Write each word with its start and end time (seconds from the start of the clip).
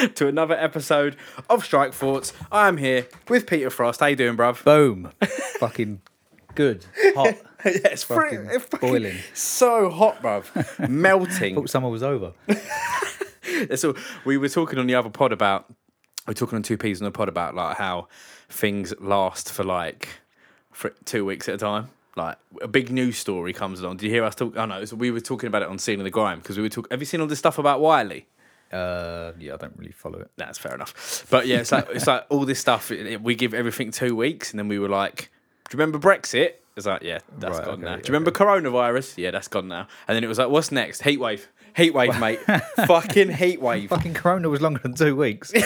to 0.14 0.26
another 0.28 0.54
episode 0.54 1.16
of 1.48 1.64
Strike 1.64 1.92
Thoughts. 1.92 2.32
I 2.50 2.68
am 2.68 2.76
here 2.76 3.06
with 3.28 3.46
Peter 3.46 3.70
Frost. 3.70 4.00
How 4.00 4.06
you 4.06 4.16
doing, 4.16 4.36
bruv? 4.36 4.64
Boom. 4.64 5.10
fucking 5.58 6.00
good. 6.54 6.86
Hot. 7.14 7.26
yeah, 7.64 7.70
it's 7.84 8.02
Fucking 8.04 8.46
it's 8.50 8.64
fucking 8.66 8.88
boiling. 8.88 9.16
so 9.34 9.90
hot, 9.90 10.22
bruv. 10.22 10.88
Melting. 10.88 11.54
I 11.56 11.60
thought 11.60 11.70
summer 11.70 11.88
was 11.88 12.02
over. 12.02 12.32
so 13.74 13.94
we 14.24 14.38
were 14.38 14.48
talking 14.48 14.78
on 14.78 14.86
the 14.86 14.94
other 14.94 15.10
pod 15.10 15.32
about 15.32 15.66
we 16.26 16.32
are 16.32 16.34
talking 16.34 16.56
on 16.56 16.62
two 16.62 16.78
P's 16.78 17.00
on 17.00 17.04
the 17.04 17.10
pod 17.10 17.28
about 17.28 17.54
like 17.54 17.76
how 17.76 18.08
things 18.48 18.94
last 19.00 19.52
for 19.52 19.64
like 19.64 20.08
for 20.72 20.90
two 21.04 21.24
weeks 21.24 21.48
at 21.48 21.56
a 21.56 21.58
time. 21.58 21.88
Like 22.16 22.38
a 22.60 22.68
big 22.68 22.90
news 22.90 23.18
story 23.18 23.52
comes 23.52 23.80
along. 23.80 23.98
Did 23.98 24.06
you 24.06 24.12
hear 24.12 24.24
us 24.24 24.34
talk? 24.34 24.54
Oh 24.56 24.64
no, 24.64 24.84
so 24.84 24.96
we 24.96 25.10
were 25.10 25.20
talking 25.20 25.46
about 25.46 25.62
it 25.62 25.68
on 25.68 25.78
Scene 25.78 26.00
of 26.00 26.04
the 26.04 26.10
Grime 26.10 26.38
because 26.38 26.56
we 26.56 26.62
were 26.62 26.68
talking. 26.68 26.88
Have 26.90 27.00
you 27.00 27.06
seen 27.06 27.20
all 27.20 27.26
this 27.26 27.38
stuff 27.38 27.58
about 27.58 27.80
Wiley? 27.80 28.26
Uh, 28.72 29.32
yeah, 29.38 29.54
I 29.54 29.56
don't 29.56 29.74
really 29.76 29.92
follow 29.92 30.20
it. 30.20 30.30
That's 30.36 30.58
fair 30.58 30.74
enough. 30.74 31.26
But 31.30 31.46
yeah, 31.46 31.58
it's 31.58 31.72
like 31.72 31.88
it's 31.90 32.06
like 32.06 32.24
all 32.28 32.44
this 32.44 32.60
stuff. 32.60 32.90
it- 32.90 33.06
it- 33.06 33.22
we 33.22 33.34
give 33.34 33.52
everything 33.54 33.90
two 33.90 34.14
weeks, 34.14 34.50
and 34.50 34.58
then 34.58 34.68
we 34.68 34.78
were 34.78 34.88
like, 34.88 35.30
"Do 35.68 35.76
you 35.76 35.80
remember 35.82 35.98
Brexit?" 35.98 36.52
It's 36.76 36.86
like, 36.86 37.02
"Yeah, 37.02 37.18
that's 37.38 37.58
Right, 37.58 37.64
gone 37.64 37.74
okay, 37.74 37.82
now." 37.82 37.96
Do 37.96 38.02
you 38.06 38.12
remember 38.14 38.30
coronavirus? 38.30 39.18
Yeah, 39.18 39.32
that's 39.32 39.48
gone 39.48 39.66
now. 39.68 39.88
And 40.06 40.14
then 40.16 40.22
it 40.22 40.28
was 40.28 40.38
like, 40.38 40.48
"What's 40.50 40.70
next? 40.70 41.02
Heat 41.02 41.18
wave, 41.18 41.48
heat 41.76 41.92
wave, 41.92 42.18
mate, 42.20 42.38
fucking 42.86 43.30
heat 43.32 43.60
wave." 43.60 43.88
Fucking 43.90 44.14
Corona 44.14 44.48
was 44.48 44.60
longer 44.60 44.78
than 44.80 44.94
two 44.94 45.16
weeks. 45.16 45.52
you 45.54 45.60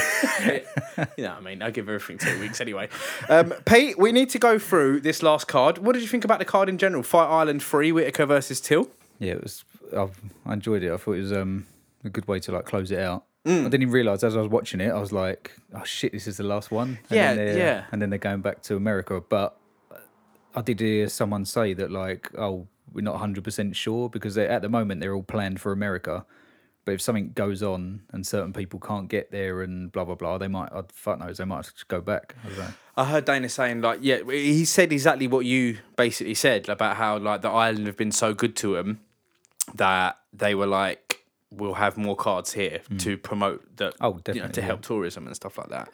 know 0.96 1.04
what 1.06 1.18
I 1.28 1.40
mean? 1.40 1.60
I 1.62 1.70
give 1.70 1.88
everything 1.90 2.16
two 2.18 2.40
weeks 2.40 2.60
anyway. 2.60 2.88
Um, 3.28 3.52
Pete, 3.66 3.98
we 3.98 4.12
need 4.12 4.30
to 4.30 4.38
go 4.38 4.59
through 4.59 5.00
this 5.00 5.23
last 5.23 5.46
card. 5.46 5.76
What 5.78 5.92
did 5.92 6.00
you 6.02 6.09
think 6.09 6.24
about 6.24 6.38
the 6.38 6.45
card 6.46 6.68
in 6.70 6.78
general? 6.78 7.02
Fight 7.02 7.26
Island 7.28 7.62
3, 7.62 7.92
Whittaker 7.92 8.24
versus 8.26 8.60
Till? 8.62 8.88
yeah, 9.18 9.32
it 9.34 9.42
was. 9.42 9.64
I've, 9.96 10.18
I 10.46 10.54
enjoyed 10.54 10.82
it. 10.82 10.90
I 10.90 10.96
thought 10.96 11.12
it 11.12 11.20
was 11.20 11.32
um 11.32 11.66
a 12.04 12.10
good 12.10 12.26
way 12.28 12.40
to 12.40 12.52
like 12.52 12.64
close 12.64 12.90
it 12.90 12.98
out. 12.98 13.24
Mm. 13.46 13.60
I 13.60 13.64
didn't 13.64 13.82
even 13.82 13.92
realize 13.92 14.24
as 14.24 14.36
I 14.36 14.40
was 14.40 14.48
watching 14.48 14.80
it, 14.80 14.90
I 14.90 14.98
was 14.98 15.12
like, 15.12 15.52
"Oh 15.74 15.84
shit, 15.84 16.12
this 16.12 16.26
is 16.26 16.38
the 16.38 16.45
last 16.45 16.70
one." 16.70 16.98
And 17.10 17.16
Yeah, 17.16 17.34
then 17.34 17.58
yeah. 17.58 17.84
And 17.92 18.01
then 18.01 18.10
they're 18.10 18.18
going 18.18 18.40
back 18.40 18.62
to 18.62 18.76
America, 18.76 19.23
but 19.29 19.59
I 20.54 20.62
did 20.62 20.80
hear 20.80 21.09
someone 21.09 21.45
say 21.45 21.74
that 21.74 21.90
like, 21.90 22.30
"Oh, 22.38 22.68
we're 22.92 23.02
not 23.02 23.16
hundred 23.16 23.45
percent 23.45 23.76
sure 23.76 24.09
because 24.09 24.38
at 24.38 24.62
the 24.62 24.68
moment 24.68 25.01
they're 25.01 25.14
all 25.14 25.23
planned 25.23 25.60
for 25.60 25.73
America." 25.73 26.24
But 26.87 26.92
if 26.92 27.01
something 27.01 27.32
goes 27.34 27.62
on 27.62 28.02
and 28.12 28.26
certain 28.26 28.52
people 28.52 28.79
can't 28.79 29.09
get 29.09 29.30
there 29.30 29.62
and 29.62 29.90
blah 29.90 30.04
blah 30.04 30.16
blah, 30.16 30.38
they 30.38 30.48
might. 30.48 30.70
I'd 30.73 30.92
fuck 30.92 31.18
knows. 31.18 31.38
They 31.38 31.45
might 31.45 31.64
just 31.64 31.88
go 31.88 32.01
back. 32.01 32.34
I. 32.45 32.74
I 32.96 33.04
heard 33.07 33.24
Dana 33.24 33.48
saying 33.48 33.80
like, 33.80 34.01
yeah, 34.02 34.18
he 34.30 34.64
said 34.64 34.92
exactly 34.92 35.26
what 35.26 35.45
you 35.45 35.79
basically 35.96 36.34
said 36.34 36.68
about 36.68 36.96
how 36.96 37.18
like 37.18 37.42
the 37.42 37.48
island 37.48 37.86
have 37.86 37.96
been 37.96 38.12
so 38.12 38.34
good 38.34 38.54
to 38.57 38.76
him 38.76 39.01
that 39.74 40.18
they 40.32 40.54
were 40.54 40.66
like, 40.66 41.23
we'll 41.57 41.74
have 41.74 41.97
more 41.97 42.16
cards 42.16 42.52
here 42.52 42.80
to 42.99 43.16
promote 43.19 43.77
the, 43.77 43.93
Oh, 44.01 44.09
you 44.09 44.15
know, 44.15 44.21
definitely, 44.21 44.52
to 44.52 44.60
yeah. 44.60 44.66
help 44.66 44.83
tourism 44.83 45.27
and 45.27 45.35
stuff 45.37 45.59
like 45.59 45.69
that. 45.69 45.93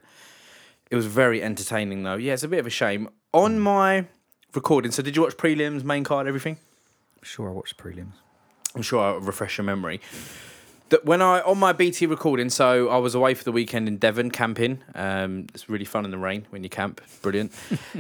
It 0.91 0.97
was 0.97 1.06
very 1.06 1.42
entertaining 1.42 2.03
though. 2.03 2.16
Yeah, 2.16 2.33
it's 2.34 2.42
a 2.42 2.48
bit 2.48 2.58
of 2.58 2.66
a 2.66 2.70
shame. 2.70 3.08
On 3.33 3.61
my 3.61 4.06
recording, 4.55 4.91
so 4.91 5.03
did 5.03 5.14
you 5.16 5.22
watch 5.22 5.36
prelims, 5.36 5.84
main 5.84 6.03
card, 6.05 6.27
everything? 6.27 6.56
I'm 7.16 7.22
sure 7.25 7.48
I 7.48 7.53
watched 7.53 7.77
prelims. 7.77 8.14
I'm 8.75 8.83
sure 8.83 9.00
I'll 9.00 9.20
refresh 9.20 9.58
your 9.58 9.64
memory. 9.64 10.00
That 10.88 11.05
when 11.05 11.22
I 11.22 11.41
on 11.42 11.58
my 11.58 11.72
BT 11.72 12.06
recording, 12.06 12.50
so 12.50 12.88
I 12.88 12.97
was 12.97 13.14
away 13.14 13.34
for 13.34 13.44
the 13.44 13.53
weekend 13.53 13.86
in 13.86 13.98
Devon 13.98 14.31
camping. 14.33 14.83
Um, 14.97 15.47
it's 15.55 15.69
really 15.69 15.84
fun 15.84 16.05
in 16.05 16.11
the 16.11 16.19
rain 16.19 16.47
when 16.50 16.64
you 16.64 16.70
camp. 16.70 17.00
Brilliant. 17.22 17.53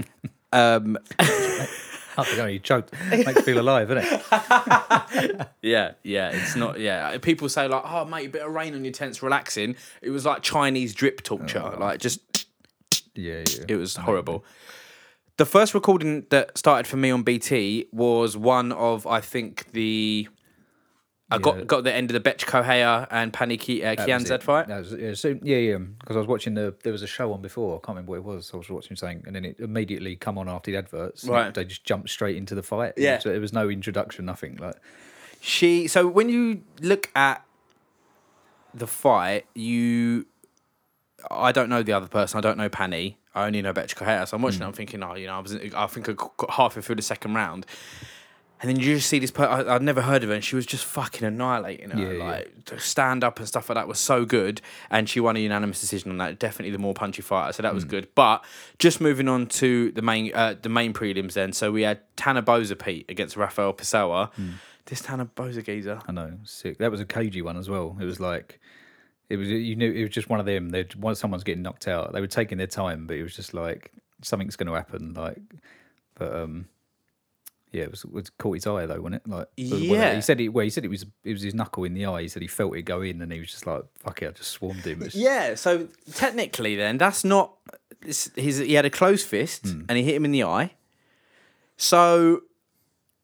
um, 0.52 0.98
I 2.20 2.24
think 2.24 2.52
you 2.52 2.58
choked. 2.58 2.92
Makes 3.10 3.36
you 3.36 3.42
feel 3.42 3.60
alive, 3.60 3.90
isn't 3.90 4.04
it? 4.04 5.48
yeah, 5.62 5.92
yeah. 6.02 6.30
It's 6.30 6.56
not. 6.56 6.78
Yeah, 6.80 7.16
people 7.18 7.48
say 7.48 7.66
like, 7.68 7.82
"Oh, 7.84 8.04
mate, 8.04 8.26
a 8.26 8.30
bit 8.30 8.42
of 8.42 8.52
rain 8.52 8.74
on 8.74 8.84
your 8.84 8.92
tent's 8.92 9.22
relaxing." 9.22 9.76
It 10.02 10.10
was 10.10 10.24
like 10.24 10.42
Chinese 10.42 10.94
drip 10.94 11.22
torture. 11.22 11.62
Oh. 11.74 11.78
Like 11.78 12.00
just, 12.00 12.46
Yeah, 13.14 13.44
yeah. 13.48 13.64
it 13.68 13.76
was 13.76 13.96
horrible. 13.96 14.44
The 15.36 15.46
first 15.46 15.72
recording 15.74 16.26
that 16.30 16.56
started 16.58 16.86
for 16.86 16.96
me 16.98 17.10
on 17.10 17.22
BT 17.22 17.86
was 17.92 18.36
one 18.36 18.72
of 18.72 19.06
I 19.06 19.20
think 19.20 19.72
the. 19.72 20.28
I 21.30 21.36
Yeah. 21.36 21.40
got 21.40 21.66
got 21.66 21.84
the 21.84 21.92
end 21.94 22.10
of 22.10 22.14
the 22.14 22.20
Bethe 22.30 22.44
Correia 22.44 23.06
and 23.10 23.32
Paniki 23.32 23.80
uh, 23.80 23.94
That 23.94 24.08
was 24.08 24.24
Kianzad 24.24 24.42
fight. 24.42 24.68
Was, 24.68 24.92
yeah, 24.92 25.14
so, 25.14 25.38
yeah, 25.42 25.56
yeah. 25.58 25.76
Because 25.76 26.16
I 26.16 26.18
was 26.18 26.28
watching 26.28 26.54
the. 26.54 26.74
There 26.82 26.92
was 26.92 27.02
a 27.02 27.06
show 27.06 27.32
on 27.32 27.40
before. 27.42 27.76
I 27.76 27.78
can't 27.78 27.96
remember 27.96 28.10
what 28.10 28.16
it 28.18 28.24
was. 28.24 28.50
I 28.52 28.56
was 28.56 28.68
watching 28.68 28.96
something, 28.96 29.22
and 29.26 29.36
then 29.36 29.44
it 29.44 29.60
immediately 29.60 30.16
come 30.16 30.38
on 30.38 30.48
after 30.48 30.70
the 30.70 30.76
adverts. 30.78 31.24
Right. 31.24 31.54
They 31.54 31.64
just 31.64 31.84
jumped 31.84 32.10
straight 32.10 32.36
into 32.36 32.54
the 32.54 32.62
fight. 32.62 32.94
Yeah. 32.96 33.18
So 33.18 33.30
there 33.30 33.40
was 33.40 33.52
no 33.52 33.68
introduction, 33.68 34.24
nothing. 34.24 34.56
Like, 34.56 34.76
She 35.40 35.86
so 35.86 36.08
when 36.08 36.28
you 36.28 36.62
look 36.80 37.10
at 37.14 37.44
the 38.74 38.86
fight, 38.86 39.46
you 39.54 40.26
I 41.30 41.52
don't 41.52 41.68
know 41.68 41.82
the 41.82 41.92
other 41.92 42.08
person. 42.08 42.38
I 42.38 42.40
don't 42.40 42.58
know 42.58 42.68
Pani. 42.68 43.18
I 43.34 43.46
only 43.46 43.62
know 43.62 43.72
Bethe 43.72 43.94
Correia. 43.94 44.26
So 44.26 44.36
I'm 44.36 44.42
watching. 44.42 44.62
it, 44.62 44.64
I'm 44.64 44.72
thinking, 44.72 45.02
oh, 45.02 45.14
you 45.14 45.26
know, 45.28 45.34
I 45.34 45.38
was. 45.38 45.54
I 45.54 45.86
think 45.86 46.08
I 46.08 46.12
got 46.14 46.50
halfway 46.50 46.82
through 46.82 46.96
the 46.96 47.02
second 47.02 47.34
round, 47.34 47.64
and 48.60 48.68
then 48.68 48.78
you 48.78 48.94
just 48.96 49.08
see 49.08 49.18
this. 49.18 49.30
Per- 49.30 49.46
I, 49.46 49.74
I'd 49.74 49.82
never 49.82 50.02
heard 50.02 50.22
of 50.22 50.28
her, 50.28 50.34
and 50.34 50.44
she 50.44 50.54
was 50.54 50.66
just 50.66 50.84
fucking 50.84 51.26
annihilating 51.26 51.90
her. 51.90 51.98
Yeah, 51.98 52.10
yeah. 52.12 52.24
like 52.24 52.64
the 52.66 52.78
stand 52.78 53.24
up 53.24 53.38
and 53.38 53.48
stuff 53.48 53.68
like 53.68 53.76
that 53.76 53.88
was 53.88 53.98
so 53.98 54.24
good, 54.24 54.60
and 54.90 55.08
she 55.08 55.18
won 55.18 55.36
a 55.36 55.40
unanimous 55.40 55.80
decision 55.80 56.10
on 56.10 56.18
that. 56.18 56.38
Definitely 56.38 56.72
the 56.72 56.78
more 56.78 56.92
punchy 56.92 57.22
fighter, 57.22 57.52
so 57.54 57.62
that 57.62 57.74
was 57.74 57.84
good. 57.84 58.08
But 58.14 58.44
just 58.78 59.00
moving 59.00 59.28
on 59.28 59.46
to 59.46 59.92
the 59.92 60.02
main 60.02 60.32
uh, 60.34 60.56
the 60.60 60.68
main 60.68 60.92
prelims, 60.92 61.32
then. 61.32 61.52
So 61.52 61.72
we 61.72 61.82
had 61.82 62.00
Tanner 62.16 62.42
Boser 62.42 62.78
Pete 62.78 63.06
against 63.08 63.36
Rafael 63.36 63.72
Pessoa. 63.72 64.30
This 64.86 65.00
Tanner 65.00 65.24
Boser 65.24 65.64
geezer. 65.64 66.00
I 66.06 66.12
know, 66.12 66.38
sick. 66.44 66.78
That 66.78 66.90
was 66.90 67.00
a 67.00 67.06
cagey 67.06 67.42
one 67.42 67.56
as 67.56 67.68
well. 67.68 67.96
It 68.00 68.04
was 68.04 68.20
like. 68.20 68.60
It 69.28 69.36
was 69.36 69.48
you 69.48 69.76
knew 69.76 69.92
it 69.92 70.02
was 70.02 70.10
just 70.10 70.28
one 70.28 70.40
of 70.40 70.46
them. 70.46 70.70
They 70.70 70.84
one 70.96 71.14
someone's 71.14 71.44
getting 71.44 71.62
knocked 71.62 71.86
out. 71.86 72.12
They 72.12 72.20
were 72.20 72.26
taking 72.26 72.58
their 72.58 72.66
time, 72.66 73.06
but 73.06 73.16
it 73.16 73.22
was 73.22 73.36
just 73.36 73.54
like 73.54 73.92
something's 74.22 74.56
going 74.56 74.66
to 74.66 74.74
happen. 74.74 75.14
Like, 75.14 75.38
but 76.16 76.34
um, 76.34 76.66
yeah, 77.72 77.82
it 77.84 77.90
was, 77.90 78.04
it 78.04 78.12
was 78.12 78.30
caught 78.30 78.54
his 78.54 78.66
eye 78.66 78.86
though, 78.86 79.00
wasn't 79.00 79.22
it? 79.24 79.28
Like, 79.28 79.48
Yeah. 79.56 80.14
he 80.14 80.20
said 80.20 80.40
it. 80.40 80.48
Well, 80.48 80.64
he 80.64 80.70
said 80.70 80.84
it 80.84 80.88
was 80.88 81.04
it 81.24 81.32
was 81.32 81.42
his 81.42 81.54
knuckle 81.54 81.84
in 81.84 81.94
the 81.94 82.06
eye. 82.06 82.22
He 82.22 82.28
said 82.28 82.42
he 82.42 82.48
felt 82.48 82.74
it 82.76 82.82
go 82.82 83.02
in, 83.02 83.22
and 83.22 83.32
he 83.32 83.38
was 83.38 83.50
just 83.50 83.66
like, 83.66 83.82
"Fuck 83.94 84.22
it," 84.22 84.28
I 84.28 84.30
just 84.32 84.50
swarmed 84.50 84.84
him. 84.84 85.02
It's- 85.02 85.14
Yeah, 85.14 85.54
so 85.54 85.88
technically, 86.14 86.76
then 86.76 86.98
that's 86.98 87.24
not. 87.24 87.54
His, 88.04 88.30
he 88.34 88.74
had 88.74 88.86
a 88.86 88.90
closed 88.90 89.26
fist 89.26 89.66
hmm. 89.66 89.82
and 89.88 89.98
he 89.98 90.04
hit 90.04 90.14
him 90.14 90.24
in 90.24 90.32
the 90.32 90.44
eye. 90.44 90.72
So, 91.76 92.42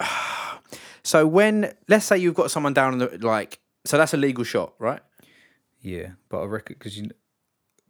so 1.02 1.26
when 1.26 1.72
let's 1.88 2.04
say 2.04 2.18
you've 2.18 2.34
got 2.34 2.50
someone 2.50 2.74
down 2.74 2.92
on 2.94 2.98
the 2.98 3.18
like, 3.20 3.58
so 3.84 3.96
that's 3.96 4.14
a 4.14 4.16
legal 4.16 4.44
shot, 4.44 4.74
right? 4.78 5.00
Yeah, 5.80 6.10
but 6.28 6.40
I 6.42 6.44
reckon 6.44 6.76
because 6.78 6.98
you 6.98 7.10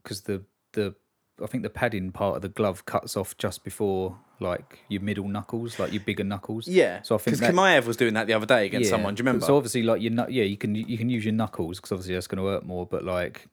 because 0.03 0.23
the 0.23 0.44
the 0.73 0.94
I 1.43 1.47
think 1.47 1.63
the 1.63 1.71
padding 1.71 2.13
part 2.13 2.37
of 2.37 2.43
the 2.43 2.49
glove 2.49 2.87
cuts 2.87 3.17
off 3.17 3.37
just 3.37 3.63
before 3.63 4.19
like 4.41 4.81
your 4.89 5.03
middle 5.03 5.29
knuckles, 5.29 5.79
like 5.79 5.93
your 5.93 6.03
bigger 6.03 6.25
knuckles. 6.25 6.67
Yeah. 6.67 7.03
So 7.03 7.15
I 7.15 7.19
think 7.19 7.37
because 7.37 7.41
that, 7.41 7.55
Chimaev 7.55 7.87
was 7.87 7.97
doing 7.97 8.15
that 8.15 8.27
the 8.27 8.35
other 8.35 8.47
day 8.47 8.67
against 8.67 8.87
yeah, 8.87 8.91
someone. 8.91 9.15
Do 9.15 9.21
you 9.21 9.27
remember? 9.27 9.47
So 9.47 9.57
obviously, 9.57 9.83
like 9.83 10.03
your 10.03 10.13
yeah, 10.13 10.45
you 10.45 10.57
can 10.57 10.75
you 10.75 10.99
can 10.99 11.11
use 11.11 11.25
your 11.25 11.35
knuckles 11.35 11.79
because 11.79 11.93
obviously 11.93 12.15
that's 12.15 12.27
going 12.27 12.43
to 12.43 12.49
hurt 12.49 12.65
more. 12.65 12.87
But 12.87 13.05
like, 13.05 13.49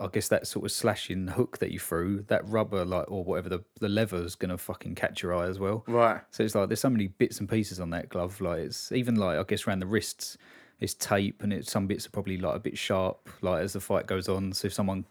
I 0.00 0.08
guess 0.08 0.28
that 0.28 0.46
sort 0.46 0.64
of 0.64 0.72
slashing 0.72 1.28
hook 1.28 1.58
that 1.58 1.70
you 1.70 1.78
threw, 1.78 2.24
that 2.28 2.48
rubber 2.48 2.84
like 2.84 3.10
or 3.10 3.24
whatever 3.24 3.48
the 3.48 3.64
the 3.80 3.88
lever's 3.88 4.34
going 4.34 4.50
to 4.50 4.58
fucking 4.58 4.94
catch 4.94 5.22
your 5.22 5.34
eye 5.34 5.48
as 5.48 5.58
well. 5.58 5.84
right. 5.86 6.20
So 6.30 6.42
it's 6.42 6.54
like 6.54 6.68
there's 6.68 6.80
so 6.80 6.90
many 6.90 7.08
bits 7.08 7.40
and 7.40 7.48
pieces 7.48 7.80
on 7.80 7.90
that 7.90 8.08
glove. 8.08 8.40
Like 8.40 8.60
it's 8.60 8.92
even 8.92 9.16
like 9.16 9.38
I 9.38 9.42
guess 9.44 9.66
around 9.66 9.80
the 9.80 9.86
wrists, 9.86 10.38
it's 10.80 10.94
tape 10.94 11.42
and 11.42 11.52
it's 11.52 11.70
some 11.70 11.86
bits 11.86 12.06
are 12.06 12.10
probably 12.10 12.38
like 12.38 12.56
a 12.56 12.60
bit 12.60 12.78
sharp. 12.78 13.28
Like 13.42 13.62
as 13.62 13.72
the 13.72 13.80
fight 13.80 14.06
goes 14.06 14.28
on, 14.28 14.52
so 14.52 14.66
if 14.66 14.74
someone 14.74 15.04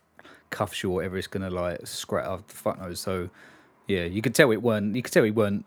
cuffs 0.50 0.84
you 0.84 0.90
or 0.90 0.96
whatever, 0.96 1.18
it's 1.18 1.28
gonna 1.28 1.50
like 1.50 1.86
scratch 1.86 2.26
up. 2.26 2.50
Fuck 2.52 2.80
knows. 2.80 3.00
So 3.00 3.30
yeah, 3.88 4.06
you 4.06 4.22
could 4.22 4.36
tell 4.36 4.52
it 4.52 4.62
weren't. 4.62 4.96
You 4.96 5.02
could 5.02 5.14
tell 5.14 5.24
he 5.24 5.32
weren't 5.32 5.66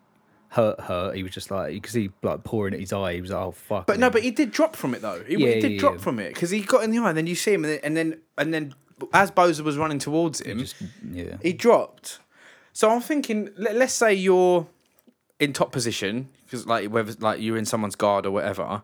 hurt. 0.50 0.80
Hurt. 0.80 1.16
He 1.16 1.22
was 1.22 1.32
just 1.32 1.50
like 1.50 1.74
you 1.74 1.80
could 1.80 1.92
see 1.92 2.10
like 2.22 2.44
pouring 2.44 2.74
at 2.74 2.80
his 2.80 2.92
eye. 2.92 3.14
He 3.14 3.20
was 3.20 3.30
like, 3.30 3.42
oh 3.42 3.52
fuck. 3.52 3.86
But 3.86 3.98
no, 3.98 4.10
but 4.10 4.22
he 4.22 4.30
did 4.30 4.50
drop 4.50 4.76
from 4.76 4.94
it 4.94 5.02
though. 5.02 5.22
He, 5.26 5.36
Yeah, 5.36 5.54
he 5.54 5.60
did 5.60 5.72
yeah, 5.72 5.78
drop 5.78 5.94
yeah. 5.94 6.00
from 6.00 6.18
it 6.18 6.34
because 6.34 6.50
he 6.50 6.60
got 6.60 6.84
in 6.84 6.90
the 6.90 6.98
eye, 6.98 7.10
and 7.10 7.18
then 7.18 7.26
you 7.26 7.34
see 7.34 7.54
him, 7.54 7.64
and 7.64 7.72
then 7.74 7.80
and 7.82 7.96
then, 7.96 8.20
and 8.36 8.54
then 8.54 8.74
as 9.12 9.30
Boser 9.30 9.60
was 9.60 9.76
running 9.76 9.98
towards 9.98 10.40
him, 10.40 10.58
just 10.58 10.76
yeah. 11.12 11.36
he 11.42 11.52
dropped. 11.52 12.18
So 12.72 12.90
I'm 12.90 13.00
thinking, 13.00 13.50
let, 13.56 13.76
let's 13.76 13.92
say 13.92 14.14
you're 14.14 14.66
in 15.40 15.52
top 15.52 15.72
position 15.72 16.28
because 16.44 16.66
like 16.66 16.90
whether 16.90 17.12
like 17.20 17.40
you're 17.40 17.56
in 17.56 17.64
someone's 17.64 17.96
guard 17.96 18.26
or 18.26 18.30
whatever, 18.30 18.82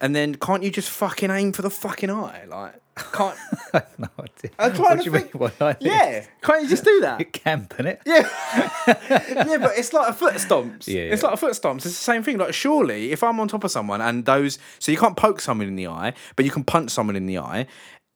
and 0.00 0.14
then 0.16 0.34
can't 0.36 0.62
you 0.62 0.70
just 0.70 0.90
fucking 0.90 1.30
aim 1.30 1.52
for 1.52 1.62
the 1.62 1.70
fucking 1.70 2.10
eye? 2.10 2.44
Like 2.48 2.74
I 2.96 3.02
can't? 3.12 3.38
I 3.74 3.78
have 3.78 3.98
no 3.98 4.08
idea. 4.18 4.50
I'm 4.58 4.72
trying 4.74 4.82
what 4.82 4.96
to 4.98 5.02
do 5.04 5.04
you 5.10 5.18
think- 5.18 5.34
mean? 5.34 5.40
What, 5.40 5.62
I 5.62 5.76
yeah, 5.80 6.24
can't 6.42 6.62
you 6.62 6.68
just 6.68 6.84
do 6.84 7.00
that? 7.00 7.20
You're 7.20 7.30
camping 7.30 7.86
it. 7.86 8.00
Yeah, 8.04 8.28
yeah, 8.86 9.58
but 9.58 9.72
it's 9.78 9.92
like 9.92 10.08
a 10.10 10.12
foot 10.12 10.34
stomps. 10.34 10.86
Yeah, 10.86 11.02
it's 11.02 11.22
like 11.22 11.34
a 11.34 11.36
foot 11.36 11.52
stomps. 11.52 11.76
It's 11.76 11.84
the 11.84 11.90
same 11.90 12.22
thing. 12.22 12.38
Like 12.38 12.54
surely, 12.54 13.12
if 13.12 13.22
I'm 13.22 13.38
on 13.40 13.48
top 13.48 13.64
of 13.64 13.70
someone 13.70 14.00
and 14.00 14.24
those, 14.24 14.58
so 14.78 14.90
you 14.92 14.98
can't 14.98 15.16
poke 15.16 15.40
someone 15.40 15.66
in 15.68 15.76
the 15.76 15.86
eye, 15.86 16.14
but 16.36 16.44
you 16.44 16.50
can 16.50 16.64
punch 16.64 16.90
someone 16.90 17.16
in 17.16 17.26
the 17.26 17.38
eye. 17.38 17.66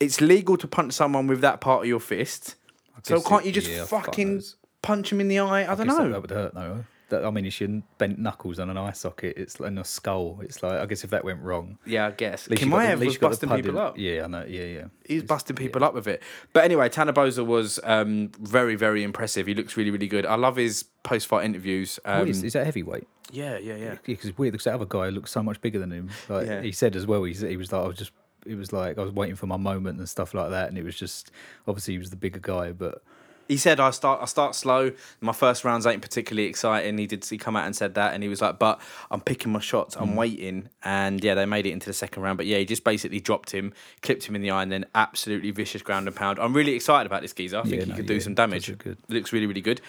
It's 0.00 0.20
legal 0.20 0.56
to 0.58 0.66
punch 0.66 0.92
someone 0.92 1.26
with 1.28 1.40
that 1.42 1.60
part 1.60 1.82
of 1.82 1.86
your 1.88 2.00
fist. 2.00 2.56
So 3.04 3.20
can't 3.20 3.42
it- 3.42 3.46
you 3.46 3.52
just 3.52 3.70
yeah, 3.70 3.84
fucking 3.84 4.34
knows. 4.36 4.56
punch 4.82 5.12
him 5.12 5.20
in 5.20 5.28
the 5.28 5.38
eye? 5.38 5.62
I 5.70 5.75
don't 5.75 5.86
Guess 5.86 5.96
that- 5.96 6.02
know. 6.04 6.12
That 6.12 6.22
would 6.22 6.31
hurt 6.31 6.54
though. 6.54 6.84
That, 7.11 7.25
I 7.25 7.31
mean, 7.31 7.45
it's 7.45 7.61
your 7.61 7.83
bent 7.99 8.19
knuckles 8.19 8.59
on 8.59 8.71
an 8.71 8.79
eye 8.79 8.93
socket. 8.93 9.35
It's 9.37 9.56
in 9.56 9.77
a 9.79 9.85
skull. 9.85 10.39
It's 10.43 10.62
like 10.62 10.73
I 10.81 10.87
guess 10.87 11.05
if 11.05 11.11
that 11.11 11.23
went 11.25 11.41
wrong, 11.43 11.79
Yeah, 11.85 12.06
I 12.06 12.11
guess. 12.12 12.47
at 12.47 12.51
least 12.53 12.62
you 12.62 12.71
got 12.71 12.77
the- 12.79 12.83
at 12.85 12.89
Chimaev 12.97 13.01
least 13.01 13.06
was 13.06 13.15
you 13.15 13.21
got 13.21 13.27
the 13.41 13.47
busting 13.47 13.49
people 13.65 13.71
in- 13.81 13.87
up. 13.87 13.99
Yeah, 13.99 14.25
I 14.25 14.27
know. 14.27 14.45
Yeah, 14.49 14.65
yeah. 14.65 14.85
He's 15.06 15.23
busting 15.23 15.56
people 15.56 15.85
up 15.85 15.93
with 15.95 16.06
it. 16.09 16.23
But 16.55 16.65
anyway, 16.65 16.89
Tanner 16.89 17.12
Boser 17.12 17.45
was 17.45 17.79
um, 17.85 18.31
very, 18.41 18.75
very 18.75 19.03
impressive. 19.03 19.47
He 19.47 19.55
looks 19.55 19.77
really, 19.77 19.91
really 19.91 20.09
good. 20.09 20.25
I 20.25 20.37
love 20.37 20.56
his 20.56 20.85
post 21.03 21.27
fight 21.27 21.45
interviews. 21.45 21.99
Um, 22.06 22.27
is, 22.29 22.43
is 22.43 22.55
that 22.55 22.65
heavyweight? 22.65 23.06
yeah, 23.33 23.59
yeah, 23.59 23.75
yeah. 23.75 23.85
Yeah, 23.85 23.95
because 24.05 24.29
it's 24.31 24.39
weird 24.39 24.53
because 24.53 24.65
that 24.65 24.75
other 24.75 24.87
guy 24.87 25.09
looks 25.11 25.31
so 25.31 25.43
much 25.43 25.61
bigger 25.61 25.79
than 25.79 25.91
him. 25.91 26.09
Like 26.29 26.47
Yeah. 26.47 26.62
he 26.62 26.73
said 26.73 26.97
as 26.97 27.06
well, 27.06 27.25
he 27.25 27.35
he 27.35 27.56
was 27.56 27.71
like, 27.73 27.85
I 27.85 27.87
was 27.89 27.99
just, 27.99 28.12
it 28.47 28.55
was 28.56 28.73
like 28.73 28.97
I 28.99 29.03
was 29.03 29.12
waiting 29.12 29.37
for 29.37 29.47
my 29.47 29.56
moment 29.56 29.99
and 29.99 30.09
stuff 30.09 30.33
like 30.35 30.51
that, 30.51 30.69
and 30.69 30.79
it 30.79 30.85
was 30.85 30.97
just 30.97 31.31
obviously 31.67 31.95
he 31.95 31.99
was 31.99 32.11
the 32.11 32.17
bigger 32.17 32.41
guy, 32.41 32.73
but 32.73 33.03
He 33.49 33.56
said 33.56 33.81
I 33.81 33.91
start 33.91 34.20
I 34.23 34.26
start 34.26 34.55
slow. 34.55 34.93
My 35.20 35.32
first 35.32 35.64
rounds 35.64 35.87
ain't 35.87 36.02
particularly 36.02 36.49
exciting. 36.49 36.99
He 36.99 37.06
did 37.06 37.25
he 37.25 37.37
come 37.38 37.56
out 37.56 37.67
and 37.67 37.75
said 37.76 37.94
that 37.94 38.14
and 38.14 38.23
he 38.23 38.29
was 38.29 38.41
like, 38.41 38.58
but 38.58 38.81
I'm 39.11 39.20
picking 39.20 39.52
my 39.52 39.61
shots, 39.61 39.96
Mm. 39.96 40.00
I'm 40.02 40.17
waiting. 40.17 40.69
And 40.82 41.23
yeah, 41.23 41.35
they 41.35 41.46
made 41.46 41.67
it 41.67 41.73
into 41.73 41.87
the 41.87 41.93
second 41.93 42.23
round. 42.23 42.37
But 42.37 42.46
yeah, 42.46 42.58
he 42.58 42.64
just 42.64 42.85
basically 42.85 43.20
dropped 43.20 43.50
him, 43.50 43.73
clipped 44.02 44.25
him 44.25 44.35
in 44.37 44.43
the 44.43 44.50
eye, 44.50 44.62
and 44.62 44.73
then 44.73 44.85
absolutely 44.94 45.50
vicious 45.50 45.82
ground 45.82 46.06
and 46.06 46.17
pound. 46.17 46.38
I'm 46.38 46.55
really 46.55 46.73
excited 46.75 47.06
about 47.06 47.23
this 47.23 47.32
geezer. 47.32 47.58
I 47.58 47.62
think 47.62 47.75
Yeah, 47.75 47.85
he 47.85 47.91
no, 47.91 47.96
could 47.96 48.06
do 48.06 48.14
yeah, 48.14 48.20
some 48.20 48.35
damage. 48.35 48.69
look. 48.69 48.87
Looks 49.08 49.32
really, 49.32 49.46
really 49.46 49.61
good. 49.61 49.81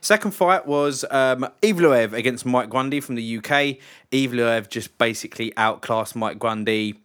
Second 0.00 0.32
fight 0.32 0.66
was 0.66 1.02
um, 1.10 1.46
Evloev 1.62 2.12
against 2.12 2.44
Mike 2.44 2.68
Grundy 2.68 3.00
from 3.00 3.14
the 3.14 3.38
UK. 3.38 3.78
Evloev 4.12 4.68
just 4.68 4.98
basically 4.98 5.52
outclassed 5.56 6.14
Mike 6.14 6.38
Grundy. 6.38 7.00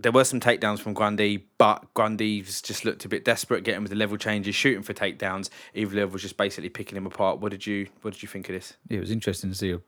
There 0.00 0.12
were 0.12 0.24
some 0.24 0.38
takedowns 0.38 0.78
from 0.78 0.94
Grundy, 0.94 1.44
but 1.58 1.92
Grundy's 1.92 2.62
just 2.62 2.84
looked 2.84 3.04
a 3.04 3.08
bit 3.08 3.24
desperate, 3.24 3.64
getting 3.64 3.82
with 3.82 3.90
the 3.90 3.96
level 3.96 4.16
changes, 4.16 4.54
shooting 4.54 4.82
for 4.84 4.94
takedowns. 4.94 5.50
Evloev 5.74 6.12
was 6.12 6.22
just 6.22 6.36
basically 6.36 6.68
picking 6.68 6.96
him 6.96 7.04
apart. 7.06 7.40
What 7.40 7.50
did 7.50 7.66
you 7.66 7.88
What 8.02 8.14
did 8.14 8.22
you 8.22 8.28
think 8.28 8.48
of 8.48 8.54
this? 8.54 8.74
yeah, 8.88 8.98
it 8.98 9.00
was 9.00 9.10
interesting 9.10 9.50
to 9.50 9.56
see 9.56 9.72
a 9.72 9.80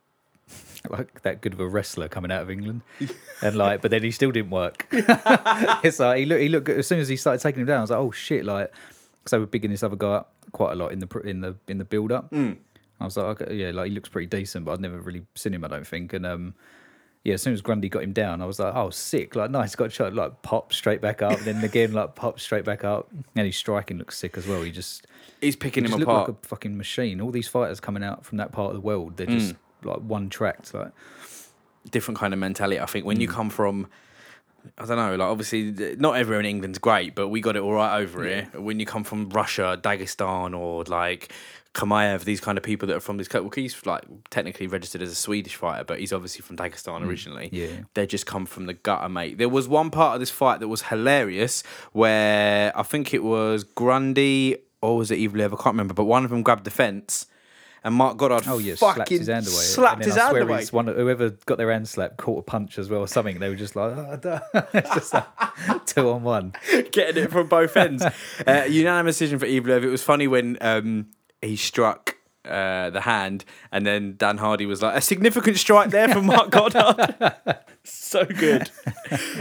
like 0.91 1.23
that 1.23 1.41
good 1.41 1.53
of 1.53 1.61
a 1.61 1.67
wrestler 1.69 2.09
coming 2.09 2.33
out 2.33 2.43
of 2.43 2.51
England, 2.51 2.83
and 3.43 3.57
like, 3.57 3.81
but 3.83 3.91
then 3.93 4.03
he 4.03 4.11
still 4.11 4.33
didn't 4.33 4.51
work. 4.51 4.87
it's 4.93 6.01
like 6.01 6.19
he 6.19 6.27
looked, 6.27 6.43
he 6.43 6.49
looked 6.49 6.67
good. 6.67 6.79
as 6.79 6.89
soon 6.89 6.99
as 6.99 7.09
he 7.09 7.17
started 7.17 7.41
taking 7.41 7.61
him 7.61 7.67
down. 7.67 7.79
I 7.79 7.81
was 7.83 7.91
like, 7.91 8.01
oh 8.01 8.11
shit, 8.11 8.45
like, 8.45 8.73
because 9.23 9.31
they 9.31 9.39
were 9.39 9.47
bigging 9.47 9.71
this 9.71 9.83
other 9.85 9.97
guy 9.97 10.15
up 10.15 10.33
quite 10.51 10.73
a 10.73 10.75
lot 10.75 10.91
in 10.93 10.99
the 10.99 11.21
in 11.21 11.41
the 11.41 11.55
in 11.69 11.79
the 11.79 11.85
build 11.85 12.11
up. 12.11 12.31
Mm. 12.33 12.57
I 13.01 13.05
was 13.05 13.17
like, 13.17 13.41
okay, 13.41 13.55
yeah, 13.55 13.71
like 13.71 13.89
he 13.89 13.95
looks 13.95 14.09
pretty 14.09 14.27
decent, 14.27 14.65
but 14.65 14.73
I'd 14.73 14.81
never 14.81 15.01
really 15.01 15.25
seen 15.35 15.55
him, 15.55 15.65
I 15.65 15.69
don't 15.69 15.87
think. 15.87 16.13
And 16.13 16.27
um, 16.27 16.55
yeah, 17.25 17.35
as 17.35 17.43
soon 17.43 17.53
as 17.53 17.61
Grundy 17.61 17.89
got 17.89 18.03
him 18.03 18.13
down, 18.13 18.41
I 18.41 18.47
was 18.47 18.59
like, 18.59 18.75
oh, 18.75 18.91
sick, 18.91 19.37
like 19.37 19.51
nice, 19.51 19.75
got 19.75 19.93
shot, 19.93 20.15
like 20.15 20.43
pop 20.43 20.73
straight 20.73 21.01
back 21.01 21.21
up, 21.23 21.39
then 21.41 21.63
again 21.65 21.93
like 21.93 22.15
pop 22.15 22.41
straight 22.41 22.65
back 22.65 22.83
up, 22.85 23.09
and 23.37 23.47
his 23.47 23.57
striking 23.57 23.99
looks 23.99 24.17
sick 24.19 24.37
as 24.39 24.47
well. 24.47 24.63
He 24.63 24.71
just 24.71 25.07
He's 25.41 25.57
picking 25.57 25.85
he 25.85 25.93
him 25.93 26.03
apart. 26.03 26.29
like 26.29 26.37
a 26.43 26.47
fucking 26.47 26.77
machine. 26.77 27.21
All 27.21 27.31
these 27.31 27.49
fighters 27.49 27.81
coming 27.81 28.03
out 28.03 28.25
from 28.25 28.39
that 28.39 28.53
part 28.53 28.69
of 28.71 28.75
the 28.75 28.81
world, 28.81 29.17
they're 29.17 29.27
just 29.27 29.55
like 29.83 29.99
one 29.99 30.29
tracked. 30.31 30.73
Like 30.75 30.93
different 31.91 32.19
kind 32.19 32.33
of 32.35 32.39
mentality. 32.41 32.79
I 32.81 32.87
think 32.87 33.05
when 33.07 33.17
Mm. 33.19 33.23
you 33.23 33.29
come 33.29 33.51
from, 33.51 33.87
I 34.79 34.87
don't 34.87 34.97
know, 34.97 35.17
like 35.17 35.29
obviously 35.29 35.97
not 35.97 36.17
everyone 36.17 36.45
in 36.45 36.51
England's 36.51 36.79
great, 36.79 37.15
but 37.15 37.29
we 37.29 37.41
got 37.41 37.57
it 37.57 37.63
all 37.63 37.73
right 37.73 38.01
over 38.01 38.25
here. 38.25 38.49
When 38.55 38.81
you 38.81 38.87
come 38.87 39.05
from 39.05 39.29
Russia, 39.31 39.79
Dagestan, 39.83 40.59
or 40.59 40.85
like 40.85 41.33
Chimaev, 41.75 42.25
these 42.25 42.41
kind 42.41 42.59
of 42.59 42.65
people 42.65 42.89
that 42.89 42.97
are 42.97 43.01
from 43.01 43.17
this 43.17 43.29
country, 43.29 43.45
well, 43.45 43.53
he's 43.55 43.87
like 43.87 44.05
technically 44.31 44.67
registered 44.67 45.03
as 45.03 45.11
a 45.11 45.15
Swedish 45.15 45.55
fighter, 45.55 45.85
but 45.85 46.01
he's 46.01 46.13
obviously 46.13 46.43
from 46.43 46.57
Dagestan 46.57 47.07
originally. 47.07 47.47
Mm. 47.47 47.53
yeah. 47.53 47.81
They 47.95 48.07
just 48.07 48.27
come 48.27 48.47
from 48.47 48.67
the 48.67 48.75
gutter, 48.75 49.09
mate. 49.09 49.39
There 49.39 49.49
was 49.49 49.69
one 49.69 49.91
part 49.91 50.15
of 50.15 50.21
this 50.21 50.31
fight 50.31 50.61
that 50.61 50.69
was 50.69 50.83
hilarious 50.83 51.63
where 51.93 52.77
I 52.77 52.83
think 52.83 53.15
it 53.15 53.23
was 53.23 53.65
Grundy 53.65 54.57
or 54.83 54.97
was 54.97 55.11
it 55.11 55.19
Evil 55.19 55.43
I 55.43 55.49
can't 55.49 55.67
remember, 55.67 55.95
but 55.95 56.05
one 56.05 56.25
of 56.25 56.31
them 56.31 56.43
grabbed 56.43 56.65
the 56.65 56.71
fence. 56.71 57.27
And 57.83 57.95
Marc 57.95 58.19
Goddard 58.19 58.45
oh 58.47 58.59
yeah, 58.59 58.75
fucking 58.75 58.95
slapped 58.95 59.09
his 59.09 59.29
hand 59.29 59.47
away. 59.47 59.55
Slapped 59.55 60.05
his 60.05 60.17
hand 60.17 60.37
away. 60.37 60.65
One, 60.71 60.87
whoever 60.87 61.31
got 61.47 61.57
their 61.59 61.73
hand 61.73 61.89
slapped 61.89 62.19
caught 62.19 62.41
a 62.41 62.43
punch 62.43 62.79
as 62.79 62.91
well 62.91 63.01
or 63.01 63.09
something. 63.09 63.39
They 63.39 63.49
were 63.49 63.57
just 63.57 63.75
like 63.75 63.97
"Oh, 63.97 64.19
duh." 64.21 64.41
it's 64.75 64.95
just 64.95 65.15
like 65.15 65.27
two 65.87 66.11
on 66.11 66.23
one. 66.23 66.53
getting 66.93 67.25
it 67.25 67.31
from 67.31 67.49
both 67.49 67.77
ends. 67.77 68.05
uh, 68.47 68.67
unanimous 68.69 69.17
decision 69.17 69.39
for 69.39 69.47
Evloev. 69.47 69.83
It 69.83 69.89
was 69.89 70.03
funny 70.03 70.29
when 70.29 70.59
um, 70.61 71.07
he 71.41 71.57
struck 71.57 72.17
uh, 72.45 72.91
the 72.91 73.03
hand, 73.03 73.45
and 73.73 73.87
then 73.87 74.15
Dan 74.17 74.39
Hardy 74.39 74.67
was 74.67 74.83
like, 74.83 74.97
"A 74.97 75.01
significant 75.01 75.57
strike 75.57 75.91
there 75.91 76.09
from 76.09 76.27
Marc 76.27 76.51
Goddard." 76.51 77.59
so 77.85 78.25
good, 78.25 78.71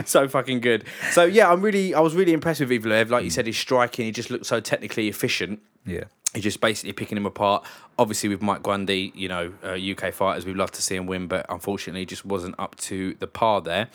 so 0.06 0.28
fucking 0.28 0.62
good. 0.62 0.86
So 1.12 1.26
yeah, 1.26 1.52
I'm 1.52 1.62
really, 1.62 1.94
I 1.94 2.00
was 2.00 2.16
really 2.16 2.34
impressed 2.34 2.62
with 2.62 2.70
Evloev. 2.70 3.10
Like 3.10 3.24
you 3.24 3.30
said, 3.30 3.48
his 3.48 3.58
striking, 3.58 4.06
he 4.06 4.12
just 4.12 4.30
looked 4.30 4.46
so 4.46 4.60
technically 4.60 5.08
efficient. 5.08 5.62
Yeah. 5.86 6.06
He's 6.34 6.44
just 6.44 6.62
basically 6.62 6.94
picking 6.94 7.18
him 7.18 7.26
apart. 7.26 7.66
Obviously, 7.98 8.30
with 8.30 8.42
Mike 8.42 8.62
Grundy, 8.62 9.12
you 9.16 9.28
know, 9.28 9.52
uh, 9.64 9.70
UK 9.74 10.14
fighters, 10.14 10.46
we'd 10.46 10.56
love 10.58 10.72
to 10.74 10.82
see 10.82 10.96
him 10.96 11.08
win, 11.08 11.28
but 11.28 11.46
unfortunately, 11.50 12.02
he 12.02 12.06
just 12.06 12.24
wasn't 12.24 12.56
up 12.60 12.76
to 12.78 13.16
the 13.16 13.28
par 13.28 13.62
there. 13.62 13.88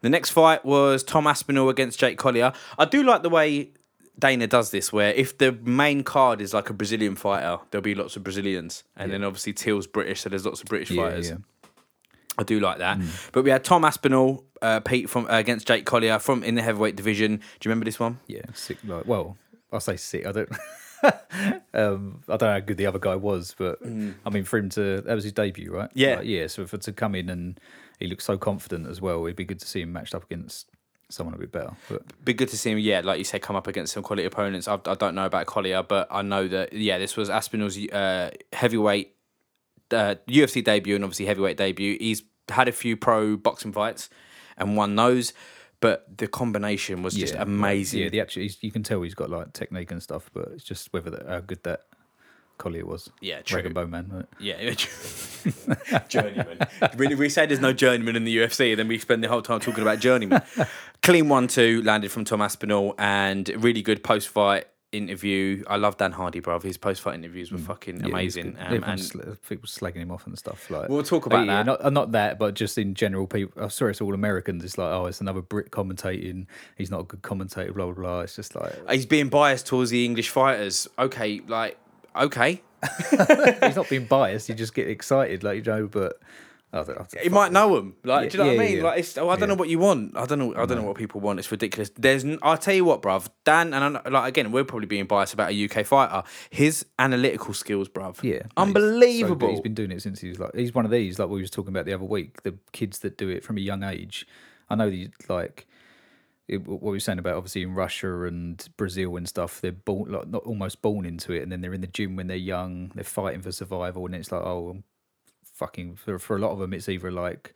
The 0.00 0.08
next 0.10 0.30
fight 0.30 0.64
was 0.64 1.02
Tom 1.04 1.26
Aspinall 1.26 1.68
against 1.68 1.98
Jake 2.00 2.18
Collier. 2.18 2.52
I 2.76 2.84
do 2.86 3.02
like 3.04 3.22
the 3.22 3.30
way 3.30 3.70
Dana 4.18 4.46
does 4.48 4.70
this, 4.72 4.92
where 4.92 5.12
if 5.12 5.38
the 5.38 5.52
main 5.52 6.02
card 6.02 6.40
is 6.40 6.52
like 6.52 6.70
a 6.70 6.72
Brazilian 6.72 7.14
fighter, 7.16 7.58
there'll 7.70 7.82
be 7.82 7.94
lots 7.94 8.16
of 8.16 8.24
Brazilians, 8.24 8.82
and 8.96 9.12
then 9.12 9.22
obviously 9.22 9.52
Till's 9.52 9.86
British, 9.86 10.22
so 10.22 10.28
there's 10.28 10.44
lots 10.44 10.60
of 10.60 10.66
British 10.66 10.90
Yeah, 10.90 11.02
fighters. 11.04 11.30
yeah. 11.30 11.36
I 12.38 12.42
do 12.42 12.60
like 12.60 12.78
that. 12.78 12.98
But 13.32 13.44
we 13.44 13.50
had 13.50 13.62
Tom 13.64 13.84
Aspinall, 13.84 14.44
uh, 14.60 14.80
Pete 14.80 15.08
from 15.08 15.26
uh, 15.26 15.38
against 15.38 15.66
Jake 15.66 15.86
Collier 15.86 16.18
from 16.18 16.42
in 16.42 16.54
the 16.56 16.62
heavyweight 16.62 16.96
division. 16.96 17.36
Do 17.36 17.42
you 17.62 17.70
remember 17.70 17.84
this 17.86 17.98
one? 18.00 18.18
Yeah, 18.26 18.42
sick. 18.54 18.76
Like, 18.84 19.06
well, 19.06 19.38
I 19.72 19.78
say 19.78 19.96
sick. 19.96 20.26
I 20.26 20.32
don't. 20.32 20.48
um, 21.74 22.22
I 22.28 22.36
don't 22.36 22.42
know 22.42 22.52
how 22.52 22.60
good 22.60 22.76
the 22.76 22.86
other 22.86 22.98
guy 22.98 23.16
was, 23.16 23.54
but 23.56 23.78
I 23.82 24.30
mean, 24.30 24.44
for 24.44 24.58
him 24.58 24.68
to 24.70 25.00
that 25.02 25.14
was 25.14 25.24
his 25.24 25.32
debut, 25.32 25.72
right? 25.72 25.90
Yeah. 25.94 26.16
Like, 26.16 26.26
yeah. 26.26 26.46
So 26.46 26.66
for 26.66 26.78
to 26.78 26.92
come 26.92 27.14
in 27.14 27.28
and 27.28 27.60
he 27.98 28.06
looks 28.06 28.24
so 28.24 28.36
confident 28.38 28.86
as 28.86 29.00
well, 29.00 29.24
it'd 29.24 29.36
be 29.36 29.44
good 29.44 29.60
to 29.60 29.66
see 29.66 29.82
him 29.82 29.92
matched 29.92 30.14
up 30.14 30.24
against 30.24 30.68
someone 31.08 31.34
a 31.34 31.38
bit 31.38 31.52
better. 31.52 31.72
But 31.88 32.24
be 32.24 32.34
good 32.34 32.48
to 32.48 32.58
see 32.58 32.70
him. 32.72 32.78
Yeah, 32.78 33.00
like 33.04 33.18
you 33.18 33.24
said, 33.24 33.42
come 33.42 33.56
up 33.56 33.66
against 33.66 33.92
some 33.92 34.02
quality 34.02 34.26
opponents. 34.26 34.68
I, 34.68 34.74
I 34.86 34.94
don't 34.94 35.14
know 35.14 35.26
about 35.26 35.46
Collier, 35.46 35.82
but 35.82 36.08
I 36.10 36.22
know 36.22 36.48
that 36.48 36.72
yeah, 36.72 36.98
this 36.98 37.16
was 37.16 37.30
Aspinall's 37.30 37.78
uh, 37.92 38.30
heavyweight 38.52 39.14
uh, 39.90 40.16
UFC 40.28 40.62
debut 40.62 40.94
and 40.94 41.04
obviously 41.04 41.26
heavyweight 41.26 41.56
debut. 41.56 41.96
He's 42.00 42.22
had 42.48 42.68
a 42.68 42.72
few 42.72 42.96
pro 42.96 43.36
boxing 43.36 43.72
fights 43.72 44.08
and 44.56 44.76
won 44.76 44.96
those, 44.96 45.32
but 45.80 46.18
the 46.18 46.26
combination 46.26 47.02
was 47.02 47.14
just 47.14 47.34
yeah, 47.34 47.42
amazing. 47.42 48.02
Yeah, 48.02 48.08
the 48.08 48.20
actual 48.20 48.42
he's, 48.42 48.62
you 48.62 48.70
can 48.70 48.82
tell 48.82 49.02
he's 49.02 49.14
got 49.14 49.30
like 49.30 49.52
technique 49.52 49.90
and 49.90 50.02
stuff, 50.02 50.30
but 50.32 50.48
it's 50.54 50.64
just 50.64 50.92
whether 50.92 51.10
that, 51.10 51.26
how 51.26 51.40
good 51.40 51.62
that 51.64 51.82
Collier 52.58 52.86
was. 52.86 53.10
Yeah, 53.20 53.42
true. 53.42 53.60
Dragon 53.60 53.72
Bowman. 53.72 54.10
Right? 54.12 54.26
Yeah, 54.40 54.74
journeyman. 56.08 56.58
we, 56.96 57.14
we 57.14 57.28
say 57.28 57.46
there's 57.46 57.60
no 57.60 57.72
journeyman 57.72 58.16
in 58.16 58.24
the 58.24 58.36
UFC, 58.36 58.70
and 58.70 58.78
then 58.78 58.88
we 58.88 58.98
spend 58.98 59.22
the 59.22 59.28
whole 59.28 59.42
time 59.42 59.60
talking 59.60 59.82
about 59.82 60.00
journeyman. 60.00 60.42
Clean 61.02 61.28
one 61.28 61.48
two 61.48 61.82
landed 61.82 62.10
from 62.10 62.24
Tom 62.24 62.40
Aspinall, 62.40 62.94
and 62.98 63.48
really 63.62 63.82
good 63.82 64.02
post 64.02 64.28
fight 64.28 64.66
interview. 64.96 65.62
I 65.68 65.76
love 65.76 65.96
Dan 65.96 66.12
Hardy, 66.12 66.40
bro. 66.40 66.58
His 66.60 66.76
post 66.76 67.00
fight 67.02 67.14
interviews 67.14 67.52
were 67.52 67.58
fucking 67.58 67.96
Mm. 67.98 68.02
Yeah, 68.02 68.08
amazing. 68.08 68.56
Um, 68.58 68.84
and 68.84 69.00
sl- 69.00 69.20
people 69.48 69.66
slagging 69.68 69.96
him 69.96 70.10
off 70.10 70.26
and 70.26 70.36
stuff. 70.38 70.70
Like 70.70 70.88
We'll 70.88 71.02
talk 71.02 71.26
Oh, 71.26 71.28
about 71.28 71.46
yeah, 71.46 71.56
that. 71.62 71.66
Not, 71.66 71.84
uh, 71.84 71.90
not 71.90 72.12
that, 72.12 72.38
but 72.38 72.54
just 72.54 72.78
in 72.78 72.94
general, 72.94 73.26
people. 73.26 73.62
I'm 73.62 73.70
sorry, 73.70 73.92
it's 73.92 74.00
all 74.00 74.14
Americans. 74.14 74.64
It's 74.64 74.78
like, 74.78 74.92
oh, 74.92 75.06
it's 75.06 75.20
another 75.20 75.42
Brit 75.42 75.70
commentating. 75.70 76.46
He's 76.76 76.90
not 76.90 77.00
a 77.00 77.04
good 77.04 77.22
commentator. 77.22 77.72
Blah 77.72 77.86
blah 77.86 77.94
blah. 77.94 78.20
It's 78.20 78.36
just 78.36 78.54
like 78.54 78.72
he's 78.90 79.06
being 79.06 79.28
biased 79.28 79.66
towards 79.66 79.90
the 79.90 80.04
English 80.04 80.30
fighters. 80.30 80.88
Okay, 80.98 81.40
like 81.46 81.76
okay, 82.14 82.62
he's 83.10 83.76
not 83.76 83.88
being 83.88 84.06
biased. 84.06 84.48
You 84.48 84.54
just 84.54 84.74
get 84.74 84.88
excited, 84.88 85.42
like 85.44 85.56
you 85.56 85.62
know. 85.72 85.86
But 85.86 86.18
I 86.72 86.78
don't, 86.82 86.90
I 86.90 86.94
don't, 86.94 87.22
he 87.22 87.28
might 87.28 87.52
know 87.52 87.76
him. 87.76 87.94
Like, 88.04 88.30
do 88.30 88.38
you 88.38 88.44
know 88.44 88.50
Yeah, 88.50 88.56
what 88.56 88.64
I 88.64 88.68
mean? 88.68 88.76
yeah. 88.78 88.82
Like, 88.84 88.98
it's, 88.98 89.16
oh, 89.16 89.28
I 89.28 89.36
don't 89.36 89.48
know 89.48 89.54
what 89.54 89.68
you 89.68 89.78
want. 89.78 90.16
I 90.16 90.26
don't 90.26 90.38
know. 90.38 90.52
I 90.54 90.66
don't 90.66 90.76
know 90.78 90.82
what 90.82 90.96
people 90.96 91.20
want. 91.20 91.38
It's 91.38 91.50
ridiculous. 91.50 91.90
There's. 91.96 92.24
I'll 92.42 92.58
tell 92.58 92.74
you 92.74 92.84
what, 92.84 93.02
bruv. 93.02 93.28
Dan 93.44 93.72
and 93.72 93.96
I, 93.98 94.08
like 94.08 94.28
again, 94.28 94.50
we're 94.52 94.64
probably 94.64 94.86
being 94.86 95.06
biased 95.06 95.32
about 95.32 95.52
a 95.52 95.64
UK 95.64 95.86
fighter. 95.86 96.22
His 96.50 96.84
analytical 96.98 97.54
skills, 97.54 97.88
bruv. 97.88 98.22
yeah, 98.22 98.32
no, 98.32 98.40
he's 98.40 98.44
so 98.44 98.62
unbelievable. 98.62 99.50
he's 99.50 99.60
been 99.60 99.74
doing 99.74 99.92
it 99.92 100.02
since 100.02 100.20
he 100.20 100.28
was 100.28 100.38
like. 100.40 100.54
He's 100.54 100.74
one 100.74 100.84
of 100.84 100.90
these, 100.90 101.18
like 101.18 101.28
we 101.28 101.40
was 101.40 101.50
talking 101.50 101.70
about 101.72 101.86
the 101.86 101.92
other 101.94 102.04
week. 102.04 102.42
The 102.42 102.58
kids 102.72 102.98
that 103.00 103.16
do 103.16 103.28
it 103.28 103.44
from 103.44 103.56
a 103.58 103.60
young 103.60 103.82
age. 103.82 104.26
I 104.68 104.74
know 104.74 104.90
the 104.90 105.08
like. 105.28 105.66
It, 106.48 106.64
what 106.66 106.80
we 106.82 106.90
were 106.90 107.00
saying 107.00 107.18
about 107.18 107.34
obviously 107.36 107.62
in 107.62 107.74
Russia 107.74 108.22
and 108.24 108.64
Brazil 108.76 109.16
and 109.16 109.28
stuff, 109.28 109.60
they're 109.60 109.72
born 109.72 110.12
like 110.12 110.28
not 110.28 110.42
almost 110.44 110.80
born 110.80 111.04
into 111.04 111.32
it, 111.32 111.42
and 111.42 111.50
then 111.50 111.60
they're 111.60 111.74
in 111.74 111.80
the 111.80 111.86
gym 111.88 112.14
when 112.16 112.26
they're 112.28 112.36
young. 112.36 112.92
They're 112.94 113.02
fighting 113.04 113.42
for 113.42 113.50
survival, 113.50 114.06
and 114.06 114.14
it's 114.14 114.30
like, 114.30 114.42
oh, 114.42 114.82
fucking 115.56 115.96
for 115.96 116.18
for 116.18 116.36
a 116.36 116.38
lot 116.38 116.52
of 116.52 116.58
them, 116.58 116.72
it's 116.72 116.88
either 116.88 117.10
like 117.10 117.54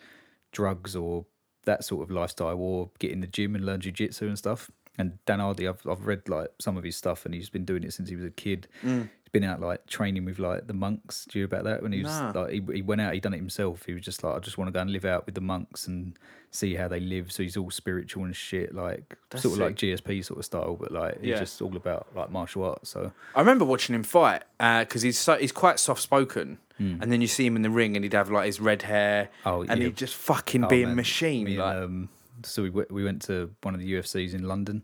drugs 0.53 0.97
or 0.97 1.27
that 1.65 1.85
sort 1.85 2.03
of 2.03 2.11
lifestyle, 2.11 2.57
or 2.59 2.91
get 2.99 3.11
in 3.13 3.21
the 3.21 3.27
gym 3.27 3.55
and 3.55 3.65
learn 3.65 3.81
jujitsu 3.81 4.23
and 4.23 4.39
stuff. 4.39 4.71
And 4.99 5.19
Dan 5.27 5.41
Hardy, 5.41 5.69
I've 5.69 5.87
I've 5.87 6.07
read 6.07 6.29
like 6.29 6.49
some 6.59 6.77
of 6.77 6.85
his 6.85 6.97
stuff, 6.97 7.25
and 7.25 7.35
he's 7.35 7.51
been 7.51 7.65
doing 7.65 7.85
it 7.85 7.93
since 7.93 8.09
he 8.09 8.17
was 8.17 8.25
a 8.25 8.31
kid. 8.31 8.67
Mm. 8.83 9.09
He's 9.23 9.29
been 9.33 9.45
out 9.45 9.61
like 9.61 9.87
training 9.87 10.25
with 10.25 10.39
like 10.39 10.67
the 10.67 10.73
monks. 10.75 11.27
Do 11.27 11.39
you 11.39 11.43
hear 11.43 11.47
about 11.47 11.65
that? 11.65 11.83
When 11.83 11.93
he 11.93 12.03
was 12.03 12.11
Nah. 12.11 12.33
like 12.35 12.51
he, 12.53 12.63
he 12.75 12.83
went 12.83 13.01
out, 13.01 13.15
he 13.15 13.21
done 13.21 13.33
it 13.35 13.39
himself. 13.39 13.85
He 13.87 13.93
was 13.95 14.03
just 14.03 14.25
like, 14.25 14.35
I 14.35 14.39
just 14.41 14.59
want 14.59 14.69
to 14.69 14.73
go 14.73 14.81
and 14.81 14.91
live 14.91 15.05
out 15.05 15.25
with 15.27 15.37
the 15.37 15.41
monks 15.41 15.87
and 15.87 16.19
see 16.51 16.75
how 16.75 16.89
they 16.89 16.99
live. 16.99 17.31
So 17.31 17.45
he's 17.45 17.57
all 17.57 17.71
spiritual 17.71 18.25
and 18.25 18.35
shit, 18.35 18.75
like 18.75 19.17
That's 19.31 19.45
sort 19.45 19.55
of 19.55 19.61
like 19.61 19.77
GSP 19.77 20.25
sort 20.25 20.41
of 20.41 20.45
style, 20.45 20.77
but 20.81 20.91
like 20.91 21.21
he's 21.21 21.29
Yeah. 21.31 21.39
just 21.39 21.63
all 21.63 21.77
about 21.77 22.09
like 22.17 22.31
martial 22.33 22.65
arts. 22.65 22.91
So 22.91 23.13
I 23.37 23.41
remember 23.41 23.65
watching 23.65 23.95
him 23.95 24.03
fight 24.03 24.43
uh, 24.59 24.81
because 24.81 25.03
he's 25.03 25.19
so 25.19 25.37
he's 25.37 25.53
quite 25.53 25.79
soft 25.79 26.03
spoken. 26.03 26.59
And 26.81 27.13
then 27.13 27.21
you 27.21 27.27
see 27.29 27.45
him 27.47 27.57
in 27.57 27.63
the 27.63 27.71
ring, 27.71 27.95
and 27.97 28.05
he'd 28.05 28.15
have 28.15 28.31
like 28.31 28.47
his 28.47 28.59
red 28.61 28.83
hair, 28.83 29.29
Oh, 29.45 29.61
and 29.63 29.79
yeah. 29.81 29.87
he'd 29.89 29.97
just 29.97 30.15
fucking 30.15 30.65
Oh, 30.65 30.69
be 30.69 30.83
a 30.83 30.89
machine. 30.89 31.45
Me 31.45 31.53
and, 31.57 31.61
like, 31.63 31.77
um, 31.77 32.09
so 32.43 32.63
we 32.63 32.71
went, 32.71 32.91
we 32.91 33.05
went 33.05 33.23
to 33.23 33.51
one 33.63 33.75
of 33.75 33.81
the 33.81 33.93
UFCs 33.95 34.33
in 34.35 34.45
London. 34.49 34.83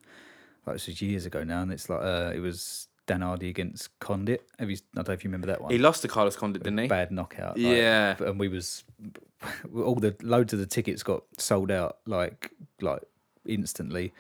Like 0.67 0.76
this 0.76 0.87
was 0.88 1.00
years 1.00 1.25
ago 1.26 1.43
now, 1.45 1.62
and 1.62 1.73
it's 1.73 1.88
like 1.88 2.03
uh, 2.03 2.33
it 2.35 2.41
was 2.41 2.88
Dan 3.07 3.23
Hardy 3.23 3.49
against 3.49 3.99
Condit. 4.00 4.47
Have 4.59 4.69
you? 4.69 4.76
I 4.76 4.97
don't 4.97 5.09
know 5.09 5.15
if 5.15 5.25
you 5.25 5.29
remember 5.29 5.47
that 5.47 5.61
one. 5.62 5.71
he 5.73 5.79
lost 5.79 6.03
to 6.03 6.09
Carlos 6.09 6.37
Condit, 6.37 6.62
didn't 6.65 6.81
he? 6.81 6.87
Bad 6.88 7.11
knockout. 7.12 7.57
like, 7.57 7.65
Yeah. 7.65 8.17
and 8.19 8.38
we 8.38 8.49
was 8.49 8.85
all 9.75 9.95
the 9.95 10.15
loads 10.23 10.53
of 10.53 10.59
the 10.59 10.67
tickets 10.67 11.03
got 11.03 11.23
sold 11.38 11.71
out 11.71 11.99
like 12.07 12.50
like 12.81 13.03
instantly. 13.47 14.12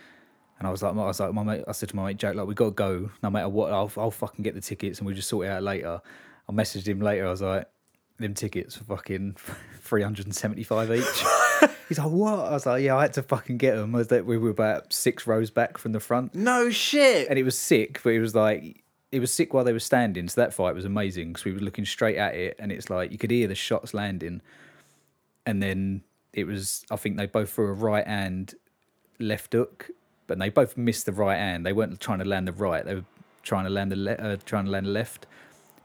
And 0.58 0.66
I 0.66 0.70
was 0.70 0.82
like, 0.82 0.92
I 0.92 1.04
was 1.04 1.20
like, 1.20 1.34
my 1.34 1.42
mate. 1.42 1.64
I 1.68 1.72
said 1.72 1.90
to 1.90 1.96
my 1.96 2.06
mate 2.06 2.16
Jack, 2.16 2.34
like, 2.34 2.46
we 2.46 2.54
got 2.54 2.64
to 2.66 2.70
go 2.70 3.10
no 3.22 3.28
matter 3.28 3.48
what. 3.48 3.72
I'll 3.72 3.92
I'll 3.98 4.10
fucking 4.10 4.42
get 4.42 4.54
the 4.54 4.60
tickets, 4.62 4.98
and 5.00 5.06
we 5.06 5.12
just 5.14 5.28
sort 5.28 5.46
it 5.46 5.50
out 5.50 5.62
later. 5.62 6.00
I 6.48 6.52
messaged 6.52 6.86
him 6.86 7.00
later. 7.00 7.26
I 7.26 7.30
was 7.30 7.42
like, 7.42 7.68
them 8.18 8.34
tickets 8.34 8.76
for 8.76 8.84
fucking 8.84 9.36
three 9.80 10.02
hundred 10.02 10.26
and 10.26 10.34
seventy 10.34 10.62
five 10.62 10.90
each. 10.90 11.04
He's 11.88 11.98
like, 11.98 12.08
what? 12.10 12.38
I 12.40 12.50
was 12.50 12.66
like, 12.66 12.82
yeah, 12.82 12.96
I 12.96 13.02
had 13.02 13.12
to 13.14 13.22
fucking 13.22 13.58
get 13.58 13.76
them. 13.76 13.92
Was 13.92 14.08
that 14.08 14.26
we 14.26 14.38
were 14.38 14.50
about 14.50 14.92
six 14.92 15.26
rows 15.26 15.50
back 15.50 15.78
from 15.78 15.92
the 15.92 16.00
front, 16.00 16.34
No 16.34 16.68
shit. 16.70 17.28
and 17.28 17.38
it 17.38 17.44
was 17.44 17.56
sick, 17.56 18.00
but 18.02 18.10
it 18.10 18.20
was 18.20 18.34
like 18.34 18.82
it 19.12 19.20
was 19.20 19.32
sick 19.32 19.54
while 19.54 19.62
they 19.64 19.72
were 19.72 19.78
standing. 19.78 20.28
So 20.28 20.40
that 20.40 20.52
fight 20.52 20.74
was 20.74 20.84
amazing 20.84 21.28
because 21.28 21.44
we 21.44 21.52
were 21.52 21.60
looking 21.60 21.84
straight 21.84 22.16
at 22.16 22.34
it, 22.34 22.56
and 22.58 22.72
it's 22.72 22.90
like 22.90 23.12
you 23.12 23.18
could 23.18 23.30
hear 23.30 23.46
the 23.48 23.54
shots 23.54 23.94
landing, 23.94 24.40
and 25.44 25.62
then 25.62 26.02
it 26.32 26.44
was. 26.46 26.84
I 26.90 26.96
think 26.96 27.16
they 27.16 27.26
both 27.26 27.50
threw 27.50 27.68
a 27.68 27.72
right 27.72 28.06
hand, 28.06 28.54
left 29.20 29.52
hook, 29.52 29.90
but 30.26 30.38
they 30.38 30.48
both 30.50 30.76
missed 30.76 31.06
the 31.06 31.12
right 31.12 31.36
hand. 31.38 31.64
They 31.64 31.72
weren't 31.72 32.00
trying 32.00 32.18
to 32.18 32.24
land 32.24 32.48
the 32.48 32.52
right; 32.52 32.84
they 32.84 32.96
were 32.96 33.04
trying 33.42 33.64
to 33.64 33.70
land 33.70 33.92
the 33.92 33.96
le- 33.96 34.12
uh, 34.12 34.36
trying 34.44 34.64
to 34.64 34.70
land 34.70 34.86
the 34.86 34.90
left. 34.90 35.26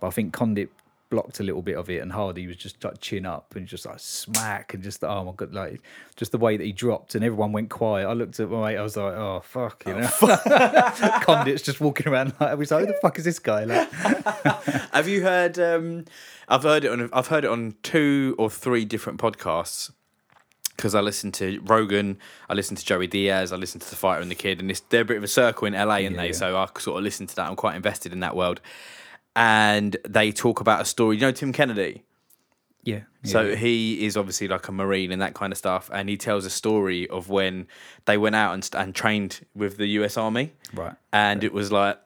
But 0.01 0.07
I 0.07 0.09
think 0.09 0.33
Condit 0.33 0.69
blocked 1.09 1.41
a 1.41 1.43
little 1.43 1.61
bit 1.61 1.75
of 1.75 1.89
it, 1.89 2.01
and 2.01 2.11
Hardy 2.11 2.47
was 2.47 2.55
just 2.55 2.81
like 2.83 2.99
chin 3.01 3.25
up 3.25 3.53
and 3.55 3.67
just 3.67 3.85
like 3.85 3.99
smack 3.99 4.73
and 4.73 4.81
just 4.81 5.03
oh 5.03 5.23
my 5.25 5.31
god, 5.33 5.53
like 5.53 5.81
just 6.15 6.31
the 6.31 6.37
way 6.37 6.57
that 6.57 6.63
he 6.63 6.71
dropped, 6.71 7.15
and 7.15 7.23
everyone 7.23 7.51
went 7.51 7.69
quiet. 7.69 8.07
I 8.07 8.13
looked 8.13 8.39
at 8.39 8.49
my 8.49 8.71
mate, 8.71 8.77
I 8.77 8.81
was 8.81 8.97
like, 8.97 9.13
oh 9.13 9.41
fuck, 9.43 9.83
you 9.85 9.93
know. 9.93 10.09
Condit's 11.21 11.61
just 11.61 11.79
walking 11.81 12.07
around 12.07 12.33
like, 12.39 12.49
I 12.49 12.53
was 12.55 12.71
like, 12.71 12.81
who 12.81 12.87
the 12.87 12.97
fuck 13.01 13.17
is 13.19 13.25
this 13.25 13.39
guy? 13.39 13.63
Like, 13.65 13.91
Have 14.93 15.07
you 15.07 15.21
heard? 15.21 15.59
Um, 15.59 16.05
I've 16.47 16.63
heard 16.63 16.83
it 16.85 16.91
on. 16.91 17.09
I've 17.13 17.27
heard 17.27 17.43
it 17.45 17.49
on 17.49 17.75
two 17.83 18.35
or 18.37 18.49
three 18.49 18.85
different 18.85 19.19
podcasts. 19.19 19.91
Because 20.77 20.95
I 20.95 21.01
listened 21.01 21.35
to 21.35 21.59
Rogan, 21.63 22.17
I 22.49 22.55
listened 22.55 22.79
to 22.79 22.85
Joey 22.85 23.05
Diaz, 23.05 23.51
I 23.53 23.55
listened 23.55 23.83
to 23.83 23.89
the 23.91 23.95
Fighter 23.95 24.19
and 24.21 24.31
the 24.31 24.35
Kid, 24.35 24.59
and 24.59 24.81
they're 24.89 25.01
a 25.01 25.05
bit 25.05 25.17
of 25.17 25.23
a 25.23 25.27
circle 25.27 25.67
in 25.67 25.73
LA, 25.73 25.97
and 25.97 26.15
Yeah, 26.15 26.21
they 26.21 26.27
yeah. 26.27 26.33
so 26.33 26.57
I 26.57 26.67
sort 26.79 26.97
of 26.97 27.03
listened 27.03 27.29
to 27.29 27.35
that. 27.35 27.47
I'm 27.47 27.55
quite 27.55 27.75
invested 27.75 28.13
in 28.13 28.21
that 28.21 28.35
world, 28.35 28.61
and 29.35 29.97
they 30.07 30.31
talk 30.31 30.59
about 30.59 30.81
a 30.81 30.85
story. 30.85 31.15
You 31.17 31.21
know 31.21 31.31
Tim 31.31 31.53
Kennedy. 31.53 32.03
yeah. 32.83 33.01
So 33.23 33.41
yeah. 33.41 33.55
he 33.55 34.05
is 34.05 34.17
obviously 34.17 34.47
like 34.47 34.67
a 34.67 34.71
marine 34.71 35.11
and 35.11 35.21
that 35.21 35.35
kind 35.35 35.51
of 35.51 35.57
stuff, 35.57 35.89
and 35.93 36.09
he 36.09 36.17
tells 36.17 36.45
a 36.45 36.49
story 36.49 37.07
of 37.09 37.29
when 37.29 37.67
they 38.05 38.17
went 38.17 38.35
out 38.35 38.53
and, 38.53 38.69
and 38.73 38.95
trained 38.95 39.45
with 39.53 39.77
the 39.77 39.85
U.S. 39.87 40.17
Army, 40.17 40.53
right. 40.73 40.95
and 41.13 41.43
it 41.43 41.53
was 41.53 41.71
like 41.71 41.99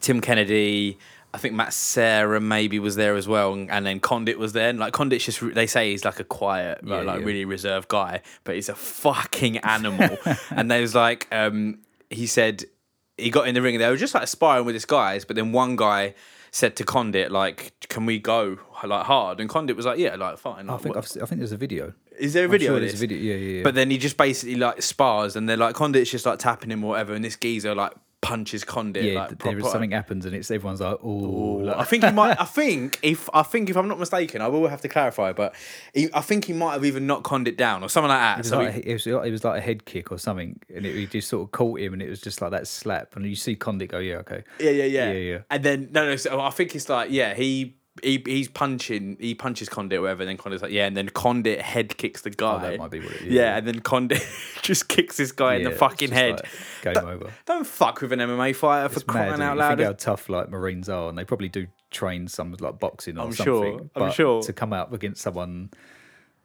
Tim 0.00 0.20
Kennedy. 0.20 0.98
I 1.32 1.38
think 1.38 1.54
Matt 1.54 1.72
Serra 1.72 2.40
maybe 2.40 2.78
was 2.78 2.94
there 2.94 3.16
as 3.16 3.26
well, 3.26 3.52
and, 3.54 3.70
and 3.70 3.84
then 3.84 3.98
Condit 3.98 4.38
was 4.38 4.52
there. 4.52 4.68
And 4.70 4.78
like 4.78 4.92
Condit's 4.92 5.24
just 5.24 5.40
they 5.54 5.66
say 5.66 5.90
he's 5.90 6.04
like 6.04 6.20
a 6.20 6.24
quiet, 6.24 6.80
Yeah, 6.84 7.00
like, 7.00 7.24
really 7.24 7.44
reserved 7.44 7.88
guy, 7.88 8.22
but 8.44 8.54
he's 8.54 8.68
a 8.68 8.74
fucking 8.74 9.58
animal. 9.58 10.16
and 10.50 10.70
there 10.70 10.80
was 10.80 10.94
like 10.94 11.26
um, 11.32 11.78
he 12.10 12.26
said 12.26 12.64
he 13.18 13.30
got 13.30 13.48
in 13.48 13.54
the 13.54 13.62
ring 13.62 13.74
and 13.74 13.82
they 13.82 13.88
were 13.88 13.96
just 13.96 14.14
like 14.14 14.28
sparring 14.28 14.64
with 14.64 14.74
his 14.74 14.84
guys, 14.84 15.24
but 15.24 15.36
then 15.36 15.52
one 15.52 15.76
guy 15.76 16.14
said 16.54 16.76
to 16.76 16.84
Condit 16.84 17.32
like, 17.32 17.72
"Can 17.88 18.06
we 18.06 18.20
go 18.20 18.58
like 18.84 19.06
hard?" 19.06 19.40
And 19.40 19.50
Condit 19.50 19.76
was 19.76 19.86
like, 19.86 19.98
"Yeah, 19.98 20.14
like 20.14 20.38
fine." 20.38 20.70
I 20.70 20.76
think 20.76 20.96
I've, 20.96 21.04
I 21.20 21.26
think 21.26 21.40
there's 21.40 21.50
a 21.50 21.56
video. 21.56 21.94
is 22.16 22.32
there 22.32 22.44
a 22.44 22.46
I'm 22.46 22.52
video 22.52 22.70
sure 22.70 22.80
there's 22.80 22.94
a 22.94 22.96
video. 22.96 23.18
Yeah, 23.18 23.34
yeah, 23.34 23.56
yeah. 23.56 23.62
But 23.64 23.74
then 23.74 23.90
he 23.90 23.98
just 23.98 24.16
basically 24.16 24.54
like 24.54 24.80
spars, 24.80 25.34
and 25.34 25.48
they're 25.48 25.56
like 25.56 25.74
Condit's 25.74 26.10
just 26.10 26.24
like 26.24 26.38
tapping 26.38 26.70
him 26.70 26.84
or 26.84 26.90
whatever, 26.90 27.12
and 27.12 27.24
this 27.24 27.34
geezer 27.36 27.74
like 27.74 27.92
punches 28.24 28.64
Condit. 28.64 29.04
yeah, 29.04 29.20
like, 29.20 29.28
th- 29.28 29.38
proper- 29.38 29.56
there 29.56 29.66
is 29.66 29.70
something 29.72 29.90
happens 29.92 30.26
and 30.26 30.34
it's 30.34 30.50
everyone's 30.50 30.80
like, 30.80 30.98
oh, 31.02 31.08
like, 31.08 31.76
I 31.76 31.84
think 31.84 32.04
he 32.04 32.10
might. 32.12 32.40
I 32.40 32.44
think 32.60 32.98
if 33.02 33.28
I 33.32 33.42
think 33.42 33.70
if 33.70 33.76
I'm 33.76 33.88
not 33.88 33.98
mistaken, 33.98 34.40
I 34.42 34.48
will 34.48 34.66
have 34.68 34.80
to 34.82 34.88
clarify, 34.88 35.32
but 35.32 35.54
he, 35.92 36.08
I 36.12 36.20
think 36.20 36.46
he 36.46 36.52
might 36.52 36.72
have 36.74 36.84
even 36.84 37.06
knocked 37.06 37.24
Condit 37.24 37.56
down 37.56 37.82
or 37.82 37.88
something 37.88 38.08
like 38.08 38.18
that. 38.20 38.34
It 38.34 38.38
was, 38.38 38.48
So 38.48 38.58
like, 38.58 38.74
he- 38.74 38.80
it, 38.90 38.92
was, 38.94 39.06
it 39.06 39.30
was 39.30 39.44
like 39.44 39.58
a 39.58 39.60
head 39.60 39.84
kick 39.84 40.10
or 40.12 40.18
something, 40.18 40.58
and 40.74 40.84
it, 40.86 40.94
he 40.94 41.06
just 41.06 41.28
sort 41.28 41.42
of 41.46 41.52
caught 41.52 41.80
him, 41.80 41.92
and 41.92 42.02
it 42.02 42.08
was 42.08 42.20
just 42.20 42.40
like 42.42 42.50
that 42.52 42.66
slap, 42.66 43.16
and 43.16 43.24
you 43.26 43.36
see 43.36 43.54
Condit 43.56 43.90
go, 43.90 43.98
"Yeah, 43.98 44.16
okay." 44.16 44.42
yeah, 44.58 44.70
yeah, 44.70 44.84
yeah, 44.84 45.12
Yeah, 45.12 45.18
yeah. 45.18 45.38
And 45.50 45.62
then 45.64 45.88
no, 45.92 46.06
no. 46.06 46.16
So 46.16 46.40
I 46.40 46.50
think 46.50 46.74
it's 46.74 46.88
like 46.88 47.10
yeah, 47.10 47.34
he. 47.34 47.76
He, 48.02 48.20
he's 48.26 48.48
punching, 48.48 49.18
he 49.20 49.34
punches 49.36 49.68
Condit 49.68 49.98
or 49.98 50.02
whatever, 50.02 50.22
and 50.24 50.28
then 50.28 50.36
Condit's 50.36 50.62
like, 50.62 50.72
yeah, 50.72 50.86
and 50.86 50.96
then 50.96 51.08
Condit 51.10 51.60
head 51.60 51.96
kicks 51.96 52.22
the 52.22 52.30
guy. 52.30 52.56
Oh, 52.66 52.70
that 52.70 52.78
might 52.78 52.90
be 52.90 52.98
what 53.00 53.12
it 53.12 53.22
is. 53.22 53.32
Yeah, 53.32 53.56
and 53.56 53.66
then 53.68 53.78
Condit 53.80 54.20
just 54.62 54.88
kicks 54.88 55.16
this 55.16 55.30
guy 55.30 55.54
in 55.54 55.62
the 55.62 55.70
fucking 55.70 56.10
head. 56.10 56.40
like, 56.84 56.94
game 56.94 57.04
over. 57.06 57.30
Don't 57.46 57.64
fuck 57.66 58.00
with 58.00 58.12
an 58.12 58.18
MMA 58.18 58.56
fighter 58.56 58.88
for 58.88 58.94
It's 58.96 59.04
crying 59.04 59.38
mad. 59.38 59.40
out 59.40 59.52
You 59.54 59.60
loud. 59.60 59.78
think 59.78 59.86
how 59.86 59.92
tough 59.92 60.28
like 60.28 60.50
Marines 60.50 60.88
are, 60.88 61.08
and 61.08 61.16
they 61.16 61.24
probably 61.24 61.48
do 61.48 61.68
train 61.92 62.26
some 62.26 62.56
like 62.58 62.80
boxing 62.80 63.16
or 63.16 63.26
I'm 63.26 63.32
something. 63.32 63.44
sure, 63.44 63.90
I'm 63.94 64.10
sure. 64.10 64.42
to 64.42 64.52
come 64.52 64.72
out 64.72 64.92
against 64.92 65.22
someone, 65.22 65.70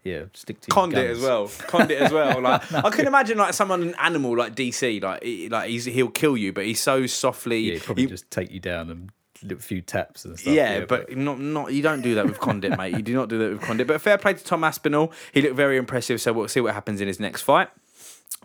yeah, 0.04 0.26
stick 0.36 0.62
to 0.62 0.68
your 0.70 0.74
Condit 0.76 1.10
as 1.10 1.20
well. 1.22 1.50
Condit 1.68 2.00
as 2.00 2.12
well. 2.12 2.40
Like 2.42 2.72
I 2.74 2.90
can 2.92 3.08
imagine 3.08 3.40
like 3.40 3.56
someone 3.56 3.82
an 3.82 3.96
animal 4.00 4.38
like 4.38 4.54
DC, 4.56 5.02
like 5.02 5.24
he, 5.24 5.50
like 5.50 5.70
he's 5.72 5.86
he'll 5.86 6.10
kill 6.10 6.38
you, 6.38 6.54
but 6.54 6.66
he's 6.66 6.80
so 6.80 7.08
softly. 7.08 7.60
Yeah, 7.74 7.80
probably 7.82 8.04
he- 8.04 8.10
just 8.10 8.30
take 8.30 8.52
you 8.52 8.60
down 8.60 8.92
and 8.92 9.12
few 9.60 9.82
taps 9.82 10.26
and 10.26 10.38
stuff. 10.40 10.54
yeah, 10.54 10.86
but, 10.86 11.16
not 11.16 11.40
not 11.40 11.74
you 11.74 11.82
don't 11.82 12.02
do 12.02 12.16
that 12.16 12.26
with 12.26 12.40
Condit, 12.40 12.78
mate. 12.78 12.96
You 12.96 13.02
do 13.02 13.14
not 13.16 13.30
do 13.30 13.38
that 13.40 13.52
with 13.52 13.62
Condit. 13.62 13.88
But 13.88 14.02
fair 14.02 14.18
play 14.18 14.34
to 14.34 14.44
Tom 14.44 14.64
Aspinall. 14.64 15.12
He 15.34 15.42
looked 15.42 15.56
very 15.56 15.78
impressive. 15.78 16.22
So 16.22 16.34
we'll 16.34 16.48
see 16.48 16.62
what 16.62 16.74
happens 16.74 17.02
in 17.02 17.08
his 17.08 17.20
next 17.20 17.42
fight. 17.42 17.70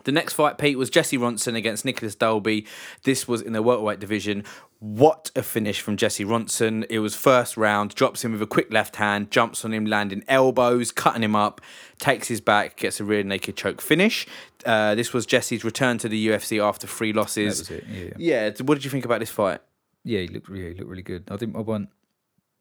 The 0.05 0.11
next 0.11 0.33
fight, 0.33 0.59
Pete, 0.59 0.77
was 0.77 0.91
Jesse 0.91 1.17
Ronson 1.17 1.55
against 1.55 1.83
Nicolas 1.83 2.13
Dalby. 2.13 2.67
This 3.03 3.27
was 3.27 3.41
in 3.41 3.53
the 3.53 3.63
welterweight 3.63 3.99
division. 3.99 4.43
What 4.79 5.31
a 5.35 5.41
finish 5.41 5.81
from 5.81 5.97
Jesse 5.97 6.23
Ronson. 6.23 6.85
It 6.91 6.99
was 6.99 7.15
first 7.15 7.57
round, 7.57 7.95
drops 7.95 8.23
him 8.23 8.33
with 8.33 8.41
a 8.41 8.45
quick 8.45 8.71
left 8.71 8.97
hand, 8.97 9.31
jumps 9.31 9.65
on 9.65 9.73
him, 9.73 9.85
landing 9.87 10.23
elbows, 10.27 10.91
cutting 10.91 11.23
him 11.23 11.35
up, 11.35 11.59
takes 11.97 12.27
his 12.27 12.39
back, 12.39 12.77
gets 12.77 12.99
a 12.99 13.03
rear 13.03 13.23
naked 13.23 13.55
choke 13.57 13.81
finish. 13.81 14.27
Uh, 14.63 14.93
this 14.93 15.11
was 15.11 15.25
Jesse's 15.25 15.63
return 15.63 15.97
to 15.97 16.07
the 16.07 16.27
UFC 16.27 16.63
after 16.63 16.85
three 16.85 17.11
losses. 17.11 17.67
That 17.67 17.73
was 17.73 17.83
it, 17.83 18.17
yeah. 18.19 18.49
Yeah, 18.49 18.63
what 18.63 18.75
did 18.75 18.85
you 18.85 18.91
think 18.91 19.05
about 19.05 19.21
this 19.21 19.31
fight? 19.31 19.59
Yeah, 20.05 20.21
he 20.21 20.27
looked 20.27 20.47
really, 20.47 20.69
he 20.69 20.75
looked 20.75 20.89
really 20.89 21.03
good. 21.03 21.23
I 21.29 21.35
didn't. 21.35 21.57
I 21.57 21.61
want. 21.61 21.89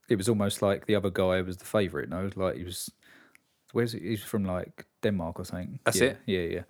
It 0.08 0.16
was 0.16 0.28
almost 0.28 0.62
like 0.62 0.86
the 0.86 0.96
other 0.96 1.10
guy 1.10 1.40
was 1.42 1.58
the 1.58 1.64
favourite. 1.64 2.08
No, 2.08 2.30
like 2.34 2.56
he 2.56 2.64
was. 2.64 2.90
Where's 3.72 3.92
he? 3.92 4.00
He's 4.00 4.22
from 4.22 4.44
like 4.44 4.86
Denmark 5.02 5.38
or 5.38 5.44
something. 5.44 5.78
That's 5.84 6.00
yeah, 6.00 6.08
it? 6.08 6.18
Yeah, 6.26 6.40
yeah, 6.40 6.60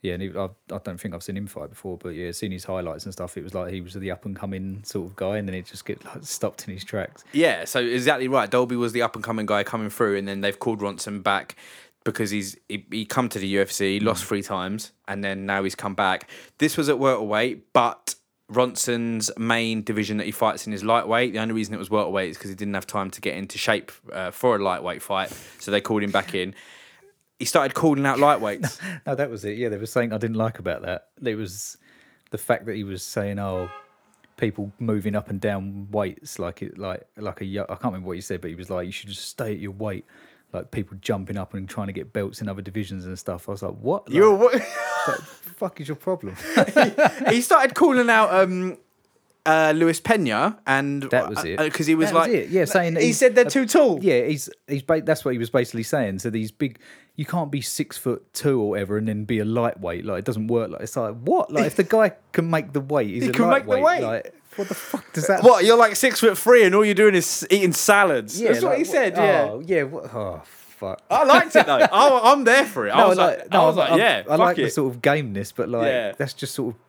yeah. 0.00 0.12
And 0.14 0.22
he, 0.22 0.30
I, 0.30 0.44
I 0.44 0.78
don't 0.78 1.00
think 1.00 1.14
I've 1.14 1.22
seen 1.22 1.36
him 1.36 1.46
fight 1.48 1.70
before, 1.70 1.98
but 1.98 2.10
yeah, 2.10 2.30
seen 2.30 2.52
his 2.52 2.64
highlights 2.64 3.04
and 3.04 3.12
stuff. 3.12 3.36
It 3.36 3.42
was 3.42 3.54
like 3.54 3.72
he 3.72 3.80
was 3.80 3.94
the 3.94 4.10
up 4.12 4.24
and 4.24 4.36
coming 4.36 4.82
sort 4.84 5.10
of 5.10 5.16
guy, 5.16 5.38
and 5.38 5.48
then 5.48 5.56
it 5.56 5.66
just 5.66 5.84
get 5.84 6.04
like, 6.04 6.22
stopped 6.22 6.68
in 6.68 6.72
his 6.72 6.84
tracks. 6.84 7.24
Yeah, 7.32 7.64
so 7.64 7.80
exactly 7.80 8.28
right. 8.28 8.48
Dalby 8.48 8.76
was 8.76 8.92
the 8.92 9.02
up 9.02 9.16
and 9.16 9.24
coming 9.24 9.46
guy 9.46 9.64
coming 9.64 9.90
through, 9.90 10.16
and 10.16 10.28
then 10.28 10.40
they've 10.40 10.58
called 10.58 10.80
Ronson 10.80 11.22
back 11.22 11.56
because 12.04 12.30
he's 12.30 12.56
he, 12.68 12.86
he 12.90 13.04
come 13.04 13.28
to 13.28 13.38
the 13.40 13.56
UFC, 13.56 13.94
he 13.94 14.00
lost 14.00 14.24
mm. 14.24 14.28
three 14.28 14.42
times, 14.42 14.92
and 15.08 15.24
then 15.24 15.46
now 15.46 15.64
he's 15.64 15.74
come 15.74 15.94
back. 15.94 16.28
This 16.58 16.76
was 16.76 16.88
at 16.88 16.98
welterweight, 16.98 17.72
but 17.72 18.14
Ronson's 18.52 19.30
main 19.38 19.82
division 19.82 20.18
that 20.18 20.24
he 20.24 20.30
fights 20.32 20.66
in 20.66 20.72
is 20.72 20.84
lightweight. 20.84 21.32
The 21.32 21.38
only 21.38 21.54
reason 21.54 21.74
it 21.74 21.78
was 21.78 21.90
welterweight 21.90 22.30
is 22.30 22.36
because 22.36 22.50
he 22.50 22.56
didn't 22.56 22.74
have 22.74 22.86
time 22.86 23.10
to 23.10 23.20
get 23.20 23.36
into 23.36 23.58
shape 23.58 23.90
uh, 24.12 24.30
for 24.30 24.56
a 24.56 24.62
lightweight 24.62 25.02
fight, 25.02 25.32
so 25.58 25.70
they 25.70 25.80
called 25.80 26.02
him 26.02 26.10
back 26.10 26.34
in. 26.34 26.54
He 27.38 27.44
started 27.44 27.74
calling 27.74 28.06
out 28.06 28.18
lightweights. 28.18 28.78
No, 29.06 29.14
that 29.14 29.30
was 29.30 29.44
it. 29.44 29.58
Yeah, 29.58 29.68
there 29.68 29.78
was 29.78 29.90
something 29.90 30.12
I 30.12 30.18
didn't 30.18 30.36
like 30.36 30.58
about 30.58 30.82
that. 30.82 31.08
It 31.24 31.34
was 31.34 31.76
the 32.30 32.38
fact 32.38 32.66
that 32.66 32.76
he 32.76 32.84
was 32.84 33.02
saying, 33.02 33.38
"Oh, 33.38 33.68
people 34.36 34.72
moving 34.78 35.16
up 35.16 35.28
and 35.30 35.40
down 35.40 35.88
weights 35.90 36.38
like 36.38 36.62
it, 36.62 36.78
like 36.78 37.04
like 37.16 37.40
a 37.40 37.44
I 37.44 37.64
can't 37.66 37.84
remember 37.84 38.08
what 38.08 38.16
he 38.16 38.20
said, 38.20 38.40
but 38.40 38.50
he 38.50 38.54
was 38.54 38.70
like, 38.70 38.86
you 38.86 38.92
should 38.92 39.08
just 39.08 39.26
stay 39.26 39.52
at 39.52 39.58
your 39.58 39.72
weight." 39.72 40.04
Like 40.52 40.70
people 40.70 40.98
jumping 41.00 41.38
up 41.38 41.54
and 41.54 41.66
trying 41.66 41.86
to 41.86 41.94
get 41.94 42.12
belts 42.12 42.42
in 42.42 42.48
other 42.48 42.60
divisions 42.60 43.06
and 43.06 43.18
stuff. 43.18 43.48
I 43.48 43.52
was 43.52 43.62
like, 43.62 43.72
"What? 43.80 44.06
Like, 44.06 44.14
You're 44.14 44.34
what? 44.36 44.54
what 45.06 45.18
the 45.18 45.24
fuck 45.56 45.80
is 45.80 45.88
your 45.88 45.96
problem?" 45.96 46.36
he 47.28 47.40
started 47.40 47.74
calling 47.74 48.08
out 48.10 48.32
um, 48.34 48.76
uh, 49.46 49.72
Luis 49.74 50.00
Pena, 50.00 50.58
and 50.66 51.02
That 51.10 51.28
was 51.28 51.44
it. 51.44 51.58
because 51.58 51.86
he 51.86 51.94
was 51.94 52.10
That 52.10 52.14
was 52.14 52.28
like, 52.28 52.36
it, 52.36 52.48
yeah, 52.50 52.64
saying 52.64 52.94
that 52.94 53.00
he 53.00 53.08
he's 53.08 53.18
said 53.18 53.34
they're 53.34 53.46
a- 53.46 53.50
too 53.50 53.66
tall. 53.66 53.98
Yeah, 54.02 54.24
he's 54.26 54.48
he's 54.68 54.82
ba- 54.82 55.02
that's 55.02 55.24
what 55.24 55.32
he 55.32 55.38
was 55.38 55.50
basically 55.50 55.82
saying. 55.82 56.20
So 56.20 56.30
these 56.30 56.50
big, 56.52 56.78
you 57.16 57.24
can't 57.24 57.50
be 57.50 57.60
six 57.60 57.98
foot 57.98 58.32
two 58.32 58.60
or 58.60 58.70
whatever 58.70 58.96
and 58.98 59.08
then 59.08 59.24
be 59.24 59.38
a 59.40 59.44
lightweight. 59.44 60.04
Like 60.04 60.20
it 60.20 60.24
doesn't 60.24 60.46
work. 60.46 60.70
Like 60.70 60.82
it's 60.82 60.96
like 60.96 61.16
what? 61.16 61.52
Like 61.52 61.66
if 61.66 61.76
the 61.76 61.84
guy 61.84 62.12
can 62.32 62.48
make 62.50 62.72
the 62.72 62.80
weight, 62.80 63.08
he's 63.10 63.24
He 63.24 63.28
a 63.30 63.32
can 63.32 63.48
make 63.50 63.64
the 63.64 63.70
lightweight. 63.76 64.02
weight. 64.02 64.06
Like 64.06 64.34
what 64.56 64.68
the 64.68 64.74
fuck 64.74 65.12
does 65.14 65.26
that? 65.28 65.42
What 65.42 65.64
you're 65.64 65.78
like 65.78 65.96
six 65.96 66.20
foot 66.20 66.36
three, 66.38 66.62
and 66.64 66.74
all 66.74 66.84
you're 66.84 66.94
doing 66.94 67.14
is 67.14 67.46
eating 67.50 67.72
salads. 67.72 68.40
Yeah, 68.40 68.52
That's 68.52 68.62
what 68.62 68.70
like, 68.70 68.78
he 68.78 68.84
said. 68.84 69.16
Yeah, 69.16 69.48
Oh 69.50 69.62
yeah. 69.66 69.82
What, 69.84 70.04
oh 70.14 70.42
fuck. 70.82 71.02
I 71.10 71.24
liked 71.24 71.54
it 71.56 71.66
though. 71.66 71.78
I, 71.78 72.32
I'm 72.32 72.44
there 72.44 72.64
for 72.66 72.86
it. 72.86 72.90
I 72.90 73.06
was 73.06 73.18
like, 73.18 73.54
I 73.54 73.64
was 73.64 73.76
like, 73.76 73.98
yeah, 73.98 74.22
I 74.28 74.36
like 74.36 74.58
it. 74.58 74.62
the 74.64 74.70
sort 74.70 74.94
of 74.94 75.00
gameness, 75.02 75.52
but 75.54 75.68
like 75.68 75.86
Yeah. 75.86 76.12
that's 76.18 76.34
just 76.34 76.54
sort 76.54 76.74
of 76.74 76.80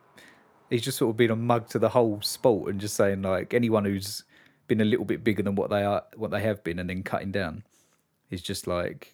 he's 0.70 0.82
just 0.82 0.98
sort 0.98 1.12
of 1.12 1.18
been 1.18 1.30
a 1.32 1.36
mug 1.36 1.68
to 1.70 1.80
the 1.80 1.90
whole 1.90 2.20
sport 2.22 2.72
and 2.72 2.82
just 2.82 2.96
saying 2.96 3.22
like 3.22 3.54
anyone 3.54 3.86
who's 3.86 4.24
been 4.68 4.82
a 4.82 4.86
little 4.86 5.06
bit 5.06 5.24
bigger 5.24 5.44
than 5.44 5.56
what 5.56 5.70
they 5.70 5.84
are, 5.84 6.04
what 6.16 6.32
they 6.32 6.42
have 6.42 6.64
been, 6.64 6.80
and 6.80 6.90
then 6.90 7.04
cutting 7.04 7.32
down 7.32 7.64
is 8.32 8.42
just 8.42 8.66
like 8.68 9.14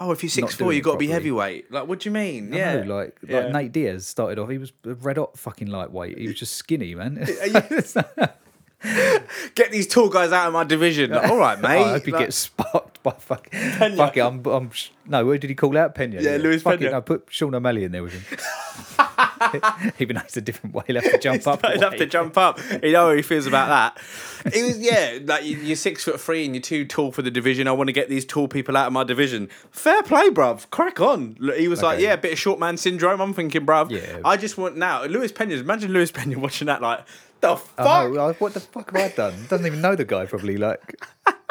Oh, 0.00 0.10
if 0.10 0.22
you're 0.22 0.30
six 0.30 0.54
four, 0.54 0.72
you 0.72 0.80
it 0.80 0.82
got 0.82 0.92
to 0.92 0.98
be 0.98 1.06
heavyweight. 1.08 1.70
Like, 1.70 1.86
what 1.86 2.00
do 2.00 2.08
you 2.08 2.12
mean? 2.12 2.52
I 2.52 2.56
yeah, 2.56 2.82
know, 2.82 2.96
like 2.96 3.16
Yeah. 3.26 3.40
like 3.40 3.52
Nate 3.52 3.72
Diaz 3.72 4.06
started 4.06 4.38
off. 4.38 4.48
He 4.50 4.58
was 4.58 4.72
red 4.84 5.16
hot 5.16 5.38
fucking 5.38 5.68
lightweight. 5.68 6.18
He 6.18 6.26
was 6.26 6.36
just 6.38 6.54
skinny, 6.54 6.94
man. 6.94 7.18
get 9.54 9.70
these 9.70 9.86
tall 9.86 10.08
guys 10.08 10.32
out 10.32 10.46
of 10.46 10.52
my 10.52 10.64
division. 10.64 11.10
Like, 11.10 11.28
all 11.30 11.36
right, 11.36 11.60
mate. 11.62 11.82
I 11.82 11.90
hope 11.90 12.04
he 12.04 12.12
Like- 12.12 12.26
gets 12.26 12.36
sparked 12.36 13.02
by 13.02 13.12
fuck. 13.12 13.50
Fuck 13.52 14.16
it, 14.16 14.20
I'm, 14.20 14.44
I'm. 14.46 14.70
sh- 14.70 14.90
No, 15.06 15.24
where 15.24 15.38
did 15.38 15.48
he 15.50 15.56
call 15.56 15.76
out 15.78 15.94
Pena? 15.94 16.20
Yeah, 16.20 16.36
Luis 16.36 16.62
Fuck 16.62 16.78
Pena. 16.78 16.90
It, 16.90 16.92
no, 16.92 17.00
put 17.02 17.26
Sean 17.30 17.54
O'Malley 17.54 17.84
in 17.84 17.92
there 17.92 18.02
with 18.02 18.12
him. 18.12 18.24
Even 19.98 20.16
though 20.16 20.22
it's 20.22 20.36
a 20.36 20.40
different 20.40 20.74
way, 20.74 20.84
he'll 20.86 21.00
have 21.00 21.10
to 21.12 21.18
jump 21.18 21.46
up. 21.46 21.64
He'd 21.66 21.80
have 21.82 21.96
to 21.96 22.06
jump 22.06 22.36
up. 22.36 22.58
You 22.82 22.92
know 22.92 23.08
how 23.08 23.14
he 23.14 23.22
feels 23.22 23.46
about 23.46 23.68
that. 23.68 24.52
It 24.54 24.62
was 24.64 24.78
yeah, 24.78 25.18
like 25.24 25.44
you- 25.44 25.56
you're 25.58 25.76
six 25.76 26.04
foot 26.04 26.20
three 26.20 26.44
and 26.44 26.54
you're 26.54 26.62
too 26.62 26.84
tall 26.84 27.12
for 27.12 27.22
the 27.22 27.30
division. 27.30 27.66
I 27.68 27.72
want 27.72 27.88
to 27.88 27.92
get 27.92 28.08
these 28.08 28.24
tall 28.24 28.48
people 28.48 28.76
out 28.76 28.86
of 28.86 28.92
my 28.92 29.04
division. 29.04 29.48
Fair 29.70 30.02
play, 30.02 30.28
bruv. 30.30 30.68
Crack 30.70 31.00
on. 31.00 31.36
He 31.56 31.68
was 31.68 31.82
like, 31.82 32.00
yeah, 32.00 32.14
a 32.14 32.18
bit 32.18 32.32
of 32.32 32.38
short 32.38 32.58
man 32.58 32.76
syndrome. 32.76 33.20
I'm 33.20 33.34
thinking, 33.34 33.64
bruv. 33.66 33.90
Yeah. 33.90 34.20
I 34.24 34.36
just 34.36 34.58
want 34.58 34.76
now. 34.76 35.04
Luis 35.04 35.32
Pena. 35.32 35.54
Imagine 35.54 35.92
Luis 35.92 36.10
Pena 36.10 36.38
watching 36.38 36.66
that. 36.66 36.82
Like 36.82 37.04
the 37.40 37.56
fuck. 37.56 38.40
What 38.40 38.54
the 38.54 38.60
fuck 38.60 38.90
have 38.92 39.12
I 39.12 39.14
done? 39.14 39.34
Doesn't 39.48 39.66
even 39.66 39.80
know 39.80 39.94
the 39.96 40.04
guy. 40.04 40.26
Probably 40.26 40.56
like 40.56 40.96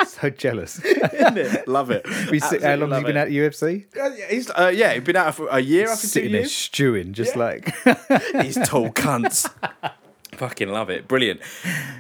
so 0.08 0.30
jealous. 0.30 0.80
Isn't 0.86 1.38
it? 1.38 1.68
Love 1.68 1.92
it. 1.92 2.06
We 2.32 2.40
sit, 2.40 2.62
how 2.64 2.76
long 2.76 2.90
love 2.92 3.00
he 3.00 3.06
been 3.06 3.18
it. 3.18 3.22
at 3.22 3.30
UFC? 3.30 3.86
Yeah, 3.96 4.16
yeah, 4.16 4.28
He's 4.30 4.50
uh, 4.52 4.72
yeah, 4.74 4.94
he's 4.94 5.04
been 5.04 5.16
out 5.16 5.36
for 5.36 5.48
a 5.50 5.60
year 5.60 5.90
after 5.90 6.02
two 6.04 6.08
Sitting 6.08 6.32
there 6.32 6.42
years. 6.42 6.56
stewing, 6.56 7.14
just 7.14 7.36
like 7.36 7.66
These 8.42 8.58
tall 8.66 8.90
cunts. 8.90 9.50
Fucking 10.40 10.70
love 10.70 10.90
it. 10.90 11.06
Brilliant. 11.06 11.42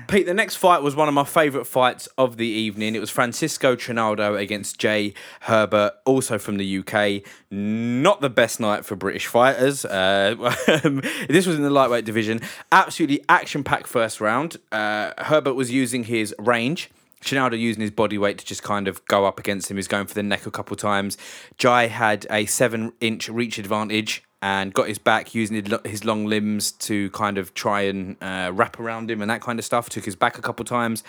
Pete, 0.07 0.25
the 0.25 0.33
next 0.33 0.55
fight 0.55 0.81
was 0.81 0.95
one 0.95 1.09
of 1.09 1.13
my 1.13 1.25
favourite 1.25 1.67
fights 1.67 2.07
of 2.17 2.37
the 2.37 2.47
evening. 2.47 2.95
It 2.95 2.99
was 2.99 3.09
Francisco 3.09 3.75
Trinaldo 3.75 4.35
against 4.35 4.79
Jai 4.79 5.11
Herbert, 5.41 5.95
also 6.05 6.37
from 6.37 6.55
the 6.55 6.79
UK. 6.79 7.21
Not 7.51 8.21
the 8.21 8.29
best 8.29 8.61
night 8.61 8.85
for 8.85 8.95
British 8.95 9.27
fighters. 9.27 9.83
Uh, 9.83 10.35
this 11.27 11.45
was 11.45 11.57
in 11.57 11.63
the 11.63 11.69
lightweight 11.69 12.05
division. 12.05 12.39
Absolutely 12.71 13.25
action 13.27 13.61
packed 13.61 13.87
first 13.87 14.21
round. 14.21 14.55
Uh, 14.71 15.11
Herbert 15.17 15.55
was 15.55 15.69
using 15.69 16.05
his 16.05 16.33
range. 16.39 16.89
Trinaldo 17.19 17.57
using 17.57 17.81
his 17.81 17.91
body 17.91 18.17
weight 18.17 18.37
to 18.37 18.45
just 18.45 18.63
kind 18.63 18.87
of 18.87 19.03
go 19.07 19.25
up 19.25 19.37
against 19.37 19.69
him. 19.69 19.75
He's 19.75 19.89
going 19.89 20.07
for 20.07 20.13
the 20.13 20.23
neck 20.23 20.45
a 20.45 20.51
couple 20.51 20.77
times. 20.77 21.17
Jai 21.57 21.87
had 21.87 22.25
a 22.29 22.45
seven 22.45 22.93
inch 23.01 23.27
reach 23.27 23.59
advantage 23.59 24.23
and 24.41 24.73
got 24.73 24.87
his 24.87 24.97
back 24.97 25.35
using 25.35 25.65
his 25.83 26.05
long 26.05 26.25
limbs 26.25 26.71
to 26.71 27.09
kind 27.11 27.37
of 27.37 27.53
try 27.53 27.81
and 27.81 28.15
uh, 28.21 28.51
wrap 28.53 28.79
around 28.79 29.11
him 29.11 29.21
and 29.21 29.29
that 29.29 29.41
kind 29.41 29.59
of 29.59 29.65
stuff. 29.65 29.89
Took 29.89 30.05
his 30.05 30.15
back 30.15 30.37
a 30.37 30.41
couple 30.41 30.63
times. 30.63 31.03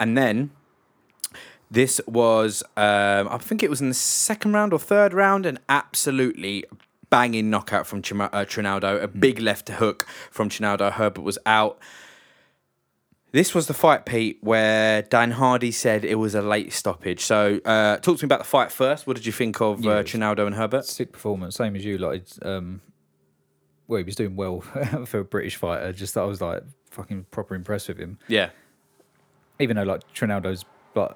And 0.00 0.16
then 0.16 0.50
this 1.70 2.00
was, 2.06 2.62
um, 2.76 3.28
I 3.28 3.38
think 3.38 3.62
it 3.62 3.70
was 3.70 3.80
in 3.80 3.88
the 3.88 3.94
second 3.94 4.52
round 4.52 4.72
or 4.72 4.78
third 4.78 5.12
round, 5.12 5.46
an 5.46 5.58
absolutely 5.68 6.64
banging 7.10 7.48
knockout 7.48 7.86
from 7.86 8.02
Chima- 8.02 8.30
uh, 8.32 8.44
Trinaldo. 8.44 9.00
A 9.00 9.08
big 9.08 9.38
left 9.38 9.68
hook 9.68 10.06
from 10.30 10.48
Trinaldo. 10.48 10.90
Herbert 10.90 11.22
was 11.22 11.38
out. 11.46 11.78
This 13.30 13.54
was 13.54 13.66
the 13.66 13.74
fight, 13.74 14.06
Pete, 14.06 14.38
where 14.40 15.02
Dan 15.02 15.32
Hardy 15.32 15.70
said 15.70 16.04
it 16.04 16.14
was 16.14 16.34
a 16.34 16.40
late 16.40 16.72
stoppage. 16.72 17.20
So, 17.20 17.60
uh, 17.64 17.98
talk 17.98 18.18
to 18.18 18.24
me 18.24 18.26
about 18.26 18.38
the 18.38 18.44
fight 18.46 18.72
first. 18.72 19.06
What 19.06 19.16
did 19.16 19.26
you 19.26 19.32
think 19.32 19.60
of 19.60 19.84
Yeah, 19.84 19.90
uh, 19.92 19.94
it 19.96 20.02
was- 20.04 20.10
Trinaldo 20.10 20.46
and 20.46 20.54
Herbert? 20.54 20.86
sick 20.86 21.12
performance, 21.12 21.56
same 21.56 21.76
as 21.76 21.84
you. 21.84 21.98
Like, 21.98 22.24
um, 22.42 22.80
well, 23.86 23.98
he 23.98 24.04
was 24.04 24.14
doing 24.16 24.34
well 24.34 24.60
for 25.04 25.18
a 25.20 25.24
British 25.24 25.56
fighter. 25.56 25.92
Just 25.92 26.16
I 26.16 26.24
was 26.24 26.40
like 26.40 26.62
fucking 26.90 27.26
proper 27.30 27.54
impressed 27.54 27.88
with 27.88 27.98
him. 27.98 28.18
Yeah, 28.28 28.48
Even 29.60 29.76
though 29.76 29.82
like 29.82 30.10
Trinaldo's, 30.14 30.64
like, 30.94 31.12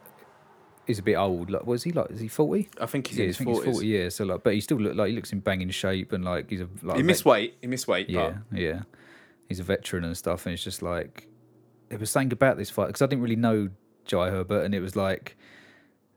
he's 0.87 0.99
a 0.99 1.03
bit 1.03 1.15
old. 1.17 1.49
Like, 1.51 1.67
was 1.67 1.83
he 1.85 1.93
like? 1.93 2.11
Is 2.11 2.21
he 2.21 2.29
forty? 2.29 2.69
I 2.79 2.85
think 2.87 3.07
he's 3.07 3.17
Yeah, 3.19 3.23
in 3.25 3.29
I 3.29 3.29
his 3.29 3.37
forties. 3.39 3.73
forty. 3.75 3.87
Yeah, 3.89 4.09
so 4.11 4.25
like, 4.25 4.43
but 4.43 4.53
he 4.53 4.61
still 4.61 4.77
look 4.79 4.97
like 4.97 5.09
he 5.09 5.15
looks 5.17 5.33
in 5.33 5.41
banging 5.41 5.71
shape 5.71 6.13
and 6.13 6.25
like 6.27 6.51
he's 6.51 6.61
a 6.61 6.69
like 6.83 6.99
He 6.99 7.03
missed 7.03 7.25
vet- 7.25 7.31
weight. 7.31 7.55
He 7.63 7.67
missed 7.69 7.89
weight. 7.89 8.11
Yeah, 8.11 8.35
but 8.51 8.61
yeah. 8.61 8.83
He's 9.49 9.61
a 9.61 9.65
veteran 9.65 10.05
and 10.05 10.15
stuff, 10.17 10.45
and 10.47 10.53
it's 10.55 10.63
just 10.65 10.83
like 10.83 11.27
there 11.93 11.99
was 11.99 12.11
something 12.11 12.33
about 12.33 12.57
this 12.57 12.71
fight 12.71 12.87
because 12.87 13.03
I 13.03 13.07
didn't 13.07 13.23
really 13.23 13.37
know 13.37 13.69
Jai 14.07 14.31
Herbert, 14.31 14.65
and 14.65 14.75
it 14.75 14.81
was 14.81 14.97
like 14.97 15.37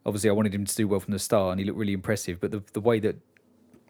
obviously 0.05 0.29
I 0.29 0.33
wanted 0.33 0.55
him 0.55 0.63
to 0.63 0.73
do 0.75 0.87
well 0.87 1.01
from 1.01 1.11
the 1.11 1.19
start, 1.19 1.51
and 1.51 1.59
he 1.59 1.65
looked 1.65 1.77
really 1.77 1.91
impressive. 1.91 2.39
But 2.39 2.51
the 2.51 2.63
the 2.71 2.79
way 2.79 3.01
that 3.01 3.17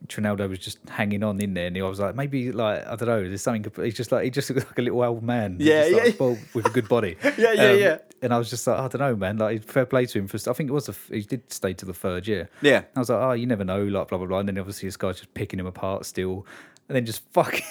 Trinaldo 0.07 0.47
was 0.47 0.57
just 0.57 0.79
hanging 0.89 1.23
on 1.23 1.39
in 1.39 1.53
there, 1.53 1.67
and 1.67 1.77
I 1.77 1.83
was 1.83 1.99
like, 1.99 2.15
maybe 2.15 2.51
like 2.51 2.87
I 2.87 2.95
don't 2.95 3.07
know, 3.07 3.21
there's 3.21 3.43
something. 3.43 3.71
He's 3.83 3.93
just 3.93 4.11
like 4.11 4.23
he 4.23 4.31
just 4.31 4.49
looks 4.49 4.65
like 4.65 4.79
a 4.79 4.81
little 4.81 5.03
old 5.03 5.21
man. 5.21 5.57
Yeah, 5.59 5.87
just, 5.87 6.19
like, 6.19 6.19
yeah. 6.19 6.43
with 6.55 6.65
a 6.65 6.71
good 6.71 6.89
body. 6.89 7.17
Yeah, 7.37 7.51
yeah, 7.51 7.69
um, 7.69 7.79
yeah. 7.79 7.97
And 8.23 8.33
I 8.33 8.39
was 8.39 8.49
just 8.49 8.65
like, 8.65 8.79
I 8.79 8.87
don't 8.87 8.99
know, 8.99 9.15
man. 9.15 9.37
Like 9.37 9.61
fair 9.61 9.85
play 9.85 10.07
to 10.07 10.17
him 10.17 10.27
for. 10.27 10.37
I 10.49 10.53
think 10.53 10.71
it 10.71 10.73
was 10.73 10.89
a, 10.89 10.95
he 11.13 11.21
did 11.21 11.53
stay 11.53 11.73
to 11.75 11.85
the 11.85 11.93
third 11.93 12.27
year. 12.27 12.49
yeah. 12.63 12.85
I 12.95 12.99
was 12.99 13.09
like, 13.09 13.21
oh, 13.21 13.33
you 13.33 13.45
never 13.45 13.63
know, 13.63 13.83
like 13.83 14.07
blah 14.07 14.17
blah 14.17 14.25
blah. 14.25 14.39
And 14.39 14.49
then 14.49 14.57
obviously 14.57 14.87
this 14.87 14.97
guy's 14.97 15.17
just 15.17 15.35
picking 15.35 15.59
him 15.59 15.67
apart 15.67 16.07
still, 16.07 16.47
and 16.87 16.95
then 16.95 17.05
just 17.05 17.23
fucking 17.33 17.63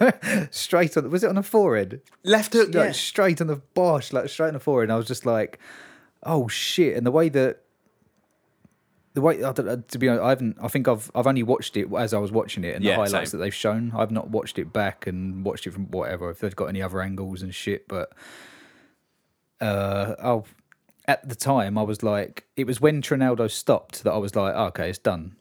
straight 0.50 0.96
on. 0.96 1.10
Was 1.10 1.24
it 1.24 1.28
on 1.28 1.34
the 1.36 1.42
forehead? 1.42 2.00
Left 2.22 2.52
hook. 2.52 2.68
Like 2.74 2.86
Yeah. 2.86 2.92
straight 2.92 3.40
on 3.40 3.46
the 3.48 3.56
bosh, 3.56 4.12
like 4.12 4.28
straight 4.28 4.48
on 4.48 4.54
the 4.54 4.60
forehead. 4.60 4.84
And 4.88 4.92
I 4.92 4.96
was 4.96 5.06
just 5.06 5.26
like, 5.26 5.58
oh 6.22 6.48
shit! 6.48 6.96
And 6.96 7.04
the 7.06 7.10
way 7.10 7.28
that. 7.30 7.58
The 9.14 9.20
way 9.20 9.44
I 9.44 9.52
don't, 9.52 9.66
know, 9.66 9.76
to 9.88 9.98
be 9.98 10.08
honest, 10.08 10.24
I 10.24 10.28
haven't. 10.30 10.56
I 10.62 10.68
think 10.68 10.88
I've 10.88 11.10
I've 11.14 11.26
only 11.26 11.42
watched 11.42 11.76
it 11.76 11.86
as 11.92 12.14
I 12.14 12.18
was 12.18 12.32
watching 12.32 12.64
it 12.64 12.74
and 12.76 12.82
Yeah, 12.82 12.92
the 12.92 13.02
highlights 13.02 13.30
same. 13.32 13.38
that 13.40 13.44
they've 13.44 13.54
shown. 13.54 13.92
I've 13.94 14.10
not 14.10 14.30
watched 14.30 14.58
it 14.58 14.72
back 14.72 15.06
and 15.06 15.44
watched 15.44 15.66
it 15.66 15.72
from 15.72 15.90
whatever 15.90 16.30
if 16.30 16.38
they've 16.40 16.56
got 16.56 16.66
any 16.66 16.80
other 16.80 17.02
angles 17.02 17.42
and 17.42 17.54
shit. 17.54 17.86
But 17.88 18.10
uh, 19.60 20.14
I'll, 20.18 20.46
at 21.06 21.28
the 21.28 21.34
time, 21.34 21.76
I 21.76 21.82
was 21.82 22.02
like, 22.02 22.46
it 22.56 22.66
was 22.66 22.80
when 22.80 23.02
Trinaldo 23.02 23.48
stopped 23.48 24.02
that 24.04 24.12
I 24.12 24.16
was 24.16 24.34
like, 24.34 24.54
oh, 24.56 24.64
okay, 24.68 24.88
it's 24.88 24.98
done. 24.98 25.36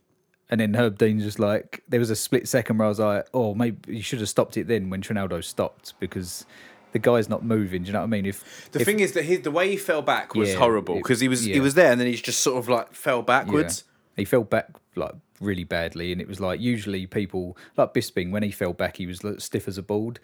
And 0.51 0.59
then 0.59 0.73
Herb 0.75 0.97
Dean 0.97 1.19
just 1.21 1.39
like, 1.39 1.81
there 1.87 1.99
was 1.99 2.09
a 2.09 2.15
split 2.15 2.45
second 2.47 2.77
where 2.77 2.85
I 2.85 2.89
was 2.89 2.99
like, 2.99 3.25
oh, 3.33 3.55
maybe 3.55 3.95
you 3.95 4.01
should 4.01 4.19
have 4.19 4.27
stopped 4.29 4.57
it 4.57 4.67
then 4.67 4.89
when 4.89 5.01
Trinaldo 5.01 5.39
stopped 5.41 5.93
because 6.01 6.45
the 6.91 6.99
guy's 6.99 7.29
not 7.29 7.41
moving. 7.43 7.83
Do 7.83 7.87
you 7.87 7.93
know 7.93 7.99
what 7.99 8.05
I 8.05 8.09
mean? 8.09 8.25
If 8.25 8.69
The 8.71 8.81
if- 8.81 8.85
thing 8.85 8.99
is 8.99 9.13
that 9.13 9.23
his, 9.23 9.41
the 9.41 9.51
way 9.51 9.69
he 9.69 9.77
fell 9.77 10.01
back 10.01 10.35
was 10.35 10.49
Yeah, 10.49 10.57
horrible 10.57 10.95
because 10.95 11.21
he 11.21 11.29
was 11.29 11.43
he 11.45 11.61
was 11.61 11.73
there 11.75 11.91
and 11.93 11.99
then 12.01 12.07
he's 12.07 12.21
just 12.21 12.41
sort 12.41 12.57
of 12.57 12.67
like 12.67 12.93
fell 12.93 13.19
yeah, 13.19 13.23
backwards. 13.23 13.85
he 14.17 14.25
fell 14.25 14.43
back 14.43 14.67
like 14.95 15.13
really 15.39 15.63
badly, 15.63 16.11
and 16.11 16.19
it 16.19 16.27
was 16.27 16.41
like 16.41 16.59
usually 16.59 17.07
people 17.07 17.57
like 17.77 17.93
Bisping 17.93 18.31
when 18.31 18.43
he 18.43 18.51
fell 18.51 18.73
back, 18.73 18.97
he 18.97 19.07
was 19.07 19.23
like, 19.23 19.39
stiff 19.39 19.69
as 19.69 19.77
a 19.77 19.81
board. 19.83 20.19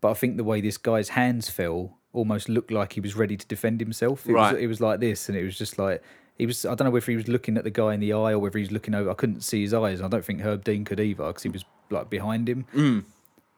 But 0.00 0.12
I 0.12 0.14
think 0.14 0.36
the 0.36 0.44
way 0.44 0.60
this 0.60 0.78
guy's 0.78 1.10
hands 1.10 1.50
fell 1.50 1.98
almost 2.12 2.48
looked 2.48 2.70
like 2.70 2.92
he 2.92 3.00
was 3.00 3.16
ready 3.16 3.36
to 3.36 3.46
defend 3.46 3.80
himself. 3.80 4.28
It 4.28 4.32
Right. 4.32 4.52
was, 4.54 4.62
it 4.62 4.66
was 4.68 4.80
like 4.80 5.00
this, 5.00 5.28
and 5.28 5.36
it 5.36 5.42
was 5.44 5.58
just 5.58 5.76
like 5.76 6.02
he 6.38 6.46
was. 6.46 6.64
I 6.64 6.74
don't 6.74 6.86
know 6.86 6.90
whether 6.90 7.10
he 7.10 7.16
was 7.16 7.28
looking 7.28 7.56
at 7.56 7.64
the 7.64 7.70
guy 7.70 7.94
in 7.94 8.00
the 8.00 8.12
eye 8.12 8.32
or 8.32 8.38
whether 8.38 8.58
he 8.58 8.62
was 8.62 8.72
looking 8.72 8.94
over. 8.94 9.10
I 9.10 9.14
couldn't 9.14 9.42
see 9.42 9.62
his 9.62 9.74
eyes. 9.74 10.00
I 10.00 10.08
don't 10.08 10.24
think 10.24 10.40
Herb 10.40 10.64
Dean 10.64 10.84
could 10.84 11.00
either 11.00 11.26
because 11.26 11.42
he 11.42 11.48
was 11.48 11.64
like 11.90 12.10
behind 12.10 12.48
him. 12.48 12.66
Mm. 12.74 13.04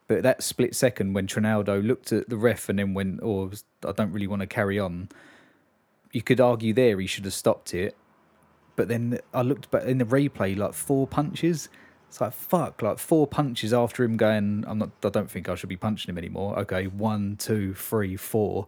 But 0.06 0.22
that 0.22 0.42
split 0.42 0.74
second 0.74 1.14
when 1.14 1.26
Trinaldo 1.26 1.80
looked 1.80 2.12
at 2.12 2.28
the 2.28 2.37
ref 2.37 2.68
and 2.68 2.78
then 2.78 2.94
went, 2.94 3.20
"Oh, 3.22 3.50
I 3.87 3.92
don't 3.92 4.12
really 4.12 4.26
want 4.26 4.40
to 4.40 4.46
carry 4.46 4.78
on," 4.78 5.08
you 6.12 6.22
could 6.22 6.40
argue 6.40 6.72
there 6.72 7.00
he 7.00 7.06
should 7.06 7.24
have 7.24 7.34
stopped 7.34 7.74
it. 7.74 7.96
But 8.76 8.88
then 8.88 9.18
I 9.32 9.42
looked 9.42 9.70
back 9.70 9.84
in 9.84 9.98
the 9.98 10.04
replay, 10.04 10.56
like 10.56 10.74
four 10.74 11.06
punches. 11.06 11.68
It's 12.08 12.20
like 12.20 12.32
fuck, 12.32 12.82
like 12.82 12.98
four 12.98 13.26
punches 13.26 13.72
after 13.72 14.04
him 14.04 14.16
going. 14.16 14.64
I'm 14.66 14.78
not. 14.78 14.90
I 15.04 15.08
don't 15.08 15.30
think 15.30 15.48
I 15.48 15.54
should 15.54 15.68
be 15.68 15.76
punching 15.76 16.12
him 16.12 16.18
anymore. 16.18 16.58
Okay, 16.60 16.87
one, 16.87 17.37
two, 17.37 17.74
three, 17.74 18.16
four, 18.16 18.66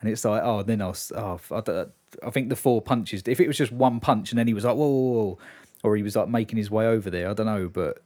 and 0.00 0.10
it's 0.10 0.24
like 0.24 0.42
oh, 0.44 0.62
then 0.62 0.82
I 0.82 0.88
was 0.88 1.12
oh, 1.14 1.40
I, 1.50 1.86
I 2.22 2.30
think 2.30 2.48
the 2.48 2.56
four 2.56 2.82
punches. 2.82 3.22
If 3.26 3.40
it 3.40 3.46
was 3.48 3.56
just 3.56 3.72
one 3.72 4.00
punch 4.00 4.30
and 4.30 4.38
then 4.38 4.46
he 4.46 4.54
was 4.54 4.64
like 4.64 4.76
whoa, 4.76 4.88
whoa, 4.88 5.12
whoa 5.12 5.38
or 5.84 5.96
he 5.96 6.02
was 6.02 6.16
like 6.16 6.28
making 6.28 6.56
his 6.56 6.70
way 6.70 6.86
over 6.86 7.10
there, 7.10 7.30
I 7.30 7.34
don't 7.34 7.46
know. 7.46 7.68
But, 7.68 8.02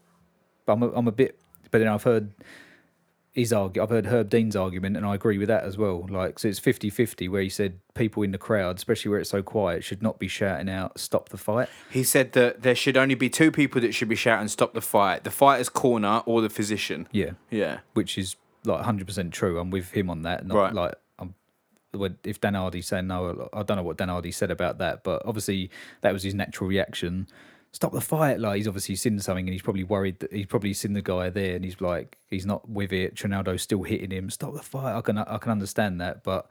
but 0.66 0.72
I'm 0.74 0.82
a, 0.82 0.90
I'm 0.90 1.08
a 1.08 1.12
bit. 1.12 1.38
But 1.70 1.78
then 1.78 1.88
I've 1.88 2.02
heard 2.02 2.32
his 3.32 3.52
argue. 3.52 3.80
I've 3.82 3.90
heard 3.90 4.06
Herb 4.06 4.28
Dean's 4.28 4.56
argument, 4.56 4.96
and 4.96 5.06
I 5.06 5.14
agree 5.14 5.38
with 5.38 5.48
that 5.48 5.62
as 5.62 5.78
well. 5.78 6.06
Like, 6.10 6.38
so 6.40 6.48
it's 6.48 6.58
50-50 6.58 7.30
where 7.30 7.42
he 7.42 7.48
said 7.48 7.78
people 7.94 8.24
in 8.24 8.32
the 8.32 8.38
crowd, 8.38 8.76
especially 8.76 9.10
where 9.10 9.20
it's 9.20 9.30
so 9.30 9.42
quiet, 9.42 9.84
should 9.84 10.02
not 10.02 10.18
be 10.18 10.26
shouting 10.28 10.68
out 10.68 10.98
"Stop 10.98 11.28
the 11.28 11.38
fight." 11.38 11.68
He 11.90 12.02
said 12.02 12.32
that 12.32 12.62
there 12.62 12.74
should 12.74 12.96
only 12.96 13.14
be 13.14 13.30
two 13.30 13.52
people 13.52 13.80
that 13.80 13.94
should 13.94 14.08
be 14.08 14.16
shouting 14.16 14.48
"Stop 14.48 14.74
the 14.74 14.80
fight": 14.80 15.22
the 15.22 15.30
fighter's 15.30 15.68
corner 15.68 16.22
or 16.26 16.42
the 16.42 16.50
physician. 16.50 17.06
Yeah, 17.12 17.32
Yeah, 17.50 17.78
which 17.94 18.18
is 18.18 18.34
like 18.64 18.84
hundred 18.84 19.06
percent 19.06 19.32
true. 19.32 19.58
I'm 19.60 19.70
with 19.70 19.92
him 19.92 20.10
on 20.10 20.22
that. 20.22 20.44
Not 20.44 20.56
Right. 20.56 20.74
like 20.74 20.94
If 22.24 22.40
Dan 22.40 22.54
Hardy's 22.54 22.86
saying 22.86 23.06
no, 23.06 23.48
I 23.52 23.62
don't 23.62 23.76
know 23.76 23.82
what 23.82 23.96
Dan 23.96 24.08
Hardy 24.08 24.32
said 24.32 24.50
about 24.50 24.78
that, 24.78 25.04
but 25.04 25.22
obviously 25.24 25.70
that 26.00 26.12
was 26.12 26.22
his 26.22 26.34
natural 26.34 26.68
reaction. 26.68 27.28
Stop 27.72 27.92
the 27.92 28.00
fight! 28.00 28.40
Like 28.40 28.56
he's 28.56 28.68
obviously 28.68 28.96
seen 28.96 29.18
something, 29.20 29.46
and 29.46 29.52
he's 29.52 29.62
probably 29.62 29.84
worried 29.84 30.20
that 30.20 30.32
he's 30.32 30.46
probably 30.46 30.72
seen 30.72 30.94
the 30.94 31.02
guy 31.02 31.30
there, 31.30 31.56
and 31.56 31.64
he's 31.64 31.80
like 31.80 32.18
he's 32.30 32.46
not 32.46 32.68
with 32.68 32.92
it. 32.92 33.14
Trinaldo's 33.14 33.62
still 33.62 33.82
hitting 33.82 34.10
him. 34.10 34.30
Stop 34.30 34.54
the 34.54 34.62
fight! 34.62 34.96
I 34.96 35.00
can 35.00 35.18
I 35.18 35.38
can 35.38 35.52
understand 35.52 36.00
that, 36.00 36.24
but 36.24 36.50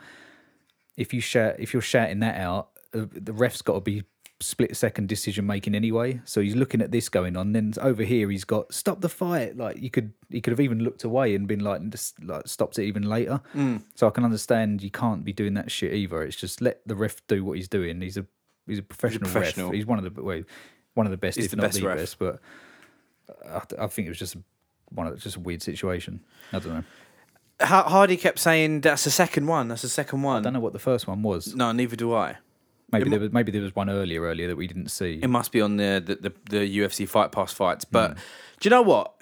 if 0.96 1.14
you 1.14 1.22
shout 1.22 1.56
if 1.60 1.74
you're 1.74 1.82
shouting 1.82 2.20
that 2.20 2.40
out, 2.40 2.70
uh, 2.94 3.06
the 3.12 3.34
ref's 3.34 3.62
got 3.62 3.74
to 3.74 3.82
be 3.82 4.04
split 4.40 4.76
second 4.76 5.10
decision 5.10 5.46
making 5.46 5.76
anyway. 5.76 6.22
So 6.26 6.42
he's 6.42 6.56
looking 6.56 6.82
at 6.82 6.92
this 6.92 7.10
going 7.10 7.36
on. 7.36 7.54
Then 7.54 7.74
over 7.82 8.04
here, 8.04 8.30
he's 8.30 8.44
got 8.44 8.74
stop 8.74 9.02
the 9.02 9.10
fight. 9.10 9.58
Like 9.58 9.82
you 9.82 9.90
could, 9.90 10.14
he 10.30 10.42
could 10.42 10.52
have 10.52 10.60
even 10.60 10.80
looked 10.80 11.04
away 11.04 11.36
and 11.36 11.48
been 11.48 11.62
like, 11.62 11.88
just, 11.90 12.22
like 12.24 12.48
stopped 12.48 12.78
it 12.80 12.86
even 12.86 13.04
later. 13.04 13.42
Mm. 13.56 13.84
So 13.96 14.08
I 14.08 14.12
can 14.12 14.24
understand 14.24 14.84
you 14.84 14.92
can't 14.92 15.24
be 15.24 15.34
doing 15.34 15.56
that 15.56 15.72
shit 15.72 15.94
either. 15.94 16.22
It's 16.24 16.36
just 16.36 16.62
let 16.62 16.82
the 16.86 16.96
ref 16.96 17.26
do 17.28 17.44
what 17.44 17.58
he's 17.58 17.68
doing. 17.68 18.02
He's 18.02 18.18
a 18.18 18.26
he's 18.68 18.80
a 18.80 18.84
professional, 18.84 19.30
professional. 19.30 19.68
ref. 19.68 19.76
He's 19.76 19.86
one 19.86 20.04
of 20.04 20.14
the 20.16 20.22
well, 20.22 20.44
one 20.94 21.06
of 21.06 21.12
the 21.12 21.18
best, 21.18 21.38
He's 21.38 21.46
if 21.46 21.52
the 21.52 21.58
not 21.58 21.64
best 21.64 21.80
the 21.80 21.88
ref. 21.88 21.98
best. 21.98 22.20
But 22.20 22.40
I, 23.46 23.84
I 23.84 23.88
think 23.88 24.08
it 24.08 24.10
was 24.10 24.20
just 24.20 24.36
one 24.90 25.08
of 25.08 25.20
just 25.20 25.36
a 25.36 25.40
weird 25.40 25.62
situation. 25.62 26.22
I 26.54 26.60
don't 26.60 26.74
know. 26.74 26.84
Hardy 27.60 28.18
kept 28.18 28.38
saying 28.38 28.82
that's 28.82 29.04
the 29.04 29.10
second 29.10 29.48
one. 29.48 29.68
That's 29.68 29.82
the 29.82 29.90
second 29.90 30.22
one. 30.22 30.38
I 30.38 30.44
don't 30.44 30.54
know 30.54 30.60
what 30.60 30.74
the 30.74 30.80
first 30.80 31.08
one 31.08 31.24
was. 31.24 31.56
No, 31.56 31.72
neither 31.72 31.96
do 31.96 32.14
I. 32.14 32.38
Maybe 32.92 33.08
It 33.08 33.10
there 33.10 33.20
was 33.20 33.34
maybe 33.34 33.52
there 33.52 33.62
was 33.62 33.76
one 33.76 33.90
earlier 33.90 34.22
earlier 34.22 34.48
that 34.48 34.56
we 34.56 34.68
didn't 34.68 34.90
see. 34.90 35.20
It 35.22 35.30
must 35.30 35.52
be 35.52 35.62
on 35.62 35.78
the 35.78 36.02
the, 36.06 36.30
the, 36.30 36.58
the 36.58 36.80
UFC 36.80 37.08
Fight 37.08 37.32
Pass 37.32 37.52
fights. 37.52 37.86
But 37.86 38.12
hmm. 38.12 38.18
do 38.60 38.68
you 38.68 38.70
know 38.70 38.82
what? 38.82 39.14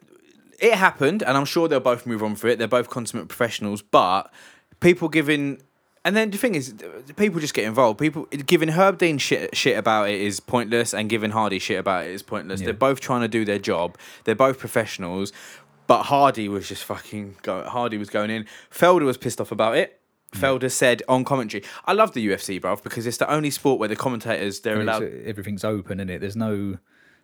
It 0.59 0.73
happened, 0.75 1.21
and 1.23 1.35
I'm 1.37 1.45
sure 1.45 1.67
they'll 1.67 1.79
both 1.79 2.05
move 2.05 2.23
on 2.23 2.35
for 2.35 2.47
it. 2.47 2.59
They're 2.59 2.67
both 2.67 2.89
consummate 2.89 3.27
professionals, 3.27 3.81
but 3.81 4.31
people 4.79 5.09
giving. 5.09 5.61
And 6.05 6.15
then 6.15 6.29
the 6.29 6.37
thing 6.37 6.53
is, 6.53 6.75
people 7.15 7.39
just 7.39 7.55
get 7.55 7.65
involved. 7.65 7.97
People 7.97 8.27
giving 8.45 8.69
Herb 8.69 8.99
Dean 8.99 9.17
shit, 9.17 9.57
shit 9.57 9.75
about 9.75 10.07
it 10.07 10.21
is 10.21 10.39
pointless, 10.39 10.93
and 10.93 11.09
giving 11.09 11.31
Hardy 11.31 11.57
shit 11.57 11.79
about 11.79 12.05
it 12.05 12.11
is 12.11 12.21
pointless. 12.21 12.61
Yeah. 12.61 12.65
They're 12.65 12.73
both 12.75 12.99
trying 12.99 13.21
to 13.21 13.27
do 13.27 13.43
their 13.43 13.57
job. 13.57 13.97
They're 14.23 14.35
both 14.35 14.59
professionals, 14.59 15.33
but 15.87 16.03
Hardy 16.03 16.47
was 16.47 16.69
just 16.69 16.83
fucking 16.83 17.37
go. 17.41 17.63
Hardy 17.63 17.97
was 17.97 18.11
going 18.11 18.29
in. 18.29 18.45
Felder 18.71 19.05
was 19.05 19.17
pissed 19.17 19.41
off 19.41 19.51
about 19.51 19.77
it. 19.77 19.99
Mm. 20.35 20.59
Felder 20.59 20.71
said 20.71 21.03
on 21.07 21.23
commentary, 21.23 21.63
"I 21.85 21.93
love 21.93 22.13
the 22.13 22.25
UFC, 22.27 22.59
bruv, 22.59 22.83
because 22.83 23.05
it's 23.07 23.17
the 23.17 23.29
only 23.31 23.49
sport 23.49 23.79
where 23.79 23.89
the 23.89 23.95
commentators 23.95 24.59
they're 24.61 24.79
allowed." 24.81 25.03
everything's 25.03 25.63
open, 25.63 25.99
is 25.99 26.09
it? 26.09 26.21
There's 26.21 26.35
no. 26.35 26.77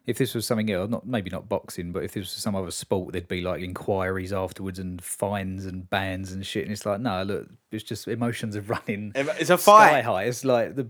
If 0.07 0.17
this 0.17 0.33
was 0.33 0.47
something 0.47 0.71
else, 0.71 0.89
not 0.89 1.05
maybe 1.05 1.29
not 1.29 1.47
boxing, 1.47 1.91
but 1.91 2.03
if 2.03 2.13
this 2.13 2.21
was 2.21 2.31
some 2.31 2.55
other 2.55 2.71
sport, 2.71 3.11
there'd 3.11 3.27
be 3.27 3.41
like 3.41 3.61
inquiries 3.61 4.33
afterwards 4.33 4.79
and 4.79 4.99
fines 4.99 5.67
and 5.67 5.87
bans 5.91 6.31
and 6.31 6.43
shit. 6.43 6.63
And 6.63 6.71
it's 6.71 6.87
like, 6.87 6.99
no, 6.99 7.21
look, 7.21 7.47
it's 7.71 7.83
just 7.83 8.07
emotions 8.07 8.55
are 8.55 8.61
running. 8.87 9.11
It's 9.13 9.51
a 9.51 9.59
sky 9.59 10.01
fight. 10.01 10.05
high. 10.05 10.23
It's 10.23 10.43
like 10.43 10.75
the 10.75 10.89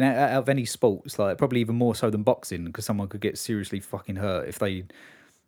know 0.00 0.06
out 0.06 0.38
of 0.38 0.48
any 0.48 0.64
sport, 0.64 1.02
it's 1.04 1.18
like 1.18 1.38
probably 1.38 1.60
even 1.60 1.76
more 1.76 1.94
so 1.94 2.10
than 2.10 2.22
boxing 2.22 2.64
because 2.64 2.84
someone 2.84 3.08
could 3.08 3.20
get 3.20 3.38
seriously 3.38 3.80
fucking 3.80 4.16
hurt 4.16 4.48
if 4.48 4.58
they 4.58 4.84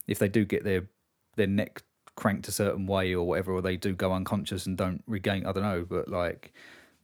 if 0.06 0.18
they 0.18 0.28
do 0.28 0.44
get 0.44 0.64
their 0.64 0.88
their 1.36 1.46
neck 1.46 1.82
cranked 2.16 2.48
a 2.48 2.52
certain 2.52 2.86
way 2.86 3.14
or 3.14 3.26
whatever, 3.26 3.52
or 3.52 3.62
they 3.62 3.76
do 3.76 3.94
go 3.94 4.12
unconscious 4.12 4.66
and 4.66 4.76
don't 4.76 5.04
regain. 5.06 5.46
I 5.46 5.52
don't 5.52 5.62
know, 5.62 5.86
but 5.88 6.08
like. 6.08 6.52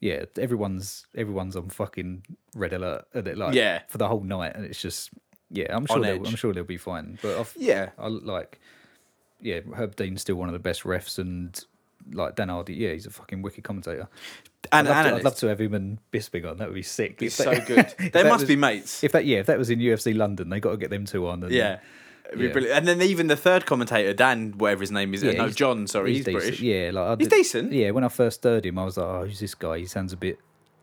Yeah, 0.01 0.25
everyone's 0.37 1.07
everyone's 1.15 1.55
on 1.55 1.69
fucking 1.69 2.25
red 2.57 2.73
alert, 2.73 3.05
and 3.15 3.29
it 3.29 3.39
like 3.39 3.55
Yeah. 3.55 3.83
for 3.87 3.99
the 3.99 4.09
whole 4.09 4.25
night, 4.25 4.57
and 4.57 4.65
it's 4.65 4.83
just 4.83 5.11
yeah, 5.49 5.67
I'm 5.71 5.87
sure 5.87 6.01
they'll. 6.01 6.27
I'm 6.27 6.35
sure 6.35 6.53
they'll 6.53 6.65
be 6.65 6.77
fine. 6.77 7.21
But 7.23 7.39
I've, 7.39 7.55
Yeah. 7.57 7.91
I 7.97 8.09
like 8.09 8.59
yeah, 9.41 9.61
Herb 9.77 9.95
Dean's 9.95 10.21
still 10.23 10.35
one 10.35 10.49
of 10.49 10.55
the 10.55 10.59
best 10.59 10.83
refs, 10.83 11.21
and 11.21 11.57
like 12.13 12.35
Dan 12.35 12.49
Hardy, 12.49 12.75
yeah, 12.75 12.91
he's 12.95 13.07
a 13.07 13.11
fucking 13.11 13.43
wicked 13.43 13.63
commentator. 13.63 14.09
And 14.73 14.89
I'd 14.89 15.03
love, 15.03 15.07
to, 15.13 15.15
I'd 15.19 15.25
love 15.25 15.37
to 15.37 15.47
have 15.47 15.61
him 15.61 15.73
and 15.75 15.99
Bisping 16.13 16.51
on. 16.51 16.57
That 16.57 16.67
would 16.67 16.75
be 16.75 16.83
sick. 16.83 17.23
It's 17.23 17.37
so 17.37 17.53
good. 17.67 17.95
They 18.13 18.25
must 18.25 18.41
was- 18.41 18.49
be 18.49 18.57
mates. 18.57 19.05
If 19.05 19.13
that 19.13 19.25
yeah, 19.25 19.39
if 19.39 19.47
that 19.47 19.57
was 19.59 19.71
in 19.71 19.79
UFC 19.79 20.17
London, 20.17 20.49
they 20.49 20.59
got 20.59 20.73
to 20.73 20.77
get 20.79 20.91
them 20.91 21.05
two 21.05 21.29
on. 21.29 21.45
And, 21.45 21.53
Yeah. 21.53 21.79
It'd 22.33 22.39
be 22.41 22.47
Yeah. 22.47 22.53
brilliant. 22.53 22.79
And 22.79 22.89
then 22.89 23.03
even 23.03 23.27
the 23.29 23.37
third 23.37 23.67
commentator, 23.67 24.13
Dan, 24.13 24.53
whatever 24.57 24.81
his 24.81 24.91
name 24.91 25.15
is, 25.15 25.23
uh, 25.23 25.29
Yeah, 25.29 25.43
no, 25.43 25.49
John, 25.51 25.87
sorry, 25.87 26.15
he's, 26.15 26.25
decent. 26.25 26.43
British. 26.43 26.61
Yeah, 26.61 26.91
like 26.93 27.05
I 27.07 27.17
He's 27.19 27.29
did- 27.29 27.37
decent. 27.37 27.73
Yeah, 27.73 27.91
when 27.91 28.05
I 28.05 28.09
first 28.09 28.43
heard 28.45 28.67
him, 28.67 28.79
I 28.79 28.85
was 28.85 28.97
like, 28.97 29.07
oh, 29.07 29.25
who's 29.27 29.41
this 29.41 29.55
guy? 29.55 29.79
He 29.79 29.87
sounds 29.87 30.13
a 30.13 30.17
bit 30.17 30.39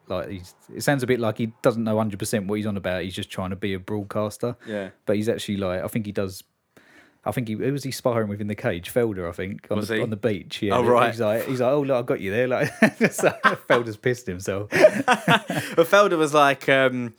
like 0.07 0.29
he's. 0.29 0.55
It 0.75 0.81
sounds 0.81 1.03
a 1.03 1.07
bit 1.07 1.19
like 1.19 1.37
he 1.37 1.51
doesn't 1.61 1.83
know 1.83 1.97
hundred 1.97 2.17
percent 2.19 2.47
what 2.47 2.55
he's 2.55 2.65
on 2.65 2.77
about. 2.77 3.03
He's 3.03 3.13
just 3.13 3.29
trying 3.29 3.51
to 3.51 3.55
be 3.55 3.73
a 3.73 3.79
broadcaster. 3.79 4.55
Yeah. 4.65 4.89
but 5.05 5.15
he's 5.17 5.29
actually 5.29 5.57
like 5.57 5.83
I 5.83 5.87
think 5.87 6.05
he 6.07 6.11
does. 6.11 6.43
I 7.25 7.31
think 7.31 7.47
he 7.49 7.53
who 7.55 7.71
was 7.73 7.83
he 7.83 7.91
sparring 7.91 8.27
with 8.29 8.39
in 8.41 8.47
the 8.47 8.55
cage, 8.55 8.91
Felder. 8.93 9.27
I 9.29 9.33
think 9.33 9.67
on 9.69 9.81
the 9.81 9.95
he? 9.95 10.01
on 10.01 10.09
the 10.09 10.15
beach. 10.15 10.61
Yeah, 10.63 10.77
Oh, 10.77 10.83
right. 10.83 11.11
He's 11.11 11.19
like 11.19 11.45
he's 11.45 11.59
like 11.61 11.71
oh 11.71 11.81
look, 11.81 11.97
I 11.97 12.01
got 12.03 12.21
you 12.21 12.31
there. 12.31 12.47
Like 12.47 12.67
so 13.11 13.29
Felder's 13.69 13.97
pissed 13.97 14.25
himself. 14.25 14.69
But 14.71 15.87
Felder 15.87 16.17
was 16.17 16.33
like, 16.33 16.67
um, 16.69 17.13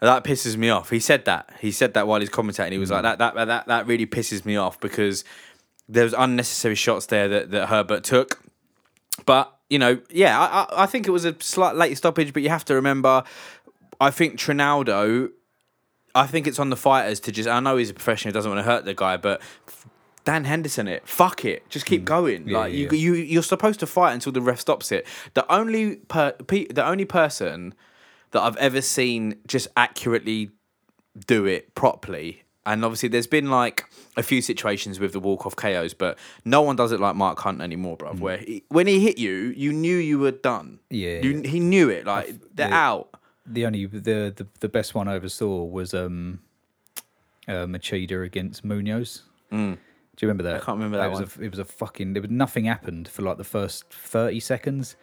that 0.00 0.24
pisses 0.24 0.56
me 0.56 0.70
off. 0.70 0.90
He 0.90 1.00
said 1.00 1.24
that. 1.24 1.50
He 1.60 1.70
said 1.70 1.94
that 1.94 2.06
while 2.06 2.20
he's 2.20 2.30
commentating. 2.30 2.72
He 2.72 2.78
was 2.78 2.90
like, 2.90 3.02
that, 3.02 3.18
that, 3.18 3.34
that, 3.46 3.66
that 3.66 3.86
really 3.86 4.06
pisses 4.06 4.44
me 4.44 4.56
off 4.56 4.78
because 4.80 5.24
there 5.88 6.04
was 6.04 6.14
unnecessary 6.16 6.74
shots 6.74 7.06
there 7.06 7.28
that, 7.28 7.50
that 7.50 7.68
Herbert 7.68 8.04
took. 8.04 8.42
But, 9.26 9.54
you 9.70 9.78
know, 9.78 10.00
yeah, 10.10 10.38
I, 10.38 10.84
I, 10.84 10.86
think 10.86 11.06
it 11.06 11.10
was 11.10 11.24
a 11.24 11.36
slight 11.40 11.76
late 11.76 11.96
stoppage, 11.96 12.32
but 12.32 12.42
you 12.42 12.48
have 12.48 12.64
to 12.66 12.74
remember, 12.74 13.22
I 14.00 14.10
think 14.10 14.38
Trinaldo, 14.38 15.30
I 16.14 16.26
think 16.26 16.46
it's 16.46 16.58
on 16.58 16.70
the 16.70 16.76
fighters 16.76 17.20
to 17.20 17.32
just, 17.32 17.48
I 17.48 17.60
know 17.60 17.76
he's 17.76 17.90
a 17.90 17.94
professional, 17.94 18.30
he 18.30 18.34
doesn't 18.34 18.50
want 18.50 18.64
to 18.64 18.70
hurt 18.70 18.84
the 18.84 18.94
guy, 18.94 19.16
but 19.16 19.40
Dan 20.24 20.44
Henderson 20.44 20.88
it. 20.88 21.06
Fuck 21.06 21.44
it. 21.44 21.68
Just 21.68 21.86
keep 21.86 22.04
going. 22.04 22.44
Mm. 22.44 22.50
Yeah, 22.50 22.58
like 22.58 22.72
yeah, 22.72 22.78
you, 22.78 22.88
yeah. 22.90 22.98
you, 22.98 23.14
you're 23.14 23.42
supposed 23.42 23.80
to 23.80 23.86
fight 23.86 24.12
until 24.14 24.32
the 24.32 24.40
ref 24.40 24.58
stops 24.58 24.90
it. 24.90 25.06
The 25.34 25.50
only 25.52 25.96
per, 25.96 26.32
pe, 26.32 26.66
the 26.66 26.84
only 26.84 27.04
person 27.04 27.74
that 28.34 28.42
I've 28.42 28.56
ever 28.58 28.82
seen 28.82 29.36
just 29.46 29.66
accurately 29.76 30.50
do 31.26 31.46
it 31.46 31.74
properly, 31.74 32.42
and 32.66 32.84
obviously 32.84 33.08
there's 33.08 33.26
been 33.26 33.48
like 33.50 33.84
a 34.16 34.22
few 34.22 34.42
situations 34.42 35.00
with 35.00 35.12
the 35.12 35.20
walk 35.20 35.46
off 35.46 35.56
KOs, 35.56 35.94
but 35.94 36.18
no 36.44 36.60
one 36.62 36.76
does 36.76 36.92
it 36.92 37.00
like 37.00 37.16
Mark 37.16 37.38
Hunt 37.40 37.60
anymore, 37.62 37.96
Mm. 37.96 38.00
bruv. 38.12 38.20
Where 38.20 38.36
he, 38.38 38.62
when 38.68 38.86
he 38.86 39.00
hit 39.00 39.16
you, 39.18 39.32
you 39.56 39.72
knew 39.72 39.96
you 39.96 40.18
were 40.18 40.30
done. 40.32 40.80
Yeah, 40.90 41.20
you, 41.22 41.40
he 41.42 41.58
knew 41.60 41.88
it. 41.88 42.04
Like 42.06 42.34
they're 42.54 42.68
yeah. 42.68 42.88
out. 42.90 43.08
the 43.46 43.66
only 43.66 43.86
the, 43.86 44.32
the 44.36 44.46
the 44.60 44.68
best 44.68 44.94
one 44.94 45.06
I 45.08 45.14
ever 45.16 45.28
saw 45.28 45.64
was 45.64 45.92
um 45.94 46.40
uh, 47.48 47.66
Machida 47.66 48.24
against 48.24 48.64
Munoz. 48.64 49.22
Do 49.50 49.56
you 50.26 50.28
remember 50.28 50.44
that? 50.44 50.56
I 50.56 50.64
can't 50.64 50.78
remember 50.78 50.96
that 50.96 51.06
it 51.06 51.10
was 51.10 51.36
A, 51.36 51.42
it 51.42 51.50
was 51.50 51.58
a 51.58 51.64
fucking. 51.64 52.12
There 52.14 52.22
was 52.22 52.30
nothing 52.30 52.64
happened 52.64 53.06
for 53.08 53.22
like 53.22 53.36
the 53.36 53.44
first 53.44 53.84
thirty 53.92 54.40
seconds, 54.40 54.96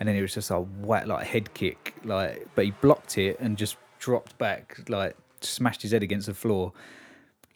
and 0.00 0.08
then 0.08 0.16
it 0.16 0.22
was 0.22 0.34
just 0.34 0.50
a 0.50 0.58
whack 0.60 1.06
like 1.06 1.26
head 1.26 1.52
kick, 1.54 1.94
like 2.04 2.46
but 2.54 2.64
he 2.64 2.70
blocked 2.70 3.18
it 3.18 3.38
and 3.40 3.56
just 3.56 3.76
dropped 3.98 4.36
back, 4.38 4.78
like 4.88 5.16
smashed 5.40 5.82
his 5.82 5.92
head 5.92 6.02
against 6.02 6.26
the 6.26 6.34
floor. 6.34 6.72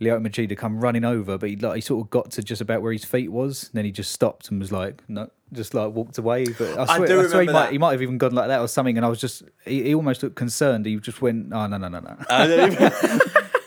Lyoto 0.00 0.26
Machida 0.26 0.56
come 0.56 0.80
running 0.80 1.04
over, 1.04 1.38
but 1.38 1.48
he 1.48 1.56
like 1.56 1.76
he 1.76 1.80
sort 1.80 2.04
of 2.04 2.10
got 2.10 2.30
to 2.32 2.42
just 2.42 2.60
about 2.60 2.82
where 2.82 2.90
his 2.92 3.04
feet 3.04 3.30
was. 3.30 3.64
and 3.64 3.72
Then 3.74 3.84
he 3.84 3.92
just 3.92 4.10
stopped 4.10 4.50
and 4.50 4.58
was 4.58 4.72
like, 4.72 5.02
no, 5.08 5.30
just 5.52 5.74
like 5.74 5.92
walked 5.92 6.18
away. 6.18 6.44
But 6.46 6.76
I 6.76 6.82
I 6.82 6.96
swear, 6.96 7.06
do 7.08 7.20
I 7.20 7.26
swear 7.26 7.42
he 7.42 7.48
remember 7.48 7.52
might 7.52 7.62
that. 7.66 7.72
he 7.72 7.78
might 7.78 7.92
have 7.92 8.02
even 8.02 8.18
gone 8.18 8.32
like 8.32 8.48
that 8.48 8.60
or 8.60 8.66
something. 8.66 8.96
And 8.96 9.06
I 9.06 9.08
was 9.08 9.20
just 9.20 9.44
he, 9.64 9.84
he 9.84 9.94
almost 9.94 10.22
looked 10.24 10.34
concerned. 10.34 10.86
He 10.86 10.96
just 10.96 11.22
went, 11.22 11.52
oh 11.52 11.66
no 11.68 11.76
no 11.76 11.88
no 11.88 12.00
no. 12.00 12.16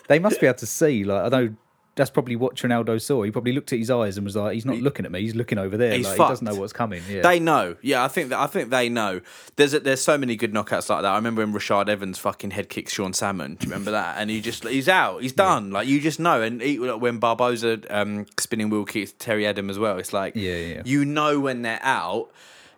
they 0.10 0.20
must 0.20 0.42
be 0.42 0.48
able 0.48 0.58
to 0.60 0.66
see. 0.66 1.06
Like 1.06 1.24
I 1.24 1.30
know 1.30 1.56
that's 1.96 2.10
probably 2.10 2.36
what 2.36 2.56
Trinaldo 2.56 2.98
saw. 3.02 3.24
He 3.24 3.32
probably 3.32 3.54
looked 3.54 3.72
at 3.72 3.80
his 3.80 3.90
eyes 3.90 4.18
and 4.18 4.26
was 4.26 4.36
like, 4.36 4.54
he's 4.54 4.66
not 4.66 4.78
looking 4.78 5.06
at 5.06 5.12
me. 5.12 5.22
He's 5.22 5.34
looking 5.36 5.58
over 5.58 5.78
there. 5.78 5.94
He's 5.94 6.06
like 6.06 6.18
he 6.18 6.24
doesn't 6.24 6.46
know 6.46 6.56
what's 6.56 6.74
coming. 6.74 7.02
Yeah. 7.10 7.22
They 7.22 7.40
know. 7.40 7.78
Yeah, 7.82 8.04
I 8.04 8.10
think 8.10 8.30
that 8.30 8.40
I 8.40 8.48
think 8.48 8.70
they 8.70 8.90
know. 8.90 9.22
There's 9.56 9.74
a, 9.74 9.80
there's 9.80 10.02
so 10.02 10.18
many 10.18 10.36
good 10.36 10.54
knockouts 10.54 10.90
like 10.90 11.04
that. 11.04 11.12
I 11.12 11.16
remember 11.16 11.46
when 11.46 11.54
Rashad 11.54 11.88
Evans 11.88 12.20
fucking 12.20 12.52
head 12.52 12.70
kicks 12.70 12.92
Sean 12.94 13.14
Salmon. 13.14 13.56
Do 13.56 13.66
you 13.66 13.72
remember 13.72 13.92
that? 13.92 14.18
And 14.18 14.30
he 14.30 14.42
just 14.42 14.66
he's 14.66 14.90
out. 14.90 15.22
He's 15.22 15.34
done. 15.34 15.72
Like 15.72 15.88
you 15.88 16.02
just 16.02 16.20
know. 16.20 16.42
And 16.42 16.62
he, 16.62 16.78
when 16.78 17.20
Barboza 17.20 17.80
um, 17.90 18.26
spinning 18.40 18.70
wheel 18.70 18.84
kicks 18.84 19.14
Terry 19.18 19.44
Etim 19.44 19.70
as 19.70 19.80
well. 19.80 19.98
It's 19.98 20.12
like 20.12 20.36
Yeah, 20.36 20.56
yeah. 20.58 20.82
you 20.86 21.06
know 21.06 21.40
when 21.40 21.62
they're 21.62 21.80
out, 21.82 22.30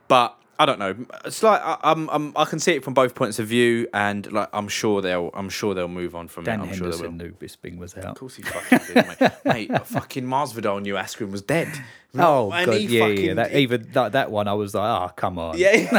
but. 0.07 0.37
I 0.59 0.65
don't 0.65 0.79
know. 0.79 0.95
It's 1.25 1.43
like 1.43 1.61
I, 1.63 1.77
I'm, 1.83 2.09
I'm, 2.09 2.33
I 2.35 2.45
can 2.45 2.59
see 2.59 2.73
it 2.73 2.83
from 2.83 2.93
both 2.93 3.13
points 3.15 3.37
of 3.39 3.47
view, 3.47 3.87
and 3.93 4.31
like 4.31 4.49
I'm 4.53 4.67
sure 4.67 5.01
they'll, 5.01 5.29
I'm 5.33 5.49
sure 5.49 5.73
they'll 5.73 5.87
move 5.87 6.15
on 6.15 6.27
from 6.27 6.45
Dan 6.45 6.61
it. 6.61 6.63
I'm 6.63 6.69
sure 6.73 6.89
they 6.89 6.97
will. 6.97 7.09
Henderson 7.09 7.17
knew 7.17 7.31
Bisping 7.33 7.77
was 7.77 7.95
out. 7.97 8.05
Of 8.05 8.15
course 8.15 8.35
he 8.37 8.43
fucking 8.43 8.79
did, 8.87 9.19
mate. 9.19 9.31
mate 9.71 9.87
fucking 9.87 10.25
Masvidal 10.25 10.81
knew 10.81 10.95
Askren 10.95 11.31
was 11.31 11.41
dead. 11.41 11.67
Oh 12.19 12.51
And 12.51 12.65
god, 12.65 12.81
yeah, 12.81 13.05
yeah. 13.07 13.33
That 13.35 13.53
even 13.53 13.89
that, 13.91 14.13
that 14.13 14.31
one, 14.31 14.47
I 14.47 14.53
was 14.53 14.73
like, 14.73 14.89
oh 14.89 15.13
come 15.15 15.37
on. 15.37 15.55
Yeah. 15.55 15.87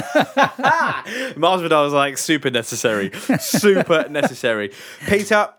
Masvidal 1.37 1.85
was 1.85 1.93
like 1.93 2.19
super 2.19 2.51
necessary. 2.51 3.13
Super 3.39 4.09
necessary. 4.09 4.73
Peter, 5.07 5.51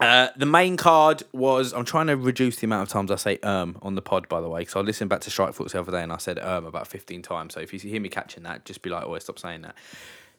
uh, 0.00 0.28
the 0.36 0.46
main 0.46 0.76
card 0.76 1.22
was. 1.32 1.72
I'm 1.72 1.84
trying 1.84 2.08
to 2.08 2.16
reduce 2.16 2.56
the 2.56 2.66
amount 2.66 2.82
of 2.82 2.88
times 2.92 3.10
I 3.10 3.16
say 3.16 3.38
um 3.38 3.78
on 3.82 3.94
the 3.94 4.02
pod, 4.02 4.28
by 4.28 4.40
the 4.40 4.48
way, 4.48 4.60
because 4.60 4.76
I 4.76 4.80
listened 4.80 5.10
back 5.10 5.20
to 5.22 5.30
Strike 5.30 5.54
Force 5.54 5.72
the 5.72 5.80
other 5.80 5.92
day 5.92 6.02
and 6.02 6.12
I 6.12 6.18
said 6.18 6.38
um 6.38 6.66
about 6.66 6.86
15 6.86 7.22
times. 7.22 7.54
So 7.54 7.60
if 7.60 7.72
you 7.72 7.80
hear 7.80 8.00
me 8.00 8.08
catching 8.08 8.42
that, 8.42 8.64
just 8.64 8.82
be 8.82 8.90
like, 8.90 9.04
oh, 9.04 9.18
stop 9.18 9.38
saying 9.38 9.62
that. 9.62 9.74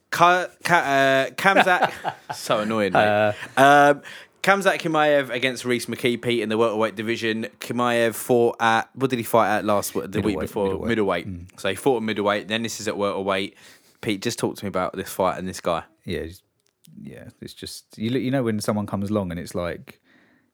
Ka, 0.10 0.48
Ka, 0.64 0.76
uh, 0.76 1.30
Khamzat, 1.32 1.92
so 2.36 2.60
annoying, 2.60 2.94
mate. 2.94 3.36
um, 3.58 4.02
Khamzat 4.42 4.80
Chimaev 4.80 5.30
against 5.30 5.66
Rhys 5.66 5.88
McKee, 5.88 6.22
Pete, 6.22 6.42
in 6.42 6.48
the 6.48 6.58
welterweight 6.58 6.96
division. 6.96 7.48
Chimaev 7.60 8.16
fought 8.16 8.56
at 8.62 8.90
what 8.96 9.10
did 9.10 9.20
he 9.20 9.24
fight 9.24 9.58
at 9.58 9.66
last 9.66 9.94
the 9.94 10.22
week 10.22 10.40
before 10.40 10.88
middleweight. 10.88 11.28
middleweight. 11.28 11.60
So 11.60 11.68
he 11.70 11.76
fought 11.76 11.98
at 11.98 12.04
middleweight. 12.04 12.48
Then 12.48 12.64
this 12.64 12.80
is 12.80 12.88
at 12.88 12.96
welterweight. 12.96 13.56
Pete, 14.00 14.22
just 14.22 14.40
talk 14.40 14.56
to 14.56 14.64
me 14.64 14.70
about 14.70 14.96
this 14.96 15.10
fight 15.12 15.38
and 15.40 15.48
this 15.48 15.60
guy. 15.60 15.84
yeah, 16.06 16.28
yeah. 17.02 17.30
It's 17.42 17.54
just 17.54 17.98
you 17.98 18.12
you 18.12 18.32
know 18.32 18.44
when 18.44 18.60
someone 18.60 18.86
comes 18.86 19.10
along 19.10 19.32
and 19.32 19.40
it's 19.40 19.56
like 19.56 20.02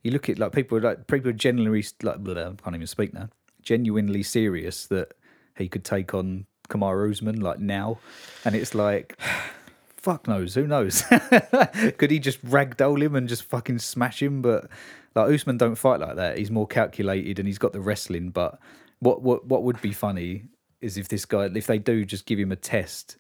you 0.04 0.12
look 0.12 0.30
at 0.30 0.40
like 0.40 0.52
people 0.52 0.80
like 0.80 1.08
people 1.08 1.30
are 1.30 1.34
genuinely 1.34 1.86
like 2.02 2.20
blah, 2.20 2.34
I 2.34 2.54
can't 2.62 2.76
even 2.76 2.88
speak 2.88 3.14
now. 3.14 3.30
Genuinely 3.62 4.24
serious 4.24 4.88
that 4.88 5.14
he 5.58 5.70
could 5.70 5.84
take 5.84 6.14
on 6.14 6.46
Kamaru 6.70 7.12
Usman 7.12 7.40
like 7.40 7.60
now, 7.60 8.00
and 8.46 8.56
it's 8.56 8.76
like 8.76 9.18
fuck 9.98 10.28
knows. 10.28 10.56
Who 10.56 10.68
knows? 10.68 11.02
Could 11.98 12.12
he 12.12 12.20
just 12.20 12.46
ragdoll 12.46 13.02
him 13.02 13.16
and 13.16 13.30
just 13.30 13.44
fucking 13.44 13.80
smash 13.80 14.22
him? 14.22 14.42
But 14.42 14.70
like 15.16 15.34
Usman 15.34 15.58
don't 15.58 15.76
fight 15.76 16.02
like 16.02 16.18
that. 16.18 16.38
He's 16.38 16.52
more 16.52 16.68
calculated 16.68 17.40
and 17.40 17.48
he's 17.48 17.58
got 17.58 17.72
the 17.74 17.80
wrestling. 17.82 18.30
But 18.30 18.60
what 19.00 19.22
what 19.22 19.46
what 19.46 19.64
would 19.64 19.82
be 19.82 19.94
funny 19.94 20.44
is 20.82 20.98
if 20.98 21.08
this 21.08 21.26
guy, 21.26 21.46
if 21.46 21.68
they 21.68 21.80
do 21.80 22.04
just 22.04 22.26
give 22.26 22.38
him 22.38 22.52
a 22.52 22.58
test 22.58 23.18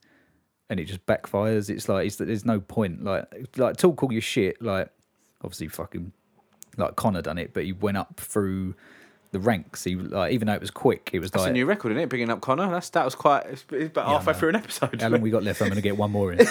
and 0.69 0.79
it 0.79 0.85
just 0.85 1.05
backfires. 1.05 1.69
It's 1.69 1.89
like 1.89 2.07
it's, 2.07 2.15
there's 2.17 2.45
no 2.45 2.59
point. 2.59 3.03
Like 3.03 3.25
like 3.57 3.77
talk 3.77 4.03
all 4.03 4.11
your 4.11 4.21
shit. 4.21 4.61
Like 4.61 4.89
obviously 5.43 5.67
fucking 5.67 6.11
like 6.77 6.95
Conor 6.95 7.21
done 7.21 7.37
it, 7.37 7.53
but 7.53 7.63
he 7.63 7.73
went 7.73 7.97
up 7.97 8.19
through 8.19 8.75
the 9.31 9.39
ranks. 9.39 9.83
He 9.83 9.95
like 9.95 10.31
even 10.31 10.47
though 10.47 10.53
it 10.53 10.61
was 10.61 10.71
quick, 10.71 11.09
it 11.13 11.19
was 11.19 11.31
That's 11.31 11.43
like 11.43 11.51
a 11.51 11.53
new 11.53 11.65
record, 11.65 11.91
isn't 11.91 12.03
it? 12.03 12.09
Bringing 12.09 12.29
up 12.29 12.41
Conor. 12.41 12.69
That's 12.69 12.89
that 12.91 13.05
was 13.05 13.15
quite. 13.15 13.45
It's, 13.47 13.63
about 13.71 14.07
Yeah, 14.07 14.13
halfway 14.13 14.33
through 14.33 14.49
an 14.49 14.55
episode. 14.55 15.01
How 15.01 15.09
long 15.09 15.21
we 15.21 15.31
got 15.31 15.43
left? 15.43 15.61
I'm 15.61 15.67
going 15.67 15.75
to 15.75 15.81
get 15.81 15.97
one 15.97 16.11
more 16.11 16.33
in. 16.33 16.39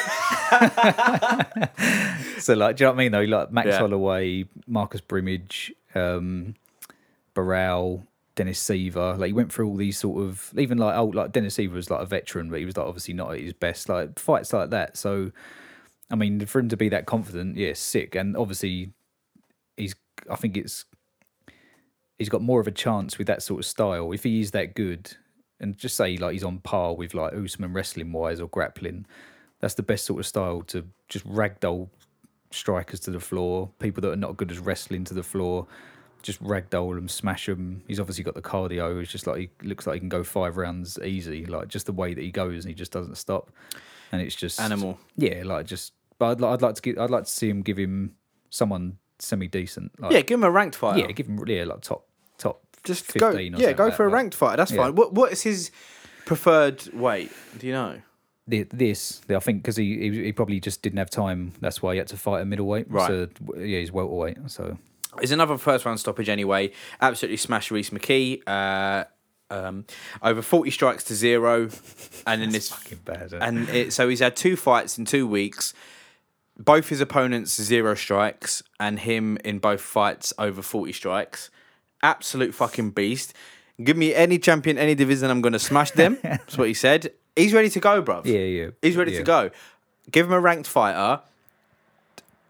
so, 2.38 2.54
like, 2.54 2.76
do 2.76 2.84
you 2.84 2.86
know 2.86 2.92
what 2.92 2.94
I 2.94 2.96
mean? 2.96 3.12
Though, 3.12 3.22
like 3.22 3.52
Max 3.52 3.68
Yeah. 3.68 3.78
Holloway, 3.78 4.44
Marcus 4.66 5.00
Brimage, 5.00 5.72
um, 5.94 6.54
Barral, 7.34 8.06
Dennis 8.34 8.62
Siver. 8.62 9.18
Like, 9.18 9.28
he 9.28 9.32
went 9.32 9.52
through 9.52 9.68
all 9.68 9.76
these 9.76 9.98
sort 9.98 10.22
of 10.22 10.52
even 10.56 10.78
like 10.78 10.96
oh, 10.96 11.06
like 11.06 11.32
Dennis 11.32 11.56
Siver 11.56 11.72
was 11.72 11.90
like 11.90 12.00
a 12.00 12.06
veteran, 12.06 12.50
but 12.50 12.58
he 12.58 12.64
was 12.64 12.76
like 12.76 12.86
obviously 12.86 13.14
not 13.14 13.32
at 13.32 13.40
his 13.40 13.52
best. 13.52 13.88
Like 13.88 14.18
fights 14.18 14.52
like 14.52 14.70
that. 14.70 14.96
So, 14.96 15.32
I 16.10 16.14
mean, 16.16 16.44
for 16.46 16.58
him 16.58 16.68
to 16.68 16.76
be 16.76 16.88
that 16.90 17.06
confident, 17.06 17.56
yeah, 17.56 17.72
sick. 17.74 18.14
And 18.14 18.36
obviously, 18.36 18.92
he's. 19.76 19.94
I 20.30 20.36
think 20.36 20.56
it's. 20.56 20.84
He's 22.18 22.28
got 22.28 22.42
more 22.42 22.60
of 22.60 22.68
a 22.68 22.72
chance 22.72 23.18
with 23.18 23.26
that 23.26 23.42
sort 23.42 23.60
of 23.60 23.66
style 23.66 24.12
if 24.12 24.22
he 24.22 24.40
is 24.40 24.52
that 24.52 24.74
good 24.74 25.16
and 25.62 25.76
just 25.76 25.96
say 25.96 26.16
like 26.16 26.32
he's 26.32 26.44
on 26.44 26.58
par 26.58 26.94
with 26.94 27.14
like 27.14 27.32
Usman 27.32 27.72
wrestling 27.72 28.12
wise 28.12 28.40
or 28.40 28.48
grappling. 28.48 29.06
That's 29.60 29.74
the 29.74 29.82
best 29.82 30.04
sort 30.04 30.20
of 30.20 30.26
style 30.26 30.62
to 30.68 30.84
just 31.08 31.26
ragdoll 31.26 31.88
strikers 32.50 33.00
to 33.00 33.10
the 33.10 33.20
floor, 33.20 33.70
people 33.78 34.00
that 34.02 34.10
are 34.10 34.16
not 34.16 34.36
good 34.36 34.50
as 34.50 34.58
wrestling 34.58 35.04
to 35.04 35.14
the 35.14 35.22
floor, 35.22 35.66
just 36.22 36.42
ragdoll 36.42 36.96
him, 36.96 37.08
smash 37.08 37.48
him. 37.48 37.82
He's 37.88 37.98
obviously 38.00 38.24
got 38.24 38.34
the 38.34 38.42
cardio. 38.42 39.00
It's 39.02 39.10
just 39.10 39.26
like 39.26 39.38
he 39.38 39.50
looks 39.62 39.86
like 39.86 39.94
he 39.94 40.00
can 40.00 40.08
go 40.08 40.22
five 40.24 40.56
rounds 40.56 40.98
easy, 41.04 41.46
like 41.46 41.68
just 41.68 41.86
the 41.86 41.92
way 41.92 42.14
that 42.14 42.20
he 42.22 42.30
goes 42.30 42.64
and 42.64 42.70
he 42.70 42.74
just 42.74 42.92
doesn't 42.92 43.16
stop. 43.16 43.50
And 44.12 44.20
it's 44.22 44.34
just 44.36 44.60
Animal. 44.60 44.98
Yeah, 45.16 45.42
like 45.44 45.66
just. 45.66 45.92
But 46.18 46.26
I'd, 46.32 46.40
li- 46.40 46.48
I'd 46.48 46.62
like 46.62 46.74
to 46.76 46.82
give. 46.82 46.98
I'd 46.98 47.10
like 47.10 47.24
to 47.24 47.30
see 47.30 47.48
him 47.48 47.62
give 47.62 47.76
him 47.78 48.14
someone 48.50 48.98
semi 49.18 49.48
decent. 49.48 49.92
Like, 50.00 50.12
Yeah, 50.12 50.20
give 50.20 50.38
him 50.38 50.44
a 50.44 50.50
ranked 50.50 50.76
fighter. 50.76 51.00
yeah, 51.00 51.12
give 51.12 51.26
him 51.26 51.42
yeah 51.46 51.64
like 51.64 51.80
top 51.80 52.06
top. 52.38 52.60
just 52.84 53.04
15 53.10 53.52
go. 53.52 53.58
Yeah, 53.58 53.72
go 53.72 53.84
like 53.86 53.94
for 53.94 54.04
a 54.04 54.08
ranked 54.08 54.34
fighter. 54.34 54.56
That's 54.58 54.70
Yeah. 54.72 54.82
fine. 54.84 54.94
What 54.94 55.12
What 55.14 55.32
is 55.32 55.42
his 55.42 55.70
preferred 56.26 56.92
weight? 56.94 57.32
Do 57.58 57.66
you 57.66 57.72
know? 57.72 58.00
This, 58.48 59.22
I 59.30 59.38
think, 59.38 59.62
because 59.62 59.76
he, 59.76 60.10
he 60.10 60.24
he 60.24 60.32
probably 60.32 60.60
just 60.60 60.82
didn't 60.82 60.98
have 60.98 61.08
time. 61.08 61.52
That's 61.60 61.80
why 61.80 61.94
he 61.94 61.98
had 61.98 62.08
to 62.08 62.16
fight 62.16 62.42
a 62.42 62.44
middleweight. 62.44 62.90
Right. 62.90 63.06
So 63.06 63.28
yeah, 63.56 63.78
he's 63.78 63.92
welterweight. 63.92 64.36
So 64.50 64.76
It's 65.20 65.32
another 65.32 65.58
first 65.58 65.84
round 65.84 66.00
stoppage 66.00 66.28
anyway. 66.28 66.72
Absolutely 67.00 67.36
smashed 67.36 67.70
Rhys 67.70 67.90
McKee. 67.90 68.42
Uh, 68.46 69.04
um, 69.50 69.84
over 70.22 70.40
forty 70.40 70.70
strikes 70.70 71.04
to 71.04 71.14
zero, 71.14 71.68
and 72.26 72.40
then 72.40 72.50
this 72.50 72.70
fucking 72.70 73.00
bad. 73.04 73.32
and 73.34 73.68
it, 73.68 73.92
so 73.92 74.08
he's 74.08 74.20
had 74.20 74.34
two 74.36 74.56
fights 74.56 74.96
in 74.96 75.04
two 75.04 75.26
weeks. 75.26 75.74
Both 76.58 76.88
his 76.88 77.00
opponents 77.00 77.60
zero 77.60 77.94
strikes, 77.94 78.62
and 78.80 78.98
him 78.98 79.36
in 79.44 79.58
both 79.58 79.80
fights 79.82 80.32
over 80.38 80.62
forty 80.62 80.92
strikes. 80.92 81.50
Absolute 82.02 82.54
fucking 82.54 82.90
beast. 82.92 83.34
Give 83.82 83.96
me 83.96 84.14
any 84.14 84.38
champion, 84.38 84.78
any 84.78 84.94
division, 84.94 85.30
I'm 85.30 85.40
going 85.40 85.54
to 85.54 85.58
smash 85.58 85.90
them. 85.92 86.18
That's 86.22 86.56
what 86.58 86.68
he 86.68 86.74
said. 86.74 87.12
He's 87.36 87.52
ready 87.52 87.68
to 87.70 87.80
go, 87.80 88.02
bruv. 88.02 88.26
yeah, 88.26 88.38
yeah, 88.38 88.66
He's 88.82 88.96
ready 88.96 89.12
yeah. 89.12 89.18
to 89.18 89.24
go. 89.24 89.50
Give 90.10 90.26
him 90.26 90.32
a 90.32 90.40
ranked 90.40 90.68
fighter. 90.68 91.22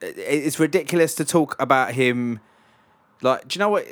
It- 0.00 0.18
It's 0.18 0.58
ridiculous 0.58 1.14
to 1.16 1.24
talk 1.24 1.54
about 1.60 1.92
him. 1.94 2.40
Like, 3.22 3.48
do 3.48 3.56
you 3.56 3.60
know 3.60 3.68
what? 3.70 3.86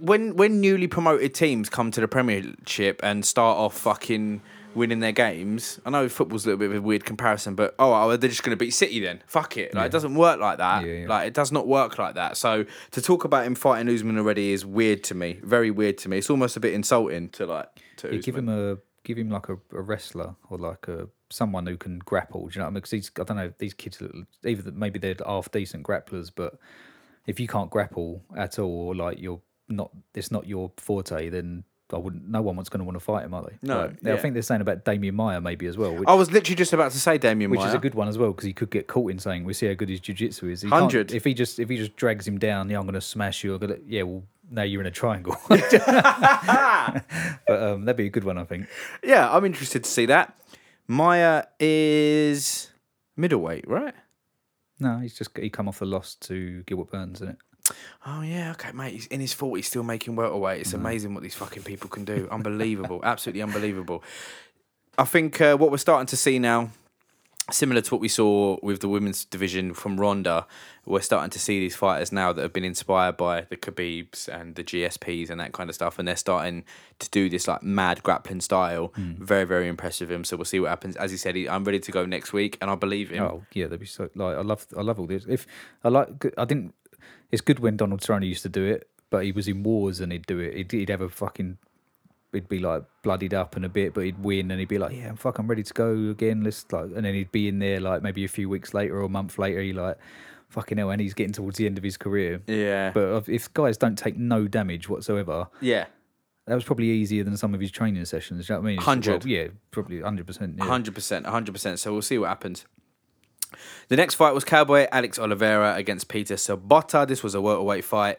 When 0.00 0.36
when 0.36 0.60
newly 0.60 0.86
promoted 0.86 1.34
teams 1.34 1.68
come 1.68 1.90
to 1.90 2.00
the 2.00 2.08
Premiership 2.08 3.00
and 3.02 3.24
start 3.24 3.58
off 3.58 3.76
fucking 3.76 4.40
winning 4.74 5.00
their 5.00 5.12
games, 5.12 5.80
I 5.84 5.90
know 5.90 6.08
football's 6.08 6.44
a 6.44 6.48
little 6.48 6.58
bit 6.58 6.70
of 6.70 6.76
a 6.76 6.80
weird 6.80 7.04
comparison, 7.04 7.54
but 7.54 7.74
oh, 7.78 7.92
oh, 7.92 8.16
they're 8.16 8.30
just 8.30 8.44
going 8.44 8.56
to 8.56 8.64
beat 8.64 8.70
City 8.70 9.00
then. 9.00 9.22
Fuck 9.26 9.56
it. 9.56 9.74
Like, 9.74 9.86
it 9.86 9.92
doesn't 9.92 10.14
work 10.14 10.38
like 10.38 10.58
that. 10.58 10.86
Yeah, 10.86 10.92
yeah. 10.92 11.08
Like, 11.08 11.26
it 11.26 11.34
does 11.34 11.50
not 11.50 11.66
work 11.66 11.98
like 11.98 12.14
that. 12.14 12.36
So 12.36 12.64
to 12.92 13.02
talk 13.02 13.24
about 13.24 13.44
him 13.44 13.54
fighting 13.54 13.92
Usman 13.92 14.16
already 14.18 14.52
is 14.52 14.64
weird 14.64 15.02
to 15.04 15.14
me. 15.14 15.40
Very 15.42 15.70
weird 15.70 15.98
to 15.98 16.08
me. 16.08 16.18
It's 16.18 16.30
almost 16.30 16.56
a 16.56 16.60
bit 16.60 16.74
insulting 16.74 17.30
to 17.30 17.46
like 17.46 17.68
to 17.96 18.14
Yeah, 18.14 18.20
give 18.20 18.36
him 18.36 18.48
a 18.48 18.78
give 19.04 19.18
him 19.18 19.30
like 19.30 19.48
a, 19.48 19.54
a 19.72 19.80
wrestler 19.80 20.36
or 20.50 20.58
like 20.58 20.86
a 20.86 21.08
someone 21.30 21.66
who 21.66 21.76
can 21.76 21.98
grapple. 21.98 22.46
Do 22.46 22.54
you 22.54 22.58
know 22.58 22.66
what 22.66 22.68
I 22.68 22.70
mean? 22.70 22.74
Because 22.74 22.90
these 22.90 23.10
I 23.18 23.24
don't 23.24 23.36
know 23.36 23.52
these 23.58 23.74
kids 23.74 24.00
either 24.44 24.70
maybe 24.70 24.98
they're 24.98 25.16
half 25.26 25.50
decent 25.50 25.84
grapplers, 25.84 26.30
but 26.34 26.58
if 27.28 27.38
you 27.38 27.46
can't 27.46 27.70
grapple 27.70 28.22
at 28.36 28.58
all, 28.58 28.88
or 28.88 28.94
like 28.94 29.20
you're 29.20 29.40
not, 29.68 29.90
it's 30.14 30.30
not 30.30 30.46
your 30.46 30.72
forte, 30.78 31.28
then 31.28 31.64
I 31.92 31.98
wouldn't. 31.98 32.28
No 32.28 32.42
one 32.42 32.56
wants 32.56 32.70
going 32.70 32.80
to 32.80 32.84
want 32.84 32.96
to 32.96 33.04
fight 33.04 33.24
him, 33.24 33.34
are 33.34 33.42
they? 33.42 33.58
No, 33.62 33.92
Like, 34.02 34.14
I 34.14 34.16
think 34.16 34.34
they're 34.34 34.42
saying 34.42 34.60
about 34.62 34.84
Demian 34.84 35.12
Maia 35.14 35.40
maybe 35.40 35.66
as 35.66 35.76
well. 35.76 35.94
Which, 35.94 36.08
I 36.08 36.14
was 36.14 36.32
literally 36.32 36.56
just 36.56 36.72
about 36.72 36.92
to 36.92 36.98
say 36.98 37.18
Demian 37.18 37.50
which 37.50 37.60
Maia. 37.60 37.68
is 37.68 37.74
a 37.74 37.78
good 37.78 37.94
one 37.94 38.08
as 38.08 38.18
well 38.18 38.30
because 38.30 38.44
he 38.44 38.52
could 38.52 38.70
get 38.70 38.88
caught 38.88 39.10
in 39.10 39.18
saying 39.18 39.44
we 39.44 39.52
see 39.52 39.66
how 39.66 39.74
good 39.74 39.88
his 39.88 40.00
jiu-jitsu 40.00 40.48
is. 40.48 40.64
100. 40.64 41.12
If 41.12 41.24
he 41.24 41.34
just 41.34 41.58
if 41.58 41.68
he 41.68 41.76
just 41.76 41.96
drags 41.96 42.26
him 42.26 42.38
down, 42.38 42.70
yeah, 42.70 42.78
I'm 42.78 42.84
going 42.84 42.94
to 42.94 43.00
smash 43.00 43.44
you. 43.44 43.54
I'm 43.54 43.60
gonna, 43.60 43.76
yeah, 43.86 44.02
well, 44.02 44.22
now 44.50 44.62
you're 44.62 44.80
in 44.80 44.86
a 44.86 44.90
triangle. 44.90 45.36
but 45.48 45.62
um, 47.48 47.84
that'd 47.84 47.96
be 47.96 48.06
a 48.06 48.10
good 48.10 48.24
one, 48.24 48.38
I 48.38 48.44
think. 48.44 48.66
Yeah, 49.04 49.30
I'm 49.30 49.44
interested 49.44 49.84
to 49.84 49.90
see 49.90 50.06
that. 50.06 50.34
Maia 50.86 51.44
is 51.60 52.70
middleweight, 53.16 53.68
right? 53.68 53.94
No, 54.80 54.98
he's 54.98 55.14
just 55.14 55.36
he 55.36 55.50
come 55.50 55.68
off 55.68 55.80
the 55.80 55.86
loss 55.86 56.14
to 56.16 56.62
Gilbert 56.64 56.90
Burns, 56.90 57.18
isn't 57.18 57.30
it? 57.30 57.38
Oh 58.06 58.22
yeah, 58.22 58.52
okay, 58.52 58.72
mate. 58.72 58.92
He's 58.92 59.06
in 59.06 59.20
his 59.20 59.32
forties, 59.32 59.66
still 59.66 59.82
making 59.82 60.16
welterweight. 60.16 60.60
It's 60.60 60.72
amazing 60.72 61.14
what 61.14 61.22
these 61.22 61.34
fucking 61.34 61.64
people 61.64 61.88
can 61.90 62.04
do. 62.04 62.28
Unbelievable, 62.30 63.00
absolutely 63.02 63.42
unbelievable. 63.42 64.02
I 64.96 65.04
think 65.04 65.40
uh, 65.40 65.56
what 65.56 65.70
we're 65.70 65.76
starting 65.76 66.06
to 66.06 66.16
see 66.16 66.38
now, 66.38 66.70
similar 67.50 67.80
to 67.80 67.94
what 67.94 68.00
we 68.00 68.08
saw 68.08 68.58
with 68.62 68.80
the 68.80 68.88
women's 68.88 69.24
division 69.24 69.74
from 69.74 69.98
Ronda, 69.98 70.46
we're 70.84 71.00
starting 71.00 71.30
to 71.30 71.38
see 71.38 71.60
these 71.60 71.76
fighters 71.76 72.12
now 72.12 72.32
that 72.32 72.42
have 72.42 72.52
been 72.52 72.64
inspired 72.64 73.16
by 73.16 73.42
the 73.42 73.56
Khabibs 73.56 74.28
and 74.28 74.54
the 74.54 74.64
GSPs 74.64 75.30
and 75.30 75.40
that 75.40 75.52
kind 75.52 75.68
of 75.68 75.74
stuff, 75.74 75.98
and 75.98 76.06
they're 76.06 76.16
starting 76.16 76.64
to 76.98 77.10
do 77.10 77.28
this 77.28 77.48
like 77.48 77.62
mad 77.62 78.02
grappling 78.02 78.40
style. 78.40 78.92
Hmm. 78.94 79.12
Very, 79.18 79.44
very 79.44 79.68
impressive 79.68 80.10
him. 80.10 80.24
So 80.24 80.36
we'll 80.36 80.44
see 80.44 80.60
what 80.60 80.70
happens. 80.70 80.96
As 80.96 81.10
he 81.10 81.16
said, 81.16 81.36
he, 81.36 81.48
I'm 81.48 81.64
ready 81.64 81.80
to 81.80 81.92
go 81.92 82.04
next 82.06 82.32
week, 82.32 82.58
and 82.60 82.70
I 82.70 82.74
believe 82.74 83.10
him. 83.10 83.22
Oh 83.22 83.44
yeah, 83.52 83.66
they'd 83.66 83.80
be 83.80 83.86
so 83.86 84.08
like 84.14 84.36
I 84.36 84.42
love 84.42 84.66
I 84.76 84.82
love 84.82 84.98
all 84.98 85.06
this. 85.06 85.24
If 85.28 85.46
I 85.84 85.88
like 85.88 86.32
I 86.36 86.44
didn't. 86.44 86.74
It's 87.30 87.42
good 87.42 87.58
when 87.58 87.76
Donald 87.76 88.00
Cerrone 88.00 88.26
used 88.26 88.42
to 88.42 88.48
do 88.48 88.64
it, 88.64 88.88
but 89.10 89.24
he 89.24 89.32
was 89.32 89.48
in 89.48 89.62
wars 89.62 90.00
and 90.00 90.12
he'd 90.12 90.26
do 90.26 90.38
it. 90.38 90.54
He'd, 90.54 90.72
he'd 90.72 90.88
have 90.88 91.02
a 91.02 91.08
fucking. 91.08 91.58
He'd 92.32 92.48
be 92.48 92.58
like 92.58 92.82
bloodied 93.02 93.32
up 93.32 93.56
and 93.56 93.64
a 93.64 93.68
bit, 93.70 93.94
but 93.94 94.04
he'd 94.04 94.22
win 94.22 94.50
and 94.50 94.60
he'd 94.60 94.68
be 94.68 94.78
like, 94.78 94.94
"Yeah, 94.94 95.12
fuck, 95.14 95.38
I'm 95.38 95.46
ready 95.48 95.62
to 95.62 95.72
go 95.74 95.92
again." 96.10 96.42
Let's 96.44 96.66
like, 96.70 96.90
and 96.94 97.04
then 97.04 97.14
he'd 97.14 97.32
be 97.32 97.48
in 97.48 97.58
there 97.58 97.80
like 97.80 98.02
maybe 98.02 98.24
a 98.24 98.28
few 98.28 98.48
weeks 98.48 98.74
later 98.74 98.96
or 98.98 99.02
a 99.02 99.08
month 99.08 99.38
later. 99.38 99.60
He 99.62 99.72
like, 99.72 99.96
fucking 100.50 100.76
hell, 100.78 100.90
and 100.90 101.00
he's 101.00 101.14
getting 101.14 101.32
towards 101.32 101.56
the 101.58 101.66
end 101.66 101.78
of 101.78 101.84
his 101.84 101.96
career. 101.96 102.42
Yeah, 102.46 102.90
But 102.92 103.28
if- 103.28 103.52
guys 103.54 103.76
don't 103.78 103.96
take 103.96 104.16
no 104.18 104.46
damage 104.48 104.88
whatsoever, 104.88 105.48
yeah. 105.60 105.86
that 106.46 106.54
was 106.54 106.64
probably 106.64 106.86
easier 106.90 107.24
than 107.24 107.36
some 107.36 107.54
of 107.54 107.60
his 107.60 107.70
training 107.70 108.04
sessions. 108.04 108.46
Do 108.46 108.52
you 108.52 108.56
know 108.58 108.62
what 108.62 108.66
I 108.66 108.70
mean? 108.72 108.76
100. 108.76 109.24
well, 109.24 109.32
yeah, 109.32 109.46
probably 109.70 110.00
hundred 110.02 110.26
percent. 110.26 110.56
Yeah. 110.58 110.64
Hundred 110.66 110.94
percent, 110.94 111.24
hundred 111.26 111.52
percent. 111.52 111.78
So 111.78 111.92
we'll 111.92 112.02
see 112.02 112.18
what 112.18 112.28
happens. 112.28 112.66
The 113.88 113.96
next 113.96 114.14
fight 114.16 114.34
was 114.34 114.44
Cowboy 114.44 114.86
Alex 114.92 115.18
Oliveira 115.18 115.74
against 115.76 116.08
Peter 116.08 116.34
Sobotta. 116.34 117.08
This 117.08 117.22
was 117.22 117.34
a 117.34 117.40
welterweight 117.40 117.84
fight. 117.84 118.18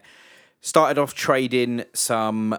Started 0.62 1.00
off 1.00 1.14
trading 1.14 1.84
some 1.94 2.58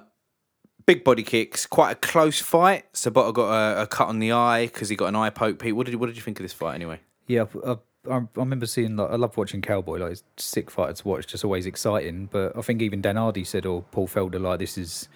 big 0.87 1.05
body 1.05 1.23
kicks. 1.23 1.67
Quite 1.67 1.93
a 1.93 1.95
close 1.95 2.41
fight. 2.41 2.93
Sobotta 2.93 3.35
got 3.35 3.51
a, 3.51 3.83
a 3.83 3.87
cut 3.87 4.09
on 4.09 4.19
the 4.19 4.33
eye 4.33 4.67
because 4.67 4.89
he 4.89 4.97
got 4.97 5.07
an 5.07 5.17
eye 5.17 5.31
poke. 5.31 5.59
Pete, 5.59 5.75
what 5.75 5.87
did 5.87 5.93
you, 5.93 5.99
what 5.99 6.07
did 6.07 6.17
you 6.17 6.23
think 6.23 6.39
of 6.39 6.45
this 6.45 6.53
fight 6.53 6.75
anyway? 6.75 7.01
Yeah, 7.27 7.45
I, 7.67 7.77
I, 8.11 8.17
I 8.17 8.27
remember 8.35 8.67
seeing 8.67 8.97
like 8.97 9.11
I 9.11 9.17
love 9.17 9.37
watching 9.37 9.63
Cowboy. 9.63 9.99
Like, 9.99 10.13
it's 10.13 10.25
a 10.39 10.43
sick 10.43 10.71
fighter 10.71 10.95
to 10.95 11.09
watch, 11.09 11.27
just 11.27 11.45
always 11.45 11.67
exciting. 11.67 12.29
But 12.31 12.57
I 12.57 12.63
think 12.63 12.83
even 12.83 13.01
Dan 13.01 13.17
Hardy 13.17 13.45
said 13.45 13.67
or 13.67 13.83
Paul 13.91 14.09
Felder 14.09 14.41
like 14.41 14.59
this 14.59 14.79
is 14.79 15.09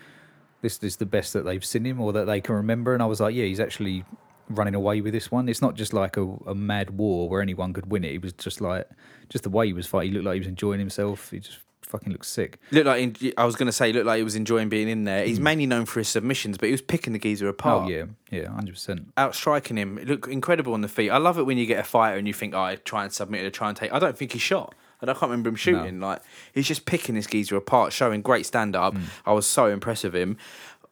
this 0.62 0.78
is 0.78 0.96
the 0.96 1.06
best 1.06 1.32
that 1.34 1.44
they've 1.44 1.64
seen 1.64 1.84
him 1.84 2.00
or 2.00 2.12
that 2.12 2.26
they 2.26 2.40
can 2.40 2.54
remember. 2.54 2.94
And 2.94 3.02
I 3.02 3.06
was 3.06 3.20
like, 3.20 3.34
yeah, 3.34 3.44
he's 3.44 3.60
actually 3.60 4.04
running 4.48 4.74
away 4.74 5.00
with 5.00 5.12
this 5.12 5.30
one. 5.30 5.48
It's 5.48 5.62
not 5.62 5.74
just 5.74 5.92
like 5.92 6.16
a, 6.16 6.22
a 6.46 6.54
mad 6.54 6.90
war 6.90 7.28
where 7.28 7.42
anyone 7.42 7.72
could 7.72 7.90
win 7.90 8.04
it. 8.04 8.12
It 8.12 8.22
was 8.22 8.32
just 8.34 8.60
like 8.60 8.88
just 9.28 9.44
the 9.44 9.50
way 9.50 9.66
he 9.66 9.72
was 9.72 9.86
fighting. 9.86 10.10
He 10.10 10.14
looked 10.14 10.26
like 10.26 10.34
he 10.34 10.40
was 10.40 10.48
enjoying 10.48 10.78
himself. 10.78 11.30
He 11.30 11.40
just 11.40 11.58
fucking 11.86 12.12
looks 12.12 12.28
sick. 12.28 12.58
Looked 12.70 12.86
like 12.86 13.34
I 13.36 13.44
was 13.44 13.56
going 13.56 13.66
to 13.66 13.72
say, 13.72 13.92
looked 13.92 14.06
like 14.06 14.18
he 14.18 14.22
was 14.24 14.36
enjoying 14.36 14.68
being 14.68 14.88
in 14.88 15.04
there. 15.04 15.24
He's 15.24 15.38
mm. 15.38 15.42
mainly 15.42 15.66
known 15.66 15.86
for 15.86 16.00
his 16.00 16.08
submissions, 16.08 16.58
but 16.58 16.66
he 16.66 16.72
was 16.72 16.82
picking 16.82 17.12
the 17.12 17.18
geezer 17.18 17.46
oh, 17.46 17.50
apart. 17.50 17.86
Oh 17.86 17.88
yeah, 17.88 18.04
yeah, 18.30 18.48
hundred 18.48 18.72
percent. 18.72 19.12
outstriking 19.18 19.76
him. 19.76 19.98
It 19.98 20.08
looked 20.08 20.28
incredible 20.28 20.74
on 20.74 20.80
the 20.80 20.88
feet. 20.88 21.10
I 21.10 21.18
love 21.18 21.38
it 21.38 21.44
when 21.44 21.58
you 21.58 21.66
get 21.66 21.78
a 21.80 21.84
fighter 21.84 22.16
and 22.16 22.26
you 22.26 22.34
think, 22.34 22.54
oh, 22.54 22.60
I 22.60 22.76
try 22.76 23.04
and 23.04 23.12
submit 23.12 23.44
it, 23.44 23.52
try 23.52 23.68
and 23.68 23.76
take. 23.76 23.92
I 23.92 23.98
don't 23.98 24.16
think 24.16 24.32
he 24.32 24.38
shot. 24.38 24.74
I 25.02 25.06
don't- 25.06 25.16
I 25.16 25.18
can't 25.18 25.30
remember 25.30 25.50
him 25.50 25.56
shooting. 25.56 26.00
Like 26.00 26.22
he's 26.54 26.66
just 26.66 26.86
picking 26.86 27.14
this 27.14 27.26
geezer 27.26 27.56
apart, 27.56 27.92
showing 27.92 28.22
great 28.22 28.46
stand 28.46 28.74
up. 28.74 28.94
Mm. 28.94 29.02
I 29.26 29.32
was 29.32 29.46
so 29.46 29.66
impressed 29.66 30.04
with 30.04 30.14
him. 30.16 30.38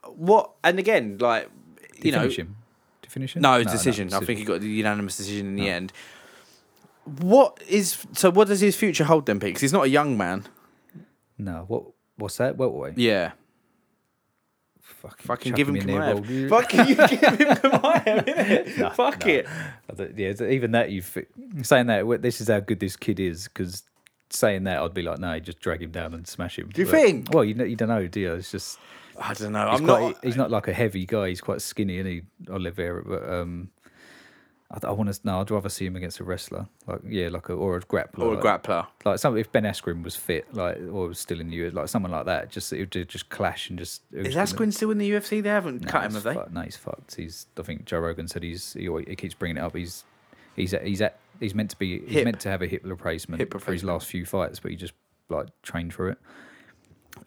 What 0.04 0.50
and 0.62 0.78
again, 0.78 1.16
like 1.18 1.48
Did 1.96 2.04
you 2.04 2.12
know, 2.12 2.20
finish 2.20 2.38
him? 2.38 2.56
Did 3.00 3.08
you 3.08 3.10
finish 3.10 3.36
him? 3.36 3.42
no, 3.42 3.54
it's 3.54 3.72
decision. 3.72 4.12
I 4.12 4.20
think 4.20 4.38
he 4.38 4.44
got 4.44 4.60
the 4.60 4.68
unanimous 4.68 5.16
decision 5.16 5.46
Oh. 5.46 5.50
in 5.50 5.56
the 5.56 5.68
end. 5.70 5.92
What 7.04 7.60
is 7.68 8.04
so? 8.12 8.30
What 8.30 8.48
does 8.48 8.60
his 8.60 8.76
future 8.76 9.04
hold 9.04 9.26
then, 9.26 9.40
Pete? 9.40 9.54
'Cause 9.54 9.62
he's 9.62 9.72
not 9.72 9.84
a 9.84 9.88
young 9.88 10.16
man. 10.16 10.44
No, 11.44 11.64
what 11.68 11.84
what's 12.16 12.36
that? 12.38 12.56
Welterweight? 12.56 12.98
Yeah. 12.98 13.32
Fucking, 14.80 15.24
Fucking 15.26 15.52
give 15.54 15.68
him 15.68 15.76
in 15.76 15.86
there, 15.86 16.14
Chimaev. 16.14 16.50
well, 16.50 16.60
Fucking 16.60 16.86
you 16.88 16.94
give 16.96 17.10
him 17.10 17.18
Chimaev, 17.56 18.24
innit? 18.26 18.78
No, 18.78 18.90
Fuck 18.90 19.26
no. 19.26 19.32
it. 19.32 19.46
Yeah, 20.16 20.46
even 20.48 20.72
that 20.72 20.90
you 20.90 21.02
saying 21.62 21.86
that 21.86 22.18
this 22.22 22.40
is 22.40 22.48
how 22.48 22.60
good 22.60 22.80
this 22.80 22.96
kid 22.96 23.18
is 23.20 23.44
because 23.48 23.82
saying 24.30 24.64
that 24.64 24.78
I'd 24.78 24.94
be 24.94 25.02
like, 25.02 25.18
no, 25.18 25.38
just 25.40 25.60
drag 25.60 25.82
him 25.82 25.90
down 25.90 26.14
and 26.14 26.26
smash 26.26 26.58
him. 26.58 26.68
Do 26.72 26.80
you 26.82 26.86
But- 26.86 26.92
think? 27.00 27.28
Well, 27.32 27.44
you 27.44 27.54
know, 27.54 27.64
you 27.64 27.76
don't 27.76 27.88
know, 27.88 28.06
do 28.06 28.20
you? 28.20 28.34
It's 28.34 28.50
just 28.50 28.78
I 29.20 29.34
don't 29.34 29.52
know. 29.52 29.70
he's 29.70 29.80
I'm 29.80 29.86
quite, 29.86 30.00
not. 30.00 30.24
He's 30.24 30.36
not 30.36 30.50
like 30.50 30.68
a 30.68 30.72
heavy 30.72 31.04
guy. 31.04 31.28
He's 31.28 31.40
quite 31.40 31.60
skinny, 31.62 31.98
and 31.98 32.08
he 32.08 32.22
Oliveira. 32.48 33.04
But 33.04 33.28
um, 33.28 33.70
I, 34.72 34.86
I 34.86 34.90
want 34.92 35.12
to. 35.12 35.20
No, 35.24 35.40
I'd 35.40 35.50
rather 35.50 35.68
see 35.68 35.84
him 35.86 35.96
against 35.96 36.18
a 36.20 36.24
wrestler, 36.24 36.66
like 36.86 37.00
yeah, 37.06 37.28
like 37.28 37.48
a 37.48 37.52
or 37.52 37.76
a 37.76 37.80
grappler, 37.80 38.20
Or 38.20 38.32
a 38.34 38.40
like, 38.40 38.62
grappler. 38.62 38.86
Like 39.04 39.18
some 39.18 39.36
if 39.36 39.52
Ben 39.52 39.64
Askren 39.64 40.02
was 40.02 40.16
fit, 40.16 40.52
like 40.54 40.78
or 40.78 41.08
was 41.08 41.18
still 41.18 41.40
in 41.40 41.48
the 41.50 41.58
UFC, 41.58 41.74
like 41.74 41.88
someone 41.88 42.12
like 42.12 42.26
that. 42.26 42.50
Just 42.50 42.72
it 42.72 42.78
would 42.94 43.08
just 43.08 43.28
clash 43.28 43.68
and 43.70 43.78
just. 43.78 44.02
Is 44.12 44.34
was 44.34 44.34
gonna- 44.34 44.46
Askren 44.70 44.72
still 44.74 44.90
in 44.90 44.98
the 44.98 45.10
UFC? 45.10 45.42
They 45.42 45.48
haven't 45.50 45.82
No, 45.82 45.90
cut 45.90 46.04
him, 46.04 46.12
he's 46.12 46.14
have 46.14 46.22
they? 46.24 46.34
fucked. 46.34 46.52
No, 46.52 46.60
he's 46.62 46.76
fucked. 46.76 47.14
He's. 47.16 47.46
I 47.58 47.62
think 47.62 47.84
Joe 47.84 47.98
Rogan 48.00 48.28
said 48.28 48.42
he's. 48.42 48.72
He, 48.72 48.88
always, 48.88 49.06
he 49.08 49.16
keeps 49.16 49.34
bringing 49.34 49.58
it 49.58 49.60
up. 49.60 49.76
He's. 49.76 50.04
He's 50.56 50.74
at, 50.74 50.84
he's 50.86 51.00
at, 51.00 51.18
he's 51.40 51.54
meant 51.54 51.70
to 51.70 51.76
be 51.78 52.00
he's 52.00 52.10
Hip. 52.12 52.24
meant 52.26 52.40
to 52.40 52.50
have 52.50 52.60
a 52.60 52.66
hip 52.66 52.82
replacement 52.84 53.40
Hip 53.40 53.58
for 53.58 53.72
his 53.72 53.82
last 53.84 54.06
few 54.06 54.26
fights, 54.26 54.60
but 54.60 54.70
he 54.70 54.76
just 54.76 54.92
like 55.30 55.46
trained 55.62 55.94
for 55.94 56.10
it. 56.10 56.18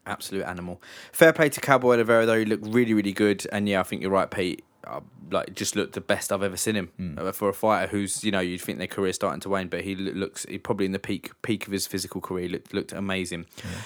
Absolute 0.06 0.44
animal. 0.46 0.82
Fair 1.12 1.34
play 1.34 1.50
to 1.50 1.60
Cowboy 1.62 1.94
Oliveira 1.94 2.26
though. 2.26 2.38
He 2.40 2.46
looked 2.46 2.66
really, 2.68 2.94
really 2.94 3.14
good. 3.14 3.46
And 3.52 3.68
yeah, 3.68 3.80
I 3.80 3.84
think 3.84 4.02
you're 4.04 4.12
right, 4.12 4.30
Pete. 4.30 4.64
Uh, 4.88 5.02
like 5.32 5.56
just 5.56 5.76
looked 5.76 5.94
the 5.94 6.02
best 6.02 6.32
I've 6.32 6.44
ever 6.44 6.58
seen 6.58 6.76
him 6.76 7.16
uh, 7.18 7.32
for 7.32 7.50
a 7.50 7.54
fighter 7.54 7.90
who's 7.90 8.24
you 8.24 8.32
know 8.32 8.40
you'd 8.40 8.62
think 8.62 8.78
their 8.78 8.88
career 8.88 9.12
starting 9.14 9.40
to 9.42 9.50
wane, 9.50 9.68
but 9.68 9.82
he 9.82 9.96
looks 9.96 10.46
he 10.48 10.58
probably 10.58 10.86
in 10.86 10.92
the 10.92 11.00
peak 11.00 11.32
peak 11.42 11.66
of 11.66 11.74
his 11.74 11.88
physical 11.88 12.22
career. 12.22 12.48
Looked 12.48 12.74
looked 12.74 12.92
amazing. 12.92 13.46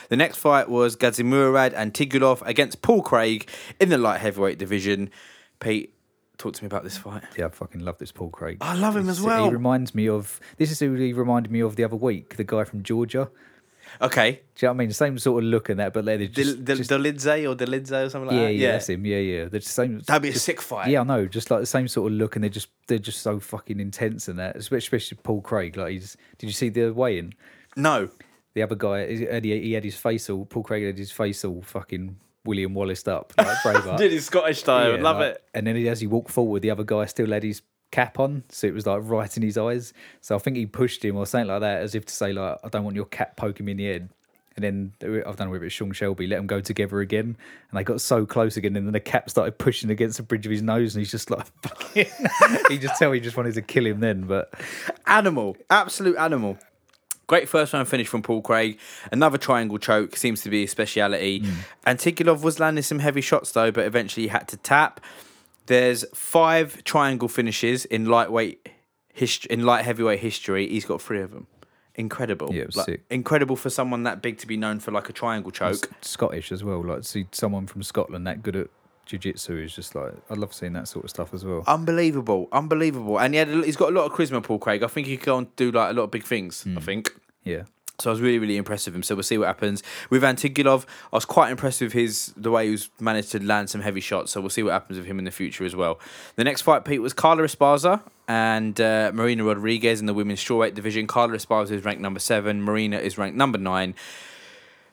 The 0.10 0.18
next 0.18 0.38
fight 0.38 0.70
was 0.70 0.98
Gadzhimurad 0.98 1.74
Antigulov 1.74 2.42
against 2.46 2.82
Paul 2.82 3.02
Craig 3.02 3.50
in 3.80 3.90
the 3.90 3.98
light 3.98 4.20
heavyweight 4.20 4.60
division. 4.60 5.10
Pete, 5.60 5.94
talk 6.38 6.54
to 6.54 6.64
me 6.64 6.68
about 6.68 6.84
this 6.84 6.98
fight. 6.98 7.24
Yeah, 7.38 7.46
I 7.46 7.50
fucking 7.50 7.82
love 7.82 7.98
this 8.00 8.12
Paul 8.12 8.30
Craig. 8.30 8.58
I 8.62 8.76
love 8.76 8.96
him 8.96 9.10
as 9.10 9.22
well. 9.22 9.46
He 9.46 9.52
reminds 9.52 9.94
me 9.94 10.10
of 10.10 10.40
this 10.58 10.72
is 10.72 10.80
who 10.80 10.94
he 10.96 11.14
reminded 11.14 11.52
me 11.52 11.60
of 11.62 11.76
the 11.76 11.84
other 11.84 11.96
week, 11.96 12.38
the 12.38 12.44
guy 12.44 12.64
from 12.64 12.84
Georgia. 12.84 13.30
Okay, 14.02 14.32
Do 14.32 14.38
you 14.38 14.68
know 14.68 14.74
what 14.74 14.76
I 14.76 14.78
mean? 14.86 14.92
Same 14.92 15.18
sort 15.20 15.44
of 15.44 15.50
look 15.50 15.70
and 15.70 15.80
that, 15.80 15.94
but 15.94 16.06
they're 16.06 16.18
the 16.18 16.28
just, 16.28 16.66
the, 16.66 16.76
just- 16.76 16.90
the 16.90 16.98
Lidze 16.98 17.50
or 17.50 17.56
the 17.56 17.66
Lidze 17.66 18.06
or 18.06 18.10
something 18.10 18.28
like 18.30 18.36
yeah, 18.38 18.44
that. 18.46 18.54
yeah, 18.54 18.72
that's 18.74 18.90
him. 18.90 19.06
Yeah, 19.06 19.18
yeah. 19.18 19.46
They're 19.46 19.60
just 19.60 19.74
same. 19.74 20.00
That'd 20.00 20.22
be 20.24 20.30
a 20.30 20.36
sick 20.36 20.62
fight. 20.62 20.90
Yeah, 20.90 21.02
I 21.02 21.04
know. 21.04 21.26
Just 21.28 21.52
like 21.52 21.60
the 21.60 21.66
same 21.66 21.88
sort 21.88 22.12
of 22.12 22.18
look, 22.18 22.36
and 22.36 22.44
they're 22.44 22.50
just 22.50 22.70
they're 22.88 22.98
just 23.00 23.22
so 23.22 23.40
fucking 23.40 23.80
intense 23.80 24.28
and 24.28 24.40
that. 24.40 24.56
Especially, 24.56 25.18
Paul 25.24 25.42
Craig. 25.42 25.76
Like 25.78 25.92
he's. 25.92 26.16
Did 26.38 26.48
you 26.48 26.54
see 26.54 26.70
the 26.70 26.92
weigh-in? 26.94 27.34
No. 27.76 28.10
The 28.56 28.64
other 28.64 28.76
guy, 28.76 29.08
he 29.16 29.24
had, 29.26 29.44
he 29.46 29.74
had 29.74 29.84
his 29.84 29.96
face 29.96 30.30
all. 30.30 30.46
Paul 30.46 30.64
Craig 30.64 30.84
had 30.86 30.98
his 30.98 31.12
face 31.12 31.46
all 31.46 31.62
fucking 31.62 32.18
William 32.46 32.74
Wallace 32.74 33.08
up, 33.08 33.32
like 33.38 33.48
Braveheart. 33.64 33.98
Did 33.98 34.12
his 34.12 34.26
Scottish 34.26 34.60
style. 34.60 34.96
Yeah, 34.96 35.02
love 35.04 35.18
like- 35.18 35.36
it. 35.36 35.44
And 35.54 35.68
then 35.68 35.78
as 35.86 36.02
he 36.02 36.08
walked 36.08 36.32
forward, 36.32 36.64
the 36.64 36.72
other 36.72 36.84
guy 36.84 37.06
still 37.06 37.32
had 37.32 37.44
his 37.44 37.62
cap 37.92 38.20
on, 38.20 38.44
so 38.50 38.68
it 38.68 38.74
was 38.74 38.86
like 38.86 39.02
right 39.04 39.36
in 39.36 39.44
his 39.44 39.58
eyes. 39.58 39.94
So 40.22 40.36
I 40.36 40.40
think 40.40 40.58
he 40.58 40.66
pushed 40.66 41.04
him 41.04 41.18
or 41.18 41.26
something 41.26 41.48
like 41.48 41.62
that, 41.62 41.82
as 41.82 41.96
if 41.96 42.06
to 42.06 42.14
say 42.14 42.34
like, 42.34 42.58
"I 42.64 42.70
don't 42.70 42.84
want 42.84 42.96
your 42.96 43.06
cap 43.06 43.36
poking 43.36 43.66
me 43.66 43.74
in 43.74 43.78
the 43.78 43.86
head." 43.86 44.10
And 44.56 44.94
then 45.00 45.24
I've 45.26 45.38
done 45.38 45.52
whether 45.52 45.64
it's 45.64 45.74
Sean 45.74 45.94
Shelby 45.94 46.28
let 46.28 46.36
them 46.38 46.48
go 46.48 46.60
together 46.60 47.00
again, 47.00 47.38
and 47.70 47.80
they 47.80 47.84
got 47.84 48.02
so 48.02 48.26
close 48.26 48.58
again, 48.58 48.76
and 48.76 48.86
then 48.86 48.94
the 48.94 49.00
cap 49.00 49.30
started 49.30 49.58
pushing 49.58 49.90
against 49.90 50.18
the 50.18 50.24
bridge 50.24 50.46
of 50.46 50.52
his 50.52 50.62
nose, 50.62 50.96
and 50.96 51.02
he's 51.02 51.12
just 51.12 51.32
like, 51.32 51.46
fucking, 51.64 52.08
he 52.70 52.78
just 52.78 53.00
tell 53.00 53.12
he 53.12 53.20
just 53.22 53.38
wanted 53.38 53.54
to 53.54 53.62
kill 53.62 53.86
him 53.86 54.02
then, 54.02 54.24
but 54.24 54.54
Animal. 55.10 55.58
Absolute 55.70 56.18
animal. 56.18 56.58
Great 57.28 57.48
first 57.48 57.74
round 57.74 57.88
finish 57.88 58.08
from 58.08 58.22
Paul 58.22 58.42
Craig. 58.42 58.80
Another 59.12 59.38
triangle 59.38 59.78
choke 59.78 60.16
seems 60.16 60.42
to 60.42 60.50
be 60.50 60.64
a 60.64 60.68
speciality. 60.68 61.40
Hmm. 61.40 61.52
Antigulov 61.86 62.42
was 62.42 62.60
landing 62.60 62.84
some 62.84 63.00
heavy 63.00 63.22
shots 63.22 63.52
though, 63.52 63.72
but 63.72 63.86
eventually 63.86 64.24
he 64.24 64.30
had 64.30 64.48
to 64.48 64.58
tap. 64.58 65.00
There's 65.70 66.04
five 66.16 66.84
triangle 66.84 67.28
finishes 67.28 67.86
in 67.86 68.06
lightweight 68.06 68.70
history, 69.14 69.54
in 69.54 69.68
light 69.68 69.86
heavyweight 69.86 70.20
history. 70.20 70.68
He's 70.68 70.84
got 70.84 71.00
three 71.00 71.22
of 71.22 71.30
them. 71.30 71.46
Incredible. 71.94 72.50
Yeah, 72.52 72.64
it 72.64 72.66
was 72.66 72.76
Like, 72.76 72.86
sick. 72.88 73.02
Incredible 73.12 73.56
for 73.56 73.70
someone 73.70 74.02
that 74.02 74.24
big 74.24 74.40
to 74.40 74.48
be 74.48 74.58
known 74.58 74.80
for 74.80 74.90
like 74.90 75.10
a 75.10 75.14
triangle 75.14 75.52
choke. 75.52 75.88
Scottish 76.02 76.52
as 76.52 76.64
well. 76.64 76.84
Like 76.84 77.04
see 77.04 77.28
someone 77.32 77.68
from 77.68 77.84
Scotland 77.84 78.26
that 78.26 78.42
good 78.42 78.56
at 78.56 78.68
jiu-jitsu 79.06 79.58
is 79.58 79.76
just 79.76 79.94
like 79.94 80.14
I 80.32 80.34
love 80.34 80.56
seeing 80.56 80.74
that 80.74 80.88
sort 80.88 81.06
of 81.06 81.12
stuff 81.12 81.36
as 81.36 81.46
well. 81.46 81.64
Unbelievable, 81.68 82.48
unbelievable, 82.52 83.20
and 83.20 83.36
he 83.36 83.38
had 83.38 83.50
a, 83.50 83.62
he's 83.64 83.78
got 83.78 83.90
a 83.90 83.96
lot 83.96 84.06
of 84.06 84.14
charisma. 84.14 84.42
Paul 84.42 84.58
Craig, 84.58 84.82
I 84.82 84.88
think 84.88 85.06
he 85.06 85.18
can 85.18 85.26
go 85.26 85.42
to 85.42 85.50
do 85.56 85.72
like 85.72 85.92
a 85.92 85.94
lot 85.94 86.04
of 86.06 86.12
big 86.12 86.24
things. 86.24 86.64
I 86.66 86.72
hmm. 86.72 86.78
think. 86.80 87.14
Yeah. 87.44 87.64
So 88.02 88.10
I 88.10 88.14
was 88.14 88.22
really, 88.22 88.40
really 88.40 88.58
impressed 88.58 88.88
with 88.88 88.96
him. 88.96 89.04
So 89.04 89.16
we'll 89.16 89.24
see 89.24 89.38
what 89.38 89.48
happens 89.48 89.84
with 90.10 90.24
Antigulov. 90.24 90.86
I 91.12 91.18
was 91.18 91.26
quite 91.26 91.52
impressed 91.52 91.82
with 91.82 91.94
his 91.94 92.34
the 92.38 92.52
way 92.52 92.66
he 92.66 92.72
was 92.72 92.90
managed 93.00 93.32
to 93.32 93.44
land 93.44 93.70
some 93.70 93.82
heavy 93.82 94.02
shots. 94.02 94.32
So 94.32 94.42
we'll 94.42 94.50
see 94.50 94.64
what 94.64 94.72
happens 94.72 94.98
with 94.98 95.08
him 95.08 95.20
in 95.20 95.26
the 95.26 95.32
future 95.32 95.66
as 95.66 95.76
well. 95.76 96.00
The 96.36 96.44
next 96.44 96.62
fight, 96.62 96.86
Pete, 96.86 97.02
was 97.02 97.14
Carla 97.14 97.44
Esparza 97.44 98.02
and 98.28 98.80
uh, 98.80 99.12
Marina 99.14 99.44
Rodriguez 99.44 100.00
in 100.00 100.06
the 100.06 100.14
women's 100.14 100.44
strawweight 100.44 100.76
division. 100.76 101.08
Carla 101.08 101.34
Esparza 101.34 101.72
is 101.72 101.84
ranked 101.84 102.02
number 102.02 102.20
seven. 102.20 102.62
Marina 102.62 102.98
is 102.98 103.18
ranked 103.18 103.38
number 103.38 103.58
nine. 103.58 103.96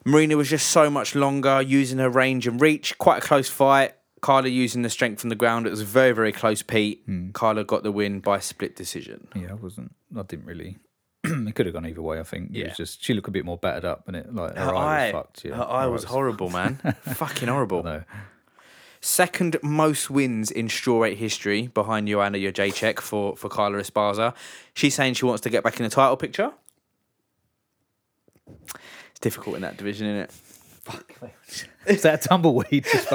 Marina 0.05 0.37
was 0.37 0.49
just 0.49 0.69
so 0.69 0.88
much 0.88 1.16
longer, 1.16 1.61
using 1.61 1.99
her 1.99 2.09
range 2.09 2.47
and 2.47 2.61
reach. 2.61 2.97
Quite 2.97 3.19
a 3.19 3.27
close 3.27 3.49
fight. 3.49 3.92
Carla 4.21 4.49
using 4.49 4.83
the 4.83 4.90
strength 4.90 5.21
from 5.21 5.31
the 5.31 5.37
ground. 5.37 5.66
It 5.66 5.71
was 5.71 5.83
very, 5.83 6.12
very 6.12 6.33
close, 6.33 6.62
Pete. 6.62 7.05
Carla 7.33 7.64
got 7.64 7.83
the 7.83 7.92
win 7.92 8.21
by 8.21 8.38
split 8.38 8.75
decision. 8.77 9.29
Yeah, 9.35 9.51
I 9.51 9.55
wasn't. 9.55 9.95
I 10.16 10.23
didn't 10.23 10.47
really. 10.47 10.79
it 11.49 11.55
could 11.55 11.67
have 11.67 11.75
gone 11.75 11.87
either 11.87 12.03
way. 12.03 12.19
I 12.21 12.23
think. 12.23 12.51
It 12.51 12.57
Yeah. 12.59 12.69
was 12.69 12.77
just 12.77 13.03
she 13.05 13.15
looked 13.15 13.29
a 13.29 13.31
bit 13.31 13.45
more 13.45 13.59
battered 13.59 13.85
up, 13.85 14.05
and 14.07 14.17
it 14.17 14.35
like 14.35 14.57
her, 14.57 14.65
Her 14.67 14.75
eye 14.75 14.79
eye, 14.79 15.05
was 15.07 15.12
fucked. 15.12 15.45
Yeah, 15.45 15.55
her 15.57 15.65
eye 15.69 15.87
was 15.87 16.03
was 16.03 16.11
horrible, 16.11 16.51
man. 16.51 16.77
Fucking 17.03 17.49
horrible. 17.49 17.83
No, 17.83 18.05
Second 19.01 19.57
most 19.62 20.11
wins 20.11 20.51
in 20.51 20.69
straw 20.69 21.01
strawweight 21.01 21.17
history 21.17 21.69
behind 21.69 22.09
Joanna 22.09 22.39
Jacek 22.39 22.99
for, 22.99 23.37
for 23.37 23.49
Carla 23.49 23.79
Esparza. 23.79 24.35
She's 24.75 24.95
saying 24.95 25.15
she 25.15 25.25
wants 25.25 25.43
to 25.43 25.51
get 25.51 25.62
back 25.62 25.79
in 25.79 25.85
the 25.85 25.91
title 25.91 26.17
picture. 26.17 26.51
It's 29.11 29.21
difficult 29.21 29.57
in 29.57 29.62
that 29.62 29.77
division, 29.77 30.09
isn't 30.09 30.23
it? 30.23 30.31
Is 31.87 32.03
that 32.03 32.25
a 32.25 32.29
tumbleweed? 32.29 32.85
Just 32.85 33.09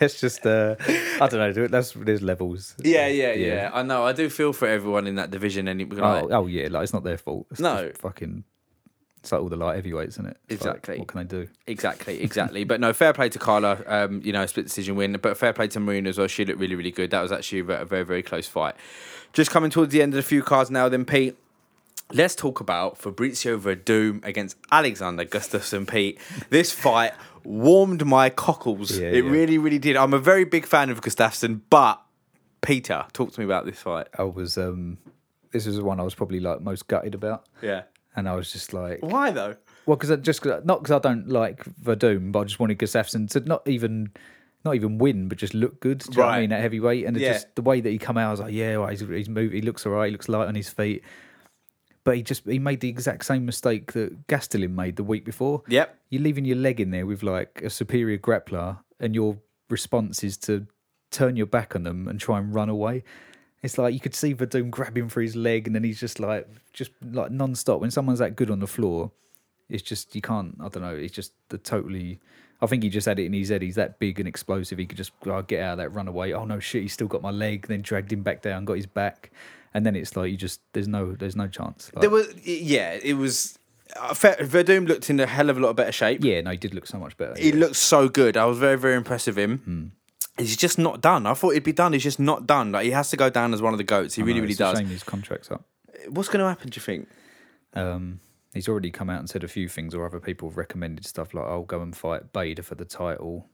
It's 0.00 0.20
just. 0.20 0.46
Uh, 0.46 0.76
I 1.20 1.28
don't 1.28 1.56
know. 1.56 1.66
That's 1.68 1.92
there's 1.92 2.22
levels. 2.22 2.74
Yeah, 2.82 3.06
yeah, 3.06 3.32
yeah, 3.32 3.46
Yeah. 3.46 3.70
I 3.72 3.82
know. 3.82 4.04
I 4.04 4.12
do 4.12 4.28
feel 4.28 4.52
for 4.52 4.68
everyone 4.68 5.06
in 5.06 5.14
that 5.16 5.30
division. 5.30 5.68
And 5.68 5.82
Oh, 5.94 5.96
like, 5.96 6.24
oh 6.30 6.46
yeah, 6.46 6.68
like 6.70 6.84
it's 6.84 6.92
not 6.92 7.04
their 7.04 7.18
fault. 7.18 7.46
It's 7.50 7.60
No. 7.60 7.88
just 7.88 8.00
fucking. 8.00 8.44
It's 9.20 9.32
like 9.32 9.40
all 9.40 9.48
the 9.48 9.56
light 9.56 9.76
heavyweights, 9.76 10.16
isn't 10.16 10.26
it? 10.26 10.36
It's 10.50 10.64
like, 10.66 10.74
Exactly. 10.76 10.98
what 10.98 11.08
can 11.08 11.18
they 11.20 11.24
do? 11.24 11.48
Exactly, 11.66 12.20
exactly. 12.22 12.64
but 12.64 12.78
no, 12.78 12.92
fair 12.92 13.14
play 13.14 13.30
to 13.30 13.38
Carla. 13.38 13.80
Um, 13.86 14.20
you 14.22 14.34
know, 14.34 14.44
split 14.44 14.66
decision 14.66 14.96
win. 14.96 15.16
But 15.22 15.38
fair 15.38 15.54
play 15.54 15.66
to 15.68 15.80
Marina 15.80 16.10
as 16.10 16.18
well. 16.18 16.26
She 16.26 16.44
looked 16.44 16.60
really, 16.60 16.74
really 16.74 16.90
good. 16.90 17.10
That 17.10 17.22
was 17.22 17.32
actually 17.32 17.60
a 17.60 17.80
a 17.80 17.84
very, 17.86 18.04
very 18.04 18.22
close 18.22 18.46
fight. 18.46 18.74
Just 19.32 19.50
coming 19.50 19.70
towards 19.70 19.92
the 19.92 20.02
end 20.02 20.12
of 20.12 20.16
the 20.16 20.22
few 20.22 20.42
cards 20.42 20.70
now. 20.70 20.90
Then 20.90 21.06
Pete, 21.06 21.36
let's 22.12 22.34
talk 22.34 22.60
about 22.60 22.98
Fabricio 22.98 23.58
Werdum 23.58 24.24
against 24.24 24.56
Alexander 24.70 25.24
Gustafsson. 25.24 25.88
Pete, 25.88 26.18
this 26.50 26.72
fight 26.72 27.12
warmed 27.44 28.04
my 28.06 28.30
cockles. 28.30 28.98
Yeah, 28.98 29.08
it 29.08 29.24
yeah. 29.24 29.30
really, 29.30 29.58
really 29.58 29.78
did. 29.78 29.96
I'm 29.96 30.14
a 30.14 30.18
very 30.18 30.44
big 30.44 30.66
fan 30.66 30.90
of 30.90 31.00
Gustafsson, 31.00 31.60
but 31.70 32.00
Peter, 32.62 33.04
talk 33.12 33.32
to 33.32 33.40
me 33.40 33.44
about 33.46 33.66
this 33.66 33.78
fight. 33.80 34.08
I 34.18 34.22
was. 34.24 34.56
um 34.58 34.98
This 35.52 35.66
was 35.66 35.76
the 35.76 35.84
one 35.84 36.00
I 36.00 36.02
was 36.02 36.14
probably 36.14 36.40
like 36.40 36.60
most 36.60 36.88
gutted 36.88 37.14
about, 37.14 37.46
Yeah. 37.62 37.82
and 38.16 38.28
I 38.28 38.34
was 38.34 38.52
just 38.52 38.72
like, 38.72 38.98
Why 39.02 39.30
though? 39.30 39.56
Well, 39.86 39.96
because 39.96 40.18
just 40.20 40.40
'cause- 40.42 40.64
not 40.64 40.82
because 40.82 40.92
I 40.96 40.98
don't 40.98 41.28
like 41.28 41.62
Werdum, 41.82 42.32
but 42.32 42.40
I 42.40 42.44
just 42.44 42.58
wanted 42.58 42.78
Gustafsson 42.78 43.28
to 43.30 43.40
not 43.40 43.62
even 43.68 44.10
not 44.64 44.74
even 44.76 44.96
win, 44.96 45.28
but 45.28 45.36
just 45.36 45.52
look 45.52 45.78
good. 45.80 45.98
Do 45.98 46.06
you 46.12 46.16
know 46.16 46.22
what 46.24 46.28
I 46.30 46.34
Right. 46.36 46.40
mean? 46.40 46.52
At 46.52 46.62
heavyweight, 46.62 47.04
and 47.04 47.16
Yeah. 47.18 47.34
just 47.34 47.54
the 47.54 47.60
way 47.60 47.82
that 47.82 47.90
he 47.90 47.98
come 47.98 48.16
out, 48.16 48.28
I 48.28 48.30
was 48.30 48.40
like, 48.40 48.54
yeah, 48.54 48.78
well, 48.78 48.88
he's 48.88 49.00
he's 49.00 49.28
moved, 49.28 49.52
he 49.52 49.60
looks 49.60 49.84
alright, 49.86 50.08
he 50.08 50.12
looks 50.12 50.26
light 50.28 50.48
on 50.48 50.54
his 50.54 50.70
feet. 50.70 51.02
But 52.04 52.16
he 52.16 52.22
just 52.22 52.44
he 52.46 52.58
made 52.58 52.80
the 52.80 52.88
exact 52.88 53.24
same 53.24 53.46
mistake 53.46 53.92
that 53.92 54.26
Gastelum 54.26 54.70
made 54.70 54.96
the 54.96 55.04
week 55.04 55.24
before. 55.24 55.62
Yep. 55.68 55.98
You're 56.10 56.22
leaving 56.22 56.44
your 56.44 56.58
leg 56.58 56.80
in 56.80 56.90
there 56.90 57.06
with 57.06 57.22
like 57.22 57.62
a 57.64 57.70
superior 57.70 58.18
grappler, 58.18 58.78
and 59.00 59.14
your 59.14 59.38
response 59.70 60.22
is 60.22 60.36
to 60.38 60.66
turn 61.10 61.36
your 61.36 61.46
back 61.46 61.74
on 61.74 61.84
them 61.84 62.08
and 62.08 62.20
try 62.20 62.38
and 62.38 62.54
run 62.54 62.68
away. 62.68 63.04
It's 63.62 63.78
like 63.78 63.94
you 63.94 64.00
could 64.00 64.14
see 64.14 64.34
Werdum 64.34 64.70
grabbing 64.70 65.08
for 65.08 65.22
his 65.22 65.34
leg, 65.34 65.66
and 65.66 65.74
then 65.74 65.84
he's 65.84 65.98
just 65.98 66.20
like, 66.20 66.46
just 66.74 66.90
like 67.02 67.30
non-stop. 67.30 67.80
When 67.80 67.90
someone's 67.90 68.18
that 68.18 68.36
good 68.36 68.50
on 68.50 68.60
the 68.60 68.66
floor, 68.66 69.10
it's 69.70 69.82
just 69.82 70.14
you 70.14 70.20
can't. 70.20 70.56
I 70.60 70.68
don't 70.68 70.82
know. 70.82 70.94
It's 70.94 71.14
just 71.14 71.32
the 71.48 71.56
totally. 71.56 72.20
I 72.60 72.66
think 72.66 72.82
he 72.82 72.90
just 72.90 73.06
had 73.06 73.18
it 73.18 73.24
in 73.24 73.32
his 73.32 73.48
head. 73.48 73.62
He's 73.62 73.76
that 73.76 73.98
big 73.98 74.18
and 74.18 74.28
explosive. 74.28 74.78
He 74.78 74.84
could 74.86 74.98
just 74.98 75.12
oh, 75.26 75.40
get 75.40 75.62
out 75.62 75.72
of 75.72 75.78
that, 75.78 75.94
run 75.94 76.08
away. 76.08 76.34
Oh 76.34 76.44
no, 76.44 76.60
shit! 76.60 76.82
He's 76.82 76.92
still 76.92 77.06
got 77.06 77.22
my 77.22 77.30
leg. 77.30 77.66
Then 77.66 77.80
dragged 77.80 78.12
him 78.12 78.22
back 78.22 78.42
down, 78.42 78.66
got 78.66 78.74
his 78.74 78.86
back, 78.86 79.30
and 79.74 79.84
then 79.84 79.96
it's 79.96 80.16
like 80.16 80.30
you 80.30 80.36
just 80.36 80.60
there's 80.72 80.88
no 80.88 81.12
there's 81.12 81.36
no 81.36 81.48
chance. 81.48 81.90
Like, 81.94 82.02
There 82.02 82.10
was, 82.10 82.34
yeah, 82.46 82.98
it 83.02 83.14
was. 83.14 83.58
Uh, 83.96 84.14
Werdum 84.14 84.88
looked 84.88 85.10
in 85.10 85.20
a 85.20 85.26
hell 85.26 85.50
of 85.50 85.58
a 85.58 85.60
lot 85.60 85.76
better 85.76 85.92
shape. 85.92 86.24
yeah, 86.24 86.40
no, 86.40 86.52
he 86.52 86.56
did 86.56 86.74
look 86.74 86.86
so 86.86 86.98
much 86.98 87.16
better. 87.16 87.34
He 87.38 87.50
yeah. 87.50 87.56
looked 87.56 87.76
so 87.76 88.08
good. 88.08 88.36
I 88.36 88.46
was 88.46 88.58
very, 88.58 88.78
very 88.78 88.96
impressed 88.96 89.26
with 89.26 89.38
him. 89.38 89.92
He's 90.38 90.56
just 90.56 90.78
not 90.78 91.00
done. 91.00 91.26
I 91.26 91.34
thought 91.34 91.50
he'd 91.50 91.62
be 91.62 91.72
done. 91.72 91.92
He's 91.92 92.02
just 92.02 92.18
not 92.18 92.46
done. 92.46 92.72
Like 92.72 92.84
he 92.86 92.90
has 92.92 93.10
to 93.10 93.16
go 93.16 93.30
down 93.30 93.52
as 93.52 93.62
one 93.62 93.74
of 93.74 93.78
the 93.78 93.84
goats. 93.84 94.14
He 94.14 94.22
really, 94.22 94.40
know, 94.40 94.42
really 94.42 94.54
a 94.54 94.56
does. 94.56 94.78
Shame 94.78 94.88
his 94.88 95.04
contract's 95.04 95.50
up. 95.50 95.64
What's 96.08 96.28
going 96.28 96.40
to 96.40 96.48
happen? 96.48 96.70
Do 96.70 96.76
you 96.76 96.82
think? 96.82 97.08
Um, 97.74 98.20
he's 98.52 98.68
already 98.68 98.90
come 98.90 99.10
out 99.10 99.20
and 99.20 99.28
said 99.28 99.44
a 99.44 99.48
few 99.48 99.68
things, 99.68 99.94
or 99.94 100.06
other 100.06 100.20
people 100.20 100.48
have 100.48 100.56
recommended 100.56 101.06
stuff 101.06 101.34
like, 101.34 101.44
"I'll 101.44 101.62
go 101.62 101.82
and 101.82 101.94
fight 101.96 102.32
Bader 102.32 102.62
for 102.62 102.74
the 102.74 102.84
title, 102.84 103.48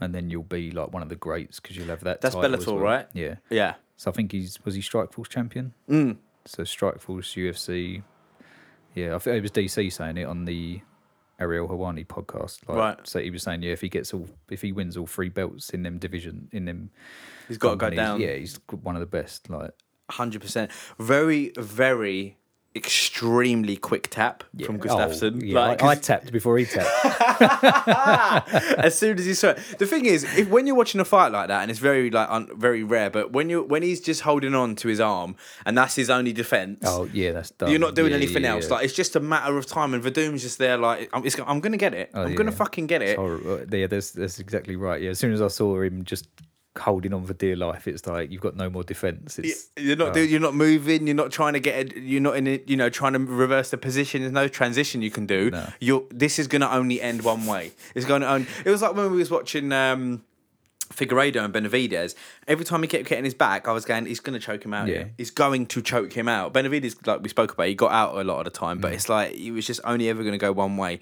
and 0.00 0.14
then 0.14 0.30
you'll 0.30 0.42
be 0.42 0.70
like 0.70 0.92
one 0.92 1.02
of 1.02 1.08
the 1.08 1.16
greats 1.16 1.60
because 1.60 1.76
you'll 1.76 1.88
have 1.88 2.04
that." 2.04 2.20
That's 2.20 2.34
title 2.34 2.50
Bellator, 2.58 2.66
well." 2.66 2.78
right? 2.78 3.06
Yeah. 3.12 3.36
Yeah. 3.50 3.74
So 3.96 4.10
I 4.10 4.14
think 4.14 4.32
he's 4.32 4.58
was 4.64 4.74
he 4.74 4.80
Strikeforce 4.80 5.28
champion. 5.28 5.74
Mm. 5.88 6.16
So 6.44 6.62
Strikeforce 6.62 7.36
UFC. 7.36 8.02
Yeah, 8.94 9.14
I 9.14 9.18
think 9.18 9.36
it 9.36 9.42
was 9.42 9.50
DC 9.50 9.92
saying 9.92 10.16
it 10.16 10.24
on 10.24 10.44
the 10.44 10.80
Ariel 11.38 11.68
Helwani 11.68 12.06
podcast. 12.06 12.68
Like, 12.68 12.78
Right. 12.78 12.98
So 13.06 13.20
he 13.20 13.30
was 13.30 13.42
saying, 13.42 13.62
yeah, 13.62 13.72
if 13.72 13.80
he 13.80 13.88
gets 13.88 14.12
all, 14.12 14.28
if 14.50 14.62
he 14.62 14.72
wins 14.72 14.96
all 14.96 15.06
three 15.06 15.28
belts 15.28 15.70
in 15.70 15.82
them 15.82 15.98
division, 15.98 16.48
in 16.52 16.64
them, 16.64 16.90
He's 17.46 17.58
got 17.58 17.70
to 17.70 17.76
go 17.76 17.90
down. 17.90 18.20
Yeah, 18.20 18.34
he's 18.34 18.58
one 18.82 18.96
of 18.96 19.00
the 19.00 19.06
best. 19.06 19.48
Like, 19.48 19.70
Hundred 20.10 20.40
percent. 20.40 20.72
Very, 20.98 21.52
very 21.58 22.37
extremely 22.78 23.76
quick 23.76 24.08
tap 24.10 24.42
from 24.64 24.76
Oh, 24.76 24.78
Gustafsson. 24.78 25.42
yeah, 25.44 25.58
Like, 25.58 25.82
I, 25.82 25.94
tapped 25.96 26.32
before 26.32 26.56
he 26.58 26.64
tapped. 26.64 26.88
as 28.78 28.98
soon 28.98 29.18
as 29.18 29.24
he 29.26 29.34
saw 29.34 29.50
it. 29.50 29.58
The 29.78 29.86
thing 29.86 30.06
is, 30.06 30.24
if 30.38 30.48
when 30.48 30.66
you're 30.66 30.76
watching 30.76 31.00
a 31.00 31.04
fight 31.04 31.32
like 31.32 31.48
that, 31.48 31.62
and 31.62 31.70
it's 31.70 31.80
very 31.80 32.10
like 32.10 32.28
un, 32.30 32.48
very 32.56 32.82
rare, 32.82 33.10
but 33.10 33.32
when 33.32 33.50
you 33.50 33.62
when 33.62 33.82
he's 33.82 34.00
just 34.00 34.22
holding 34.22 34.54
on 34.54 34.76
to 34.76 34.88
his 34.88 35.00
arm 35.00 35.36
and 35.66 35.76
that's 35.76 35.94
his 35.96 36.10
only 36.10 36.32
defense. 36.32 36.80
oh 36.86 37.08
yeah, 37.12 37.32
that's 37.32 37.50
done. 37.50 37.70
You're 37.70 37.80
not 37.80 37.94
doing 37.94 38.10
Yeah, 38.12 38.16
anything 38.16 38.42
yeah, 38.44 38.52
else. 38.54 38.68
yeah. 38.68 38.74
Like 38.76 38.84
it's 38.84 38.94
just 38.94 39.16
a 39.16 39.20
matter 39.20 39.56
of 39.56 39.66
time, 39.66 39.94
and 39.94 40.02
Werdum's 40.02 40.42
just 40.42 40.58
there. 40.58 40.76
Like 40.78 41.10
I'm, 41.12 41.24
I'm 41.46 41.60
gonna 41.60 41.76
get 41.76 41.94
it. 41.94 42.10
Oh, 42.14 42.22
I'm 42.22 42.34
gonna 42.34 42.52
fucking 42.52 42.86
get 42.86 43.02
it. 43.02 43.16
horrible. 43.18 43.54
Uh, 43.62 43.76
yeah, 43.76 43.86
that's 43.86 44.12
that's 44.12 44.38
exactly 44.38 44.76
right. 44.76 45.00
Yeah, 45.02 45.10
as 45.10 45.18
soon 45.18 45.32
as 45.32 45.42
I 45.42 45.48
saw 45.48 45.80
him 45.82 46.04
just 46.04 46.28
holding 46.78 47.12
on 47.12 47.24
for 47.24 47.34
dear 47.34 47.56
life, 47.56 47.86
it's 47.88 48.06
like 48.06 48.30
you've 48.30 48.40
got 48.40 48.56
no 48.56 48.68
more 48.70 48.82
defense. 48.82 49.38
It's 49.38 49.70
You're 49.76 49.96
not 49.96 50.14
doing. 50.14 50.30
You're 50.30 50.40
not 50.40 50.54
moving. 50.54 51.06
You're 51.06 51.16
not 51.16 51.30
trying 51.30 51.52
to 51.54 51.60
get. 51.60 51.94
A, 51.94 52.00
you're 52.00 52.20
not 52.20 52.36
in. 52.36 52.46
it. 52.46 52.68
You 52.68 52.76
know, 52.76 52.88
trying 52.90 53.12
to 53.14 53.18
reverse 53.18 53.70
the 53.70 53.78
position. 53.78 54.20
There's 54.22 54.32
no 54.32 54.48
transition 54.48 55.02
you 55.02 55.10
can 55.10 55.26
do. 55.26 55.50
No. 55.50 55.68
You're. 55.80 56.04
This 56.10 56.38
is 56.38 56.46
going 56.48 56.62
to 56.62 56.72
only 56.72 57.00
end 57.00 57.22
one 57.22 57.46
way. 57.46 57.72
It's 57.94 58.06
going 58.06 58.22
to. 58.22 58.30
Only, 58.30 58.46
it 58.64 58.70
was 58.70 58.82
like 58.82 58.94
when 58.94 59.10
we 59.10 59.18
was 59.18 59.30
watching. 59.30 59.72
um 59.72 60.22
Figueiredo 60.90 61.44
and 61.44 61.52
Benavides. 61.52 62.14
Every 62.46 62.64
time 62.64 62.80
he 62.80 62.88
kept 62.88 63.06
getting 63.06 63.24
his 63.26 63.34
back, 63.34 63.68
I 63.68 63.72
was 63.72 63.84
going, 63.84 64.06
he's 64.06 64.20
going 64.20 64.32
to 64.40 64.44
choke 64.44 64.64
him 64.64 64.72
out. 64.72 64.88
Yeah. 64.88 65.04
He's 65.18 65.30
going 65.30 65.66
to 65.66 65.82
choke 65.82 66.14
him 66.14 66.28
out. 66.28 66.54
Benavides, 66.54 66.96
like 67.06 67.20
we 67.20 67.28
spoke 67.28 67.52
about, 67.52 67.66
he 67.66 67.74
got 67.74 67.92
out 67.92 68.16
a 68.16 68.24
lot 68.24 68.38
of 68.38 68.44
the 68.50 68.58
time, 68.58 68.78
Mm. 68.78 68.80
but 68.80 68.94
it's 68.94 69.06
like 69.06 69.34
he 69.34 69.50
was 69.50 69.66
just 69.66 69.80
only 69.84 70.08
ever 70.08 70.22
going 70.22 70.32
to 70.32 70.38
go 70.38 70.50
one 70.50 70.78
way. 70.78 71.00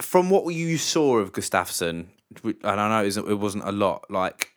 From 0.00 0.30
what 0.30 0.46
you 0.54 0.78
saw 0.78 1.18
of 1.18 1.32
Gustafsson, 1.32 2.06
and 2.44 2.56
I 2.80 2.88
know 2.88 3.02
it 3.02 3.06
wasn't- 3.06 3.28
it 3.28 3.34
wasn't 3.34 3.64
a 3.64 3.72
lot, 3.72 4.10
like 4.10 4.52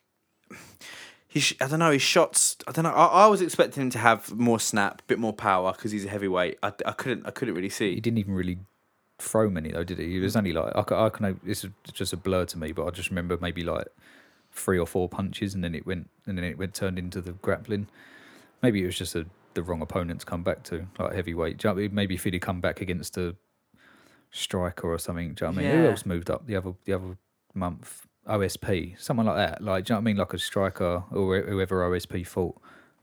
he, 1.28 1.40
sh- 1.40 1.56
I 1.60 1.66
don't 1.66 1.80
know, 1.80 1.90
his 1.90 2.02
shots. 2.02 2.56
I 2.68 2.72
don't 2.72 2.84
know. 2.84 2.90
I, 2.92 3.24
I 3.24 3.26
was 3.26 3.40
expecting 3.42 3.82
him 3.82 3.90
to 3.90 3.98
have 3.98 4.30
more 4.32 4.60
snap, 4.60 5.00
a 5.00 5.04
bit 5.04 5.18
more 5.18 5.32
power 5.32 5.72
because 5.72 5.90
he's 5.90 6.04
a 6.04 6.08
heavyweight. 6.08 6.58
I, 6.62 6.72
I 6.86 6.92
couldn't, 6.92 7.26
I 7.26 7.30
couldn't 7.32 7.54
really 7.54 7.68
see. 7.70 7.94
he 7.94 8.00
didn't 8.00 8.18
even 8.18 8.34
really 8.34 8.58
throw 9.18 9.48
many 9.50 9.72
though, 9.72 9.82
did 9.84 9.98
he? 9.98 10.12
He 10.12 10.18
was 10.20 10.36
only 10.36 10.52
like 10.52 10.92
I, 10.92 11.06
I 11.06 11.10
can. 11.10 11.40
This 11.42 11.64
is 11.64 11.70
just 11.92 12.12
a 12.12 12.16
blur 12.16 12.44
to 12.46 12.58
me, 12.58 12.70
but 12.72 12.86
I 12.86 12.90
just 12.90 13.08
remember 13.10 13.36
maybe 13.40 13.64
like 13.64 13.88
three 14.52 14.78
or 14.78 14.86
four 14.86 15.08
punches, 15.08 15.54
and 15.54 15.64
then 15.64 15.74
it 15.74 15.84
went, 15.84 16.08
and 16.26 16.38
then 16.38 16.44
it 16.44 16.56
went 16.56 16.74
turned 16.74 16.98
into 16.98 17.20
the 17.20 17.32
grappling. 17.32 17.88
Maybe 18.62 18.82
it 18.82 18.86
was 18.86 18.96
just 18.96 19.16
a, 19.16 19.26
the 19.54 19.62
wrong 19.64 19.82
opponent 19.82 20.20
to 20.20 20.26
come 20.26 20.42
back 20.44 20.62
to, 20.64 20.86
like 21.00 21.14
heavyweight. 21.14 21.58
Do 21.58 21.68
you 21.68 21.74
know 21.74 21.80
I 21.80 21.82
mean? 21.86 21.94
Maybe 21.94 22.14
if 22.14 22.22
he'd 22.22 22.38
come 22.40 22.60
back 22.60 22.80
against 22.80 23.16
a 23.16 23.34
striker 24.30 24.88
or 24.92 24.98
something. 24.98 25.34
Do 25.34 25.44
you 25.46 25.50
know 25.50 25.56
what 25.56 25.64
I 25.64 25.68
mean? 25.68 25.80
Who 25.82 25.88
else 25.90 26.06
moved 26.06 26.30
up 26.30 26.46
the 26.46 26.54
other 26.56 26.74
the 26.84 26.92
other 26.92 27.16
month? 27.54 28.06
OSP, 28.28 28.98
someone 28.98 29.26
like 29.26 29.36
that. 29.36 29.62
Like, 29.62 29.84
do 29.84 29.92
you 29.92 29.94
know 29.94 29.98
what 29.98 30.02
I 30.02 30.04
mean? 30.04 30.16
Like 30.16 30.32
a 30.32 30.38
striker 30.38 31.04
or 31.12 31.40
whoever 31.42 31.88
OSP 31.90 32.26
fought. 32.26 32.56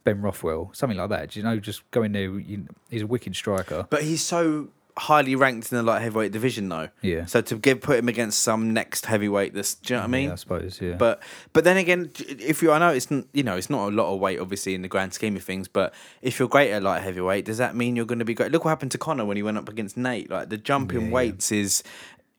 Ben 0.04 0.20
Rothwell, 0.20 0.70
something 0.74 0.98
like 0.98 1.10
that. 1.10 1.30
Do 1.30 1.38
you 1.38 1.44
know? 1.44 1.60
Just 1.60 1.88
go 1.92 2.02
in 2.02 2.10
there. 2.10 2.24
You, 2.40 2.66
he's 2.90 3.02
a 3.02 3.06
wicked 3.06 3.36
striker. 3.36 3.86
But 3.88 4.02
he's 4.02 4.20
so 4.24 4.70
highly 4.98 5.34
ranked 5.36 5.70
in 5.72 5.78
the 5.78 5.82
light 5.84 6.02
heavyweight 6.02 6.32
division, 6.32 6.68
though. 6.68 6.88
Yeah. 7.02 7.24
So 7.26 7.40
to 7.40 7.54
give 7.54 7.80
put 7.80 7.98
him 8.00 8.08
against 8.08 8.40
some 8.42 8.72
next 8.74 9.06
heavyweight, 9.06 9.54
this 9.54 9.76
do 9.76 9.94
you 9.94 9.96
know 9.98 10.00
what 10.02 10.08
I 10.08 10.10
mean? 10.10 10.26
Yeah, 10.26 10.32
I 10.32 10.34
suppose. 10.34 10.80
Yeah. 10.80 10.96
But 10.96 11.22
but 11.52 11.62
then 11.62 11.76
again, 11.76 12.10
if 12.18 12.62
you 12.62 12.72
I 12.72 12.80
know 12.80 12.88
it's 12.88 13.08
you 13.32 13.44
know 13.44 13.56
it's 13.56 13.70
not 13.70 13.90
a 13.90 13.94
lot 13.94 14.12
of 14.12 14.18
weight 14.18 14.40
obviously 14.40 14.74
in 14.74 14.82
the 14.82 14.88
grand 14.88 15.14
scheme 15.14 15.36
of 15.36 15.44
things, 15.44 15.68
but 15.68 15.94
if 16.20 16.40
you're 16.40 16.48
great 16.48 16.72
at 16.72 16.82
light 16.82 17.02
heavyweight, 17.02 17.44
does 17.44 17.58
that 17.58 17.76
mean 17.76 17.94
you're 17.94 18.04
going 18.04 18.18
to 18.18 18.24
be 18.24 18.34
great? 18.34 18.50
Look 18.50 18.64
what 18.64 18.70
happened 18.70 18.90
to 18.90 18.98
Conor 18.98 19.24
when 19.24 19.36
he 19.36 19.44
went 19.44 19.56
up 19.56 19.68
against 19.68 19.96
Nate. 19.96 20.30
Like 20.30 20.48
the 20.48 20.58
jump 20.58 20.92
Yeah, 20.92 20.98
in 20.98 21.04
yeah. 21.06 21.12
weights 21.12 21.52
is. 21.52 21.84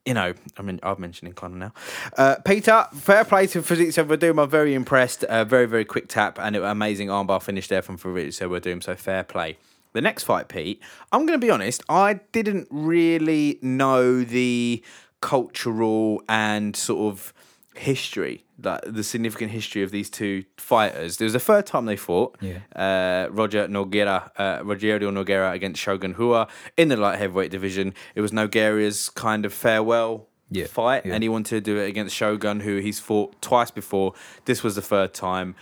You 0.05 0.13
know, 0.13 0.33
I 0.57 0.61
mean, 0.61 0.81
I'm 0.83 0.99
mentioning 0.99 1.33
Conor 1.33 1.57
now. 1.57 1.73
Uh, 2.17 2.35
Peter, 2.43 2.87
fair 2.93 3.23
play 3.23 3.47
to 3.47 3.61
Fabricio 3.61 4.05
Werdum. 4.05 4.41
I'm 4.41 4.49
very 4.49 4.73
impressed. 4.73 5.23
Uh, 5.23 5.45
very, 5.45 5.65
very 5.65 5.85
quick 5.85 6.09
tap 6.09 6.37
and 6.39 6.57
an 6.57 6.63
amazing 6.63 7.07
armbar 7.07 7.41
finish 7.41 7.69
there 7.69 7.81
from 7.81 7.97
Fabricio 7.97 8.49
Werdum. 8.49 8.83
So 8.83 8.95
fair 8.95 9.23
play. 9.23 9.57
The 9.93 10.01
next 10.01 10.23
fight, 10.23 10.47
Pete, 10.49 10.81
I'm 11.11 11.25
going 11.25 11.39
to 11.39 11.45
be 11.45 11.51
honest, 11.51 11.83
I 11.87 12.15
didn't 12.31 12.67
really 12.71 13.59
know 13.61 14.23
the 14.23 14.83
cultural 15.21 16.21
and 16.27 16.75
sort 16.75 17.13
of 17.13 17.33
history, 17.75 18.45
like 18.63 18.81
the 18.85 19.03
significant 19.03 19.51
history 19.51 19.83
of 19.83 19.91
these 19.91 20.09
two 20.09 20.43
fighters. 20.57 21.17
There 21.17 21.25
was 21.25 21.33
the 21.33 21.39
third 21.39 21.65
time 21.65 21.85
they 21.85 21.95
fought. 21.95 22.37
Yeah. 22.41 22.59
Uh, 22.75 23.29
Roger 23.31 23.67
Nogueira, 23.67 24.29
uh, 24.37 24.59
Rogerio 24.59 25.11
Nogueira 25.11 25.53
against 25.53 25.81
Shogun 25.81 26.13
Rua 26.13 26.47
in 26.77 26.89
the 26.89 26.97
light 26.97 27.17
heavyweight 27.17 27.51
division. 27.51 27.93
It 28.15 28.21
was 28.21 28.31
Nogueira's 28.31 29.09
kind 29.09 29.45
of 29.45 29.53
farewell 29.53 30.27
Yeah, 30.49 30.67
fight, 30.67 31.05
yeah. 31.05 31.13
and 31.13 31.23
he 31.23 31.29
wanted 31.29 31.49
to 31.49 31.61
do 31.61 31.77
it 31.77 31.87
against 31.89 32.15
Shogun, 32.15 32.59
who 32.61 32.77
he's 32.77 32.99
fought 32.99 33.41
twice 33.41 33.71
before. 33.71 34.13
This 34.45 34.61
was 34.63 34.75
the 34.75 34.81
third 34.81 35.13
time. 35.13 35.55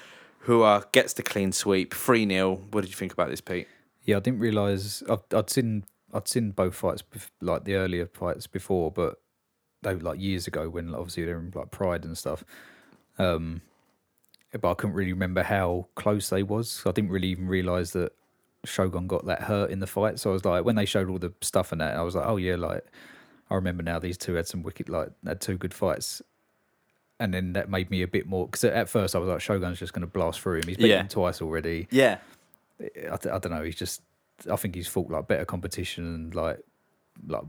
Rua 0.48 0.86
gets 0.92 1.14
the 1.14 1.24
clean 1.24 1.52
sweep, 1.52 1.94
3 1.94 2.28
0. 2.28 2.56
What 2.72 2.82
did 2.82 2.90
you 2.90 2.96
think 2.96 3.14
about 3.14 3.30
this, 3.30 3.42
Pete? 3.42 3.68
Yeah, 4.04 4.18
I 4.18 4.20
didn't 4.20 4.40
realize 4.40 5.04
I'd, 5.10 5.34
I'd 5.34 5.50
seen 5.50 5.86
I'd 6.14 6.28
seen 6.28 6.52
both 6.52 6.76
fights 6.76 7.04
like 7.40 7.64
the 7.64 7.76
earlier 7.76 8.08
fights 8.08 8.48
before, 8.48 8.92
but 8.92 9.22
they 9.82 9.94
were 9.96 10.02
like 10.02 10.20
years 10.20 10.48
ago 10.48 10.70
when 10.70 10.94
obviously 10.94 11.26
they're 11.26 11.40
in 11.40 11.52
like 11.56 11.72
Pride 11.72 12.06
and 12.06 12.18
stuff. 12.18 12.44
Um, 13.18 13.62
but 14.60 14.70
I 14.72 14.74
couldn't 14.74 14.96
really 14.96 15.14
remember 15.14 15.44
how 15.44 15.88
close 15.96 16.30
they 16.30 16.44
was. 16.44 16.84
I 16.86 16.92
didn't 16.92 17.10
really 17.12 17.30
even 17.30 17.48
realize 17.48 17.92
that 17.94 18.12
Shogun 18.66 19.08
got 19.08 19.26
that 19.26 19.44
hurt 19.44 19.72
in 19.72 19.80
the 19.80 19.88
fight. 19.88 20.20
So 20.20 20.30
I 20.30 20.34
was 20.34 20.46
like, 20.46 20.66
when 20.66 20.76
they 20.76 20.86
showed 20.86 21.10
all 21.10 21.18
the 21.20 21.34
stuff 21.42 21.72
and 21.72 21.82
that, 21.82 21.96
I 21.96 22.02
was 22.02 22.16
like, 22.16 22.26
oh 22.28 22.38
yeah, 22.38 22.56
like 22.56 22.84
I 23.50 23.56
remember 23.56 23.82
now 23.84 23.98
these 24.00 24.18
two 24.18 24.34
had 24.36 24.48
some 24.48 24.62
wicked 24.64 24.90
like 24.90 25.10
had 25.26 25.42
two 25.42 25.58
good 25.58 25.74
fights. 25.74 26.22
And 27.20 27.34
then 27.34 27.54
that 27.54 27.70
made 27.70 27.90
me 27.92 28.02
a 28.02 28.08
bit 28.08 28.26
more 28.28 28.48
because 28.48 28.64
at 28.64 28.90
first 28.90 29.16
I 29.16 29.20
was 29.20 29.30
like, 29.30 29.42
Shogun's 29.42 29.78
just 29.80 29.94
going 29.94 30.02
to 30.02 30.08
blast 30.08 30.42
through 30.42 30.58
him. 30.58 30.64
He's 30.68 30.78
beaten 30.78 30.90
Yeah. 30.92 31.00
him 31.02 31.08
twice 31.08 31.42
already. 31.42 31.88
Yeah. 31.92 32.18
I 32.80 33.18
don't 33.18 33.52
know. 33.52 33.62
He's 33.64 33.76
just. 33.76 34.02
I 34.52 34.56
think 34.56 34.74
he's 34.74 34.88
fought 34.88 35.12
like 35.12 35.28
better 35.28 35.46
competition 35.46 36.04
and 36.04 36.34
like 36.36 36.60
like 37.28 37.44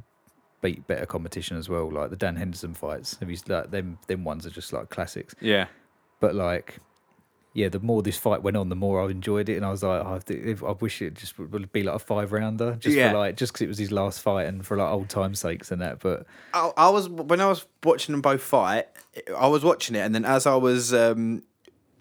beat 0.63 0.87
better 0.87 1.05
competition 1.05 1.59
as 1.59 1.69
well. 1.69 1.91
Like 1.91 2.09
the 2.11 2.17
Dan 2.17 2.37
Henderson 2.37 2.73
fights. 2.75 3.17
Have 3.21 3.31
you 3.31 3.37
like 3.49 3.71
them? 3.71 3.99
Them 4.07 4.25
ones 4.25 4.47
are 4.47 4.51
just 4.51 4.73
like 4.73 4.89
classics. 4.89 5.35
Yeah. 5.41 5.67
But 6.21 6.35
like, 6.35 6.79
yeah, 7.55 7.69
the 7.69 7.81
more 7.81 8.01
this 8.03 8.17
fight 8.17 8.43
went 8.43 8.57
on, 8.57 8.69
the 8.71 8.77
more 8.77 9.03
I 9.03 9.11
enjoyed 9.11 9.49
it, 9.51 9.57
and 9.57 9.67
I 9.67 9.71
was 9.71 9.83
like, 9.83 10.01
oh, 10.03 10.21
if, 10.29 10.65
I 10.65 10.71
wish 10.73 11.03
it 11.03 11.15
just 11.15 11.39
would- 11.39 11.53
would 11.53 11.71
be 11.73 11.83
like 11.83 11.97
a 11.97 11.99
five 11.99 12.33
rounder, 12.33 12.77
just 12.81 12.97
Yeah. 12.97 13.11
for 13.11 13.19
like 13.19 13.37
just 13.37 13.53
because 13.53 13.63
it 13.63 13.69
was 13.69 13.77
his 13.79 13.93
last 13.93 14.21
fight 14.23 14.45
and 14.47 14.65
for 14.65 14.77
like 14.79 14.89
old 14.89 15.09
time's 15.11 15.41
sakes 15.41 15.71
and 15.71 15.83
that. 15.83 15.99
But 15.99 16.25
I, 16.55 16.71
I 16.77 16.89
was 16.89 17.09
when 17.11 17.41
I 17.41 17.49
was 17.49 17.67
watching 17.85 18.13
them 18.15 18.23
both 18.23 18.41
fight. 18.43 18.87
I 19.37 19.49
was 19.49 19.63
watching 19.65 19.97
it, 19.97 20.01
and 20.01 20.15
then 20.15 20.25
as 20.25 20.47
I 20.47 20.55
was 20.55 20.95
um, 20.95 21.43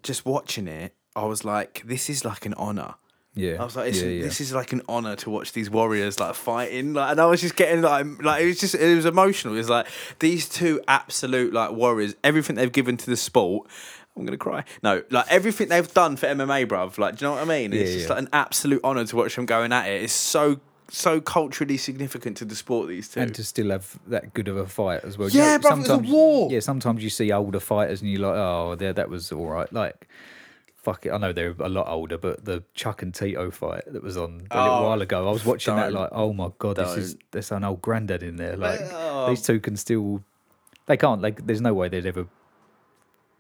just 0.04 0.26
watching 0.26 0.68
it, 0.70 0.94
I 1.16 1.26
was 1.26 1.44
like, 1.44 1.82
"This 1.86 2.10
is 2.10 2.24
like 2.24 2.46
an 2.46 2.54
honor." 2.54 2.94
Yeah, 3.34 3.62
I 3.62 3.64
was 3.64 3.76
like, 3.76 3.90
it's, 3.90 4.02
yeah, 4.02 4.10
yeah. 4.10 4.24
"This 4.24 4.42
is 4.42 4.54
like 4.54 4.74
an 4.74 4.82
honor 4.90 5.16
to 5.18 5.30
watch 5.30 5.54
these 5.54 5.70
warriors 5.70 6.20
like 6.20 6.36
fighting." 6.36 6.94
Like, 6.94 7.12
and 7.12 7.20
I 7.22 7.26
was 7.26 7.42
just 7.42 7.56
getting 7.56 7.82
like, 7.82 8.06
like 8.22 8.44
it 8.44 8.46
was 8.46 8.60
just 8.60 8.76
it 8.76 8.96
was 8.96 9.06
emotional. 9.06 9.54
It 9.54 9.58
was 9.58 9.70
like 9.70 9.88
these 10.20 10.50
two 10.50 10.82
absolute 10.88 11.54
like 11.54 11.72
warriors. 11.72 12.16
Everything 12.24 12.56
they've 12.58 12.72
given 12.72 12.98
to 12.98 13.10
the 13.10 13.18
sport. 13.18 13.68
I'm 14.18 14.26
gonna 14.26 14.38
cry. 14.38 14.66
No, 14.84 15.04
like 15.10 15.26
everything 15.30 15.70
they've 15.70 15.94
done 15.94 16.18
for 16.18 16.28
MMA, 16.28 16.66
bruv. 16.68 16.98
Like, 16.98 17.16
do 17.16 17.26
you 17.26 17.32
know 17.32 17.36
what 17.36 17.44
I 17.44 17.46
mean? 17.46 17.72
It's 17.72 17.92
Yeah, 17.92 17.98
just 17.98 18.10
like 18.10 18.20
an 18.20 18.30
absolute 18.34 18.82
honor 18.84 19.06
to 19.06 19.16
watch 19.16 19.36
them 19.38 19.46
going 19.46 19.72
at 19.72 19.88
it. 19.88 20.04
It's 20.04 20.14
so 20.14 20.60
so 20.90 21.22
culturally 21.22 21.78
significant 21.78 22.36
to 22.38 22.46
the 22.46 22.56
sport. 22.56 22.90
These 22.90 23.08
two. 23.08 23.22
and 23.22 23.34
to 23.36 23.44
still 23.46 23.70
have 23.70 23.98
that 24.08 24.34
good 24.34 24.50
of 24.50 24.58
a 24.58 24.68
fight 24.68 25.06
as 25.06 25.18
well. 25.18 25.30
Yeah, 25.30 25.58
bruv, 25.58 25.72
it 25.72 25.78
was 25.78 25.90
a 25.90 25.98
war. 26.00 26.52
Yeah, 26.52 26.60
sometimes 26.60 27.02
you 27.02 27.10
see 27.10 27.32
older 27.32 27.62
fighters 27.62 28.02
and 28.02 28.12
you're 28.12 28.20
like, 28.22 28.36
oh, 28.36 28.76
there, 28.76 28.92
that 28.92 29.10
was 29.10 29.32
all 29.32 29.48
right. 29.48 29.72
Like, 29.72 30.10
fuck 30.82 31.06
it. 31.06 31.12
I 31.12 31.18
know 31.18 31.32
they're 31.34 31.56
a 31.60 31.70
lot 31.70 31.88
older, 31.88 32.18
but 32.18 32.44
the 32.46 32.64
Chuck 32.74 33.02
and 33.02 33.14
Tito 33.14 33.52
fight 33.52 33.84
that 33.88 34.02
was 34.04 34.18
on 34.18 34.48
a 34.52 34.62
little 34.64 34.80
Oh, 34.80 34.84
while 34.90 35.02
ago, 35.02 35.28
I 35.28 35.32
was 35.32 35.46
watching 35.46 35.76
that 35.76 35.94
like, 35.94 36.10
oh 36.12 36.34
my 36.34 36.50
god, 36.58 36.78
this 36.78 36.98
is 36.98 37.14
Don't. 37.14 37.24
there's 37.32 37.52
an 37.52 37.64
old 37.64 37.82
granddad 37.82 38.24
in 38.24 38.36
there. 38.38 38.56
Like, 38.58 38.80
Oh. 38.92 39.28
these 39.30 39.42
two 39.44 39.60
can 39.60 39.78
still, 39.78 40.24
they 40.88 40.98
can't. 40.98 41.22
Like, 41.22 41.46
there's 41.46 41.62
no 41.62 41.74
way 41.74 41.88
they'd 41.90 42.06
ever 42.06 42.28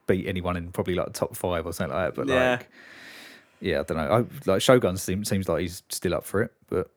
beat 0.07 0.27
anyone 0.27 0.57
in 0.57 0.71
probably 0.71 0.95
like 0.95 1.13
top 1.13 1.35
five 1.35 1.65
or 1.65 1.73
something 1.73 1.95
like 1.95 2.15
that. 2.15 2.25
But 2.25 2.27
Yeah. 2.31 2.51
like, 2.51 2.69
yeah, 3.59 3.79
I 3.79 3.83
don't 3.83 3.97
know. 3.97 4.27
I, 4.45 4.49
like 4.49 4.61
Shogun 4.61 4.97
seems 4.97 5.29
seems 5.29 5.47
like 5.49 5.61
he's 5.61 5.83
still 5.89 6.13
up 6.13 6.25
for 6.25 6.41
it, 6.43 6.51
but 6.69 6.89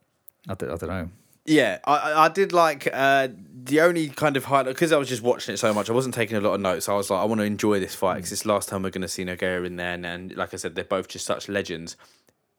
I 0.49 0.55
don't, 0.55 0.71
I 0.71 0.77
don't 0.77 0.89
know. 0.89 1.11
Yeah, 1.47 1.79
I 1.85 2.25
I- 2.25 2.29
did 2.29 2.53
like 2.53 2.89
uh, 2.93 3.29
the 3.65 3.81
only 3.83 4.09
kind 4.09 4.37
of 4.37 4.45
highlight 4.47 4.67
because 4.75 4.93
I 4.93 4.97
was 4.97 5.09
just 5.09 5.23
watching 5.23 5.55
it 5.55 5.59
so 5.59 5.75
much. 5.75 5.91
I 5.91 5.93
wasn't 5.93 6.15
taking 6.15 6.37
a 6.37 6.41
lot 6.41 6.55
of 6.55 6.61
notes. 6.61 6.89
I 6.89 6.95
was 6.95 7.11
like, 7.11 7.21
I 7.21 7.25
want 7.25 7.41
to 7.41 7.45
enjoy 7.45 7.81
this 7.81 7.95
fight 7.95 8.17
because 8.17 8.33
it's 8.33 8.43
the 8.43 8.49
last 8.49 8.69
time 8.69 8.83
we're 8.83 8.91
going 8.91 9.03
to 9.03 9.09
see 9.09 9.25
Nogueira 9.25 9.67
in 9.67 9.77
there, 9.77 9.93
and, 9.95 10.07
and 10.07 10.35
like 10.37 10.55
I 10.55 10.57
said, 10.57 10.75
they're 10.75 10.85
both 10.85 11.09
just 11.09 11.27
such 11.27 11.49
legends. 11.49 11.97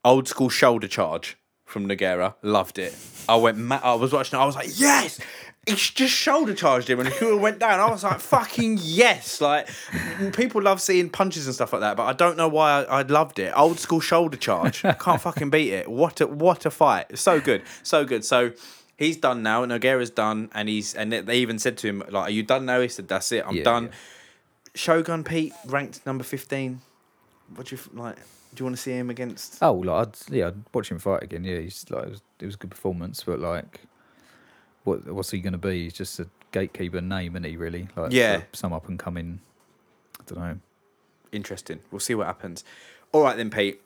Old 0.03 0.27
school 0.27 0.49
shoulder 0.49 0.88
charge 0.88 1.36
from 1.65 1.88
Nogueira, 1.88 2.36
loved 2.43 2.77
it. 2.77 2.95
I 3.27 3.36
went, 3.38 3.57
ma- 3.57 3.79
I 3.83 3.95
was 3.95 4.13
watching. 4.13 4.38
it, 4.38 4.41
I 4.43 4.45
was 4.45 4.55
like, 4.55 4.69
yes. 4.79 5.19
He's 5.68 5.89
just 5.89 6.13
shoulder 6.13 6.53
charged 6.53 6.89
him 6.89 6.99
and 6.99 7.09
Rua 7.22 7.38
went 7.38 7.59
down. 7.59 7.80
I 7.80 7.89
was 7.89 8.03
like, 8.03 8.20
fucking 8.20 8.78
yes. 8.82 9.41
Like, 9.41 9.68
people 10.34 10.61
love 10.61 10.80
seeing 10.80 11.09
punches 11.09 11.47
and 11.47 11.55
stuff 11.55 11.74
like 11.74 11.80
that, 11.82 11.97
but 11.97 12.03
I 12.03 12.13
don't 12.13 12.38
know 12.38 12.47
why 12.47 12.84
I, 12.84 12.99
I 12.99 13.01
loved 13.01 13.39
it. 13.39 13.51
Old 13.55 13.80
school 13.80 13.99
shoulder 13.99 14.38
charge. 14.38 14.82
Can't 14.84 15.22
fucking 15.22 15.49
beat 15.49 15.74
it. 15.74 15.89
What 15.89 16.22
a, 16.22 16.28
what 16.28 16.66
a 16.66 16.72
fight. 16.72 17.18
So 17.18 17.39
good. 17.41 17.63
So 17.82 18.05
good. 18.05 18.24
So 18.24 18.51
he's 18.97 19.18
done 19.18 19.41
now. 19.41 19.66
Nogueira's 19.66 20.11
done. 20.11 20.49
And 20.53 20.70
he's, 20.70 20.93
and 20.93 21.11
they 21.11 21.38
even 21.38 21.57
said 21.57 21.78
to 21.80 21.88
him, 21.88 22.03
like, 22.09 22.28
are 22.28 22.32
you 22.32 22.43
done 22.43 22.66
now? 22.66 22.82
He 22.82 22.88
said, 22.88 23.07
that's 23.07 23.32
it. 23.32 23.43
I'm 23.47 23.55
Yeah, 23.55 23.63
done. 23.63 23.86
yeah. 23.86 23.91
Shogun 24.76 25.24
Pete 25.24 25.53
ranked 25.66 26.05
number 26.05 26.24
15. 26.24 26.82
What 27.55 27.68
do 27.68 27.76
you, 27.76 27.82
like, 27.93 28.18
do 28.18 28.61
you 28.61 28.66
want 28.66 28.76
to 28.76 28.82
see 28.82 28.91
him 28.91 29.09
against? 29.09 29.57
Oh, 29.61 29.74
like 29.74 30.07
I'd, 30.09 30.34
yeah, 30.34 30.47
I'd 30.47 30.55
watch 30.74 30.91
him 30.91 30.99
fight 30.99 31.24
again. 31.24 31.43
Yeah, 31.43 31.59
he's 31.59 31.86
like 31.89 32.03
it 32.05 32.09
was, 32.09 32.22
it 32.39 32.45
was 32.45 32.55
a 32.55 32.57
good 32.57 32.72
performance, 32.72 33.24
but 33.26 33.39
like, 33.39 33.82
what 34.86 35.05
what's 35.11 35.31
he 35.31 35.39
going 35.39 35.51
to 35.53 35.59
be? 35.59 35.83
He's 35.83 35.93
just 35.93 36.19
a 36.19 36.27
gatekeeper 36.51 37.01
name, 37.01 37.33
isn't 37.36 37.43
he? 37.43 37.57
Really? 37.57 37.89
Like, 37.97 38.13
Yeah. 38.13 38.43
some 38.53 38.71
up 38.71 38.88
and 38.88 38.97
coming. 38.97 39.41
I 40.19 40.23
don't 40.25 40.39
know. 40.39 40.57
interesting. 41.33 41.79
We'll 41.91 41.99
see 41.99 42.15
what 42.15 42.27
happens. 42.27 42.63
All 43.11 43.21
right 43.21 43.36
then, 43.36 43.49
Pete. 43.49 43.81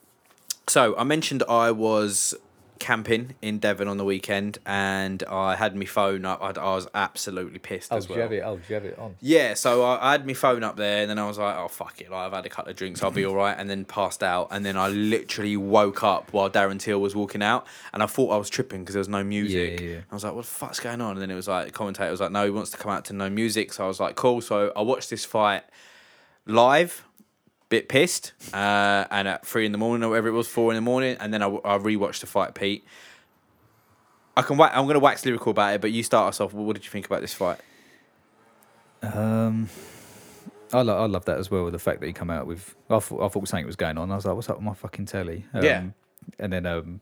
So 0.67 0.95
I 0.97 1.03
mentioned 1.03 1.41
I 1.49 1.71
was 1.71 2.35
camping 2.79 3.35
in 3.41 3.59
Devon 3.59 3.87
on 3.87 3.97
the 3.97 4.05
weekend, 4.05 4.57
and 4.65 5.21
I 5.23 5.55
had 5.55 5.75
my 5.75 5.85
phone 5.85 6.25
up. 6.25 6.41
I, 6.41 6.49
I 6.59 6.75
was 6.75 6.87
absolutely 6.95 7.59
pissed 7.59 7.91
oh, 7.91 7.97
as 7.97 8.09
well. 8.09 8.31
it? 8.31 8.41
Oh, 8.43 8.59
you 8.67 8.75
have 8.75 8.85
it 8.85 8.97
on? 8.97 9.15
Yeah, 9.19 9.53
so 9.53 9.83
I, 9.83 10.09
I 10.09 10.11
had 10.13 10.25
my 10.25 10.33
phone 10.33 10.63
up 10.63 10.77
there, 10.77 11.01
and 11.01 11.09
then 11.09 11.19
I 11.19 11.27
was 11.27 11.37
like, 11.37 11.55
"Oh 11.55 11.67
fuck 11.67 12.01
it!" 12.01 12.09
Like 12.09 12.27
I've 12.27 12.33
had 12.33 12.45
a 12.45 12.49
couple 12.49 12.71
of 12.71 12.77
drinks, 12.77 13.03
I'll 13.03 13.11
be 13.11 13.25
all 13.25 13.35
right. 13.35 13.55
And 13.57 13.69
then 13.69 13.85
passed 13.85 14.23
out, 14.23 14.47
and 14.51 14.65
then 14.65 14.77
I 14.77 14.87
literally 14.87 15.57
woke 15.57 16.03
up 16.03 16.31
while 16.33 16.49
Darren 16.49 16.79
Till 16.79 16.99
was 16.99 17.15
walking 17.15 17.43
out, 17.43 17.67
and 17.93 18.01
I 18.01 18.05
thought 18.05 18.31
I 18.31 18.37
was 18.37 18.49
tripping 18.49 18.81
because 18.81 18.93
there 18.93 19.01
was 19.01 19.09
no 19.09 19.23
music. 19.23 19.79
Yeah, 19.79 19.85
yeah, 19.85 19.93
yeah. 19.95 20.01
I 20.09 20.15
was 20.15 20.23
like, 20.23 20.33
"What 20.33 20.45
the 20.45 20.51
fuck's 20.51 20.79
going 20.79 21.01
on?" 21.01 21.11
And 21.11 21.21
then 21.21 21.29
it 21.29 21.35
was 21.35 21.47
like 21.47 21.67
the 21.67 21.73
commentator 21.73 22.09
was 22.09 22.21
like, 22.21 22.31
"No, 22.31 22.45
he 22.45 22.51
wants 22.51 22.71
to 22.71 22.77
come 22.77 22.91
out 22.91 23.05
to 23.05 23.13
no 23.13 23.29
music." 23.29 23.73
So 23.73 23.83
I 23.83 23.87
was 23.87 23.99
like, 23.99 24.15
"Cool." 24.15 24.41
So 24.41 24.71
I 24.75 24.81
watched 24.81 25.09
this 25.09 25.25
fight 25.25 25.63
live. 26.45 27.05
Bit 27.69 27.87
pissed, 27.87 28.33
uh, 28.51 29.05
and 29.11 29.27
at 29.27 29.45
three 29.45 29.65
in 29.65 29.71
the 29.71 29.77
morning 29.77 30.03
or 30.03 30.09
whatever 30.09 30.27
it 30.27 30.31
was, 30.31 30.47
four 30.47 30.71
in 30.71 30.75
the 30.75 30.81
morning, 30.81 31.15
and 31.19 31.31
then 31.31 31.43
I, 31.43 31.47
I 31.47 31.77
rewatched 31.77 32.21
the 32.21 32.25
fight, 32.27 32.55
Pete. 32.55 32.83
I 34.35 34.41
can. 34.41 34.57
Wa- 34.57 34.71
I'm 34.73 34.85
going 34.85 34.95
to 34.95 34.99
wax 34.99 35.23
lyrical 35.25 35.51
about 35.51 35.75
it, 35.75 35.81
but 35.81 35.91
you 35.91 36.01
start 36.01 36.29
us 36.29 36.41
off. 36.41 36.51
What 36.53 36.73
did 36.75 36.83
you 36.85 36.89
think 36.89 37.05
about 37.05 37.21
this 37.21 37.33
fight? 37.33 37.59
Um, 39.01 39.69
I 40.73 40.81
lo- 40.81 41.01
I 41.03 41.05
love 41.05 41.25
that 41.25 41.37
as 41.37 41.51
well. 41.51 41.63
With 41.63 41.73
the 41.73 41.79
fact 41.79 41.99
that 42.01 42.07
he 42.07 42.13
come 42.13 42.29
out 42.29 42.47
with, 42.47 42.75
I 42.89 42.99
thought 42.99 43.23
I 43.23 43.27
thought 43.27 43.47
something 43.47 43.65
was 43.65 43.75
going 43.75 43.97
on. 43.97 44.11
I 44.11 44.15
was 44.15 44.25
like, 44.25 44.35
"What's 44.35 44.49
up 44.49 44.57
with 44.57 44.65
my 44.65 44.73
fucking 44.73 45.05
telly?" 45.05 45.45
Um, 45.53 45.63
Yeah. 45.63 45.83
and 46.39 46.51
then 46.51 46.65
um, 46.65 47.01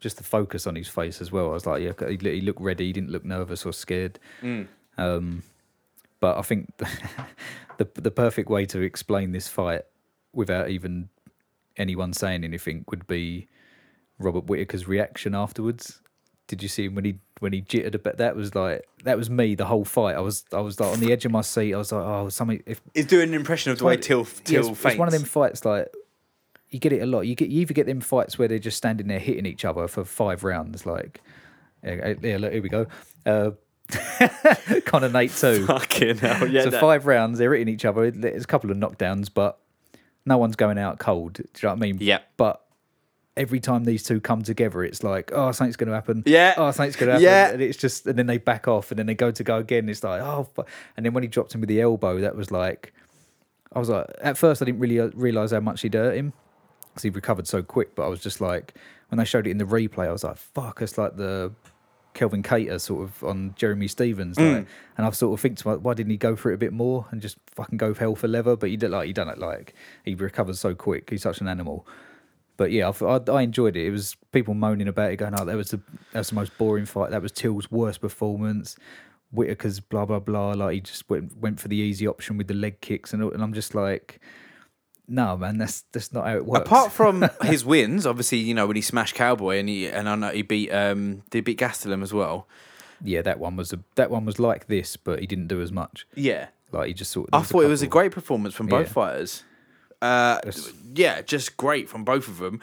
just 0.00 0.16
the 0.18 0.24
focus 0.24 0.66
on 0.66 0.74
his 0.76 0.88
face 0.88 1.20
as 1.20 1.30
well. 1.30 1.50
I 1.50 1.52
was 1.52 1.66
like, 1.66 1.82
"Yeah, 1.82 1.92
he, 2.08 2.16
he 2.16 2.40
looked 2.40 2.60
ready. 2.60 2.86
He 2.86 2.92
didn't 2.92 3.10
look 3.10 3.24
nervous 3.24 3.64
or 3.64 3.72
scared." 3.72 4.18
Mm. 4.42 4.66
Um, 4.98 5.42
but 6.24 6.38
I 6.38 6.40
think 6.40 6.72
the 7.76 7.86
the 7.96 8.10
perfect 8.10 8.48
way 8.48 8.64
to 8.64 8.80
explain 8.80 9.32
this 9.32 9.46
fight 9.46 9.82
without 10.32 10.70
even 10.70 11.10
anyone 11.76 12.14
saying 12.14 12.44
anything 12.44 12.86
would 12.88 13.06
be 13.06 13.46
Robert 14.18 14.46
Whittaker's 14.46 14.88
reaction 14.88 15.34
afterwards. 15.34 16.00
Did 16.46 16.62
you 16.62 16.68
see 16.70 16.86
him 16.86 16.94
when 16.94 17.04
he 17.04 17.18
when 17.40 17.52
he 17.52 17.60
jittered 17.60 17.94
a 17.94 17.98
bit? 17.98 18.16
That 18.16 18.36
was 18.36 18.54
like 18.54 18.88
that 19.02 19.18
was 19.18 19.28
me 19.28 19.54
the 19.54 19.66
whole 19.66 19.84
fight. 19.84 20.16
I 20.16 20.20
was 20.20 20.46
I 20.50 20.60
was 20.60 20.80
like 20.80 20.94
on 20.94 21.00
the 21.00 21.12
edge 21.12 21.26
of 21.26 21.30
my 21.30 21.42
seat. 21.42 21.74
I 21.74 21.76
was 21.76 21.92
like, 21.92 22.02
oh, 22.02 22.30
something. 22.30 22.62
If 22.64 22.80
He's 22.94 23.04
doing 23.04 23.28
an 23.28 23.34
impression 23.34 23.72
of 23.72 23.78
the 23.78 23.84
way 23.84 23.98
Till 23.98 24.20
yeah, 24.20 24.24
Till 24.44 24.60
it's, 24.60 24.68
faints. 24.68 24.84
it's 24.94 24.98
one 24.98 25.08
of 25.08 25.12
them 25.12 25.24
fights 25.24 25.66
like 25.66 25.88
you 26.70 26.78
get 26.78 26.94
it 26.94 27.02
a 27.02 27.06
lot. 27.06 27.26
You 27.26 27.34
get 27.34 27.50
you 27.50 27.60
either 27.60 27.74
get 27.74 27.84
them 27.84 28.00
fights 28.00 28.38
where 28.38 28.48
they're 28.48 28.58
just 28.58 28.78
standing 28.78 29.08
there 29.08 29.18
hitting 29.18 29.44
each 29.44 29.66
other 29.66 29.88
for 29.88 30.06
five 30.06 30.42
rounds. 30.42 30.86
Like 30.86 31.20
yeah, 31.82 32.14
yeah 32.22 32.38
look, 32.38 32.50
here 32.50 32.62
we 32.62 32.70
go. 32.70 32.86
Uh, 33.26 33.50
Conor 34.86 35.08
Nate 35.08 35.34
too. 35.34 35.66
Fucking 35.66 36.18
hell, 36.18 36.48
yeah. 36.48 36.62
so 36.62 36.70
five 36.72 37.06
rounds, 37.06 37.38
they're 37.38 37.52
hitting 37.52 37.72
each 37.72 37.84
other. 37.84 38.10
There's 38.10 38.44
a 38.44 38.46
couple 38.46 38.70
of 38.70 38.76
knockdowns, 38.76 39.28
but 39.32 39.58
no 40.26 40.38
one's 40.38 40.56
going 40.56 40.78
out 40.78 40.98
cold. 40.98 41.34
Do 41.34 41.42
you 41.42 41.48
know 41.62 41.68
what 41.70 41.76
I 41.76 41.80
mean? 41.80 41.98
Yeah. 42.00 42.20
But 42.36 42.64
every 43.36 43.60
time 43.60 43.84
these 43.84 44.02
two 44.02 44.20
come 44.20 44.42
together, 44.42 44.82
it's 44.82 45.02
like, 45.02 45.30
oh, 45.34 45.52
something's 45.52 45.76
going 45.76 45.88
to 45.88 45.94
happen. 45.94 46.22
Yeah. 46.26 46.54
Oh, 46.56 46.70
something's 46.70 46.96
going 46.96 47.08
to 47.08 47.12
happen. 47.14 47.24
Yeah. 47.24 47.50
And 47.50 47.62
it's 47.62 47.78
just, 47.78 48.06
and 48.06 48.18
then 48.18 48.26
they 48.26 48.38
back 48.38 48.68
off, 48.68 48.90
and 48.90 48.98
then 48.98 49.06
they 49.06 49.14
go 49.14 49.30
to 49.30 49.44
go 49.44 49.58
again. 49.58 49.88
It's 49.88 50.02
like, 50.02 50.22
oh, 50.22 50.48
fu-. 50.54 50.64
and 50.96 51.04
then 51.04 51.12
when 51.12 51.22
he 51.22 51.28
dropped 51.28 51.54
him 51.54 51.60
with 51.60 51.68
the 51.68 51.80
elbow, 51.80 52.20
that 52.20 52.36
was 52.36 52.50
like, 52.50 52.92
I 53.72 53.78
was 53.78 53.88
like, 53.88 54.06
at 54.20 54.38
first 54.38 54.62
I 54.62 54.66
didn't 54.66 54.80
really 54.80 55.00
uh, 55.00 55.10
realize 55.14 55.50
how 55.50 55.60
much 55.60 55.82
he'd 55.82 55.94
hurt 55.94 56.16
him 56.16 56.32
because 56.88 57.02
he 57.02 57.10
recovered 57.10 57.46
so 57.46 57.62
quick. 57.62 57.94
But 57.94 58.04
I 58.04 58.08
was 58.08 58.20
just 58.20 58.40
like, 58.40 58.74
when 59.08 59.18
they 59.18 59.24
showed 59.24 59.46
it 59.46 59.50
in 59.50 59.58
the 59.58 59.64
replay, 59.64 60.06
I 60.06 60.12
was 60.12 60.24
like, 60.24 60.36
fuck, 60.36 60.80
it's 60.80 60.96
like 60.96 61.16
the 61.16 61.52
Calvin 62.14 62.42
Kattar 62.42 62.80
sort 62.80 63.02
of 63.02 63.24
on 63.24 63.54
Jeremy 63.56 63.88
Stephens. 63.88 64.36
Mm. 64.36 64.54
Like, 64.54 64.66
and 64.96 65.06
I've 65.06 65.16
sort 65.16 65.34
of 65.34 65.40
think 65.40 65.58
to 65.58 65.68
myself, 65.68 65.82
why 65.82 65.94
didn't 65.94 66.12
he 66.12 66.16
go 66.16 66.36
for 66.36 66.50
it 66.50 66.54
a 66.54 66.58
bit 66.58 66.72
more 66.72 67.06
and 67.10 67.20
just 67.20 67.36
fucking 67.54 67.76
go 67.76 67.92
hell 67.92 68.14
for 68.14 68.28
leather? 68.28 68.56
But 68.56 68.70
he 68.70 68.76
did 68.76 68.90
like 68.90 69.06
he 69.06 69.12
done 69.12 69.28
it 69.28 69.38
like 69.38 69.74
he 70.04 70.14
recovered 70.14 70.56
so 70.56 70.74
quick. 70.74 71.10
He's 71.10 71.22
such 71.22 71.40
an 71.40 71.48
animal. 71.48 71.86
But 72.56 72.70
yeah, 72.70 72.88
I, 72.88 73.04
I, 73.04 73.20
I 73.30 73.42
enjoyed 73.42 73.76
it. 73.76 73.84
It 73.84 73.90
was 73.90 74.16
people 74.30 74.54
moaning 74.54 74.88
about 74.88 75.10
it, 75.10 75.16
going, 75.16 75.34
"Oh, 75.36 75.44
that 75.44 75.56
was 75.56 75.70
the 75.70 75.80
that 76.12 76.20
was 76.20 76.28
the 76.28 76.36
most 76.36 76.56
boring 76.56 76.86
fight. 76.86 77.10
That 77.10 77.22
was 77.22 77.32
Till's 77.32 77.70
worst 77.70 78.00
performance." 78.00 78.76
Whittaker's 79.34 79.80
blah 79.80 80.04
blah 80.04 80.20
blah. 80.20 80.52
Like 80.52 80.74
he 80.74 80.80
just 80.80 81.10
went 81.10 81.36
went 81.36 81.58
for 81.58 81.66
the 81.66 81.76
easy 81.76 82.06
option 82.06 82.36
with 82.36 82.46
the 82.46 82.54
leg 82.54 82.80
kicks, 82.80 83.12
and 83.12 83.22
and 83.22 83.42
I'm 83.42 83.52
just 83.52 83.74
like, 83.74 84.20
no, 85.06 85.36
man, 85.36 85.58
that's 85.58 85.82
that's 85.92 86.12
not 86.12 86.26
how 86.26 86.36
it 86.36 86.46
works. 86.46 86.66
Apart 86.66 86.92
from 86.92 87.28
his 87.42 87.64
wins, 87.64 88.06
obviously, 88.06 88.38
you 88.38 88.54
know 88.54 88.66
when 88.66 88.76
he 88.76 88.82
smashed 88.82 89.14
Cowboy 89.14 89.58
and 89.58 89.68
he 89.68 89.86
and 89.86 90.08
I 90.08 90.14
know 90.14 90.30
he 90.30 90.42
beat 90.42 90.70
um 90.70 91.22
did 91.30 91.38
he 91.38 91.40
beat 91.42 91.58
Gastelum 91.58 92.02
as 92.02 92.12
well. 92.12 92.46
yeah, 93.02 93.20
that 93.22 93.38
one 93.38 93.56
was 93.56 93.72
a, 93.72 93.80
that 93.96 94.10
one 94.10 94.24
was 94.24 94.38
like 94.38 94.66
this, 94.66 94.96
but 94.96 95.20
he 95.20 95.26
didn't 95.26 95.48
do 95.48 95.60
as 95.60 95.70
much. 95.72 96.06
Yeah, 96.14 96.48
Like 96.72 96.88
he 96.88 96.94
just 96.94 97.10
sort. 97.10 97.28
I 97.32 97.38
there 97.38 97.44
thought 97.46 97.64
it 97.64 97.68
was 97.68 97.82
a 97.82 97.86
great 97.86 98.12
performance 98.12 98.54
from 98.54 98.66
both 98.66 98.86
Yeah. 98.88 98.92
fighters. 98.92 99.42
Uh, 100.02 100.36
That's- 100.44 100.72
yeah, 100.94 101.22
just 101.22 101.56
great 101.56 101.88
from 101.88 102.04
both 102.04 102.28
of 102.28 102.38
them. 102.38 102.60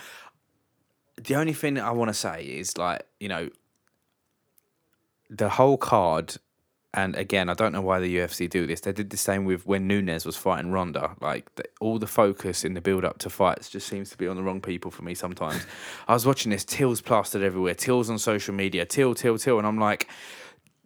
The 1.18 1.36
only 1.36 1.54
thing 1.54 1.78
I 1.80 1.92
want 1.92 2.10
to 2.10 2.14
say 2.14 2.44
is 2.44 2.78
like 2.78 3.04
you 3.20 3.28
know 3.30 3.50
the 5.30 5.50
whole 5.50 5.78
card. 5.78 6.36
And 6.94 7.16
again, 7.16 7.48
I 7.48 7.54
don't 7.54 7.72
know 7.72 7.82
why 7.82 8.00
the 8.00 8.18
UFC 8.18 8.50
do 8.50 8.68
this. 8.68 8.82
They 8.82 8.92
did 8.92 9.12
the 9.12 9.18
same 9.18 9.46
with 9.46 9.66
when 9.66 9.88
Nunes 9.88 10.26
was 10.26 10.36
fighting 10.36 10.72
Ronda. 10.72 11.16
Like 11.22 11.54
the, 11.56 11.64
all 11.80 12.00
the 12.00 12.08
focus 12.08 12.66
in 12.66 12.74
the 12.74 12.82
build 12.82 13.06
up 13.06 13.18
to 13.20 13.30
fights 13.30 13.70
just 13.70 13.88
seems 13.88 14.10
to 14.10 14.18
be 14.18 14.28
on 14.28 14.36
the 14.36 14.44
wrong 14.44 14.60
people 14.60 14.92
for 14.92 15.02
me 15.04 15.14
sometimes. 15.16 15.66
I 16.10 16.14
was 16.14 16.26
watching 16.26 16.50
this. 16.50 16.66
Till's 16.66 17.00
plastered 17.00 17.44
everywhere. 17.44 17.76
Till's 17.76 18.10
on 18.10 18.20
social 18.20 18.54
media. 18.54 18.86
Till, 18.86 19.16
Till, 19.16 19.38
Till, 19.38 19.58
and 19.58 19.66
I'm 19.66 19.80
like, 19.80 20.10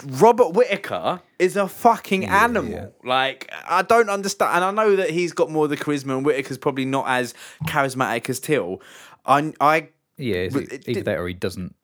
Robert 0.06 0.50
Whittaker 0.50 1.22
is 1.40 1.56
a 1.56 1.68
fucking 1.68 2.26
animal. 2.26 2.72
yeah. 2.72 2.88
Like 3.04 3.50
I 3.68 3.82
don't 3.82 4.10
understand, 4.10 4.56
and 4.56 4.64
I 4.64 4.84
know 4.84 4.96
that 4.98 5.10
he's 5.10 5.32
got 5.34 5.50
more 5.50 5.64
of 5.64 5.70
the 5.70 5.78
charisma, 5.78 6.18
and 6.18 6.26
Whittaker's 6.26 6.58
probably 6.58 6.86
not 6.86 7.08
as 7.08 7.34
charismatic 7.66 8.30
as 8.30 8.40
Till. 8.40 8.82
I, 9.26 9.54
I 9.60 9.90
Yeah, 10.18 10.36
it's 10.36 10.56
e- 10.56 10.68
it 10.70 10.88
either 10.90 11.02
that 11.04 11.18
or 11.18 11.28
he 11.28 11.34
doesn't. 11.34 11.76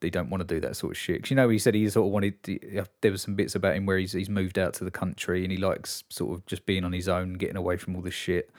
He 0.00 0.10
don't 0.10 0.28
want 0.28 0.46
to 0.46 0.54
do 0.54 0.60
that 0.60 0.76
sort 0.76 0.92
of 0.92 0.98
shit. 0.98 1.22
Cause 1.22 1.30
you 1.30 1.36
know, 1.36 1.48
he 1.48 1.58
said 1.58 1.74
he 1.74 1.88
sort 1.88 2.06
of 2.06 2.12
wanted. 2.12 2.34
yeah, 2.46 2.84
There 3.00 3.10
was 3.12 3.22
some 3.22 3.34
bits 3.34 3.54
about 3.54 3.74
him 3.76 3.86
where 3.86 3.98
he's 3.98 4.12
he's 4.12 4.28
moved 4.28 4.58
out 4.58 4.74
to 4.74 4.84
the 4.84 4.90
country 4.90 5.42
and 5.42 5.50
he 5.50 5.56
likes 5.58 6.04
sort 6.10 6.36
of 6.36 6.44
just 6.46 6.66
being 6.66 6.84
on 6.84 6.92
his 6.92 7.08
own, 7.08 7.34
getting 7.34 7.56
away 7.56 7.76
from 7.76 7.96
all 7.96 8.02
this 8.02 8.14
shit. 8.14 8.50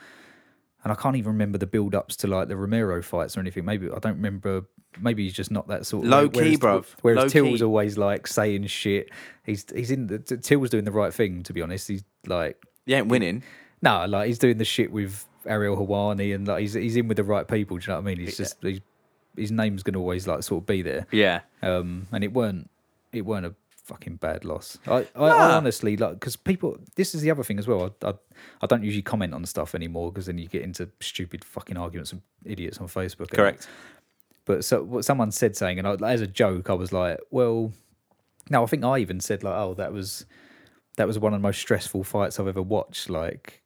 And 0.84 0.92
I 0.92 0.96
can't 0.96 1.16
even 1.16 1.34
remember 1.34 1.58
the 1.58 1.68
build 1.68 1.94
ups 1.96 2.16
to 2.18 2.28
like 2.28 2.48
the 2.48 2.56
Romero 2.58 3.02
fights 3.02 3.36
or 3.38 3.42
anything. 3.42 3.66
Maybe 3.66 3.88
I 3.88 4.00
don't 4.00 4.16
remember. 4.16 4.64
Maybe 5.00 5.24
he's 5.24 5.34
just 5.34 5.52
not 5.52 5.68
that 5.68 5.86
sort 5.86 6.06
of 6.06 6.10
Low 6.10 6.30
key, 6.30 6.40
whereas, 6.40 6.60
bruv. 6.60 6.86
Whereas 7.02 7.24
Low 7.24 7.30
Till's 7.30 7.60
key. 7.60 7.64
always 7.66 7.98
like 7.98 8.26
saying 8.26 8.66
shit. 8.68 9.10
He's 9.44 9.66
he's 9.76 9.92
in 9.92 10.08
the 10.08 10.20
Till's 10.20 10.70
doing 10.72 10.86
the 10.86 10.92
right 10.92 11.14
thing. 11.14 11.44
To 11.44 11.54
be 11.54 11.62
honest, 11.62 11.88
he's 11.88 12.04
like 12.26 12.58
he 12.86 12.94
ain't 12.96 13.08
winning. 13.08 13.44
no, 13.82 14.06
like 14.08 14.28
he's 14.28 14.40
doing 14.40 14.58
the 14.58 14.66
shit 14.66 14.92
with 14.92 15.26
Ariel 15.46 15.78
Helwani 15.78 16.34
and 16.34 16.48
like 16.48 16.62
he's 16.62 16.74
he's 16.74 16.96
in 16.96 17.08
with 17.08 17.18
the 17.18 17.24
right 17.24 17.48
people. 17.48 17.78
Do 17.78 17.84
you 17.84 17.88
know 17.90 18.02
what 18.02 18.10
I 18.10 18.16
mean? 18.16 18.20
He's 18.26 18.38
just 18.38 18.58
he's, 18.62 18.80
his 19.38 19.52
name's 19.52 19.84
gonna 19.84 20.00
always 20.00 20.28
like 20.28 20.44
sort 20.44 20.64
of 20.64 20.66
be 20.68 20.82
there. 20.82 21.08
Yeah, 21.12 21.42
Um, 21.62 22.08
and 22.12 22.24
it 22.24 22.34
weren't 22.34 22.70
it 23.14 23.22
weren't 23.26 23.46
a 23.46 23.54
fucking 23.86 24.18
bad 24.18 24.44
loss. 24.44 24.78
I 24.86 25.08
I, 25.16 25.26
I 25.26 25.56
honestly 25.56 25.96
like 25.98 26.14
because 26.20 26.36
people. 26.36 26.78
This 26.96 27.16
is 27.16 27.22
the 27.22 27.32
other 27.32 27.44
thing 27.44 27.58
as 27.60 27.68
well. 27.68 27.94
I 28.04 28.08
I, 28.10 28.14
I 28.62 28.66
don't 28.68 28.84
usually 28.84 29.02
comment 29.04 29.34
on 29.34 29.46
stuff 29.46 29.74
anymore 29.76 30.12
because 30.12 30.26
then 30.26 30.38
you 30.38 30.48
get 30.48 30.62
into 30.64 30.90
stupid 31.00 31.46
fucking 31.46 31.78
arguments 31.78 32.12
with 32.14 32.22
idiots 32.46 32.80
on 32.80 32.88
Facebook. 32.88 33.30
correct. 33.32 33.68
But 34.46 34.64
so 34.66 34.82
what 34.84 35.04
someone 35.06 35.32
said 35.32 35.56
saying, 35.58 35.78
and 35.80 35.88
I, 35.88 35.94
as 36.10 36.22
a 36.22 36.28
joke, 36.28 36.70
I 36.70 36.74
was 36.74 36.94
like, 36.94 37.20
well, 37.32 37.74
no, 38.50 38.64
I 38.64 38.66
think 38.66 38.84
I 38.86 39.00
even 39.00 39.20
said 39.20 39.44
like, 39.44 39.54
oh, 39.56 39.74
that 39.76 39.92
was 39.94 40.26
that 40.98 41.06
was 41.08 41.20
one 41.20 41.34
of 41.34 41.40
the 41.42 41.44
most 41.48 41.60
stressful 41.60 42.04
fights 42.04 42.40
I've 42.40 42.48
ever 42.48 42.62
watched. 42.62 43.10
Like, 43.10 43.62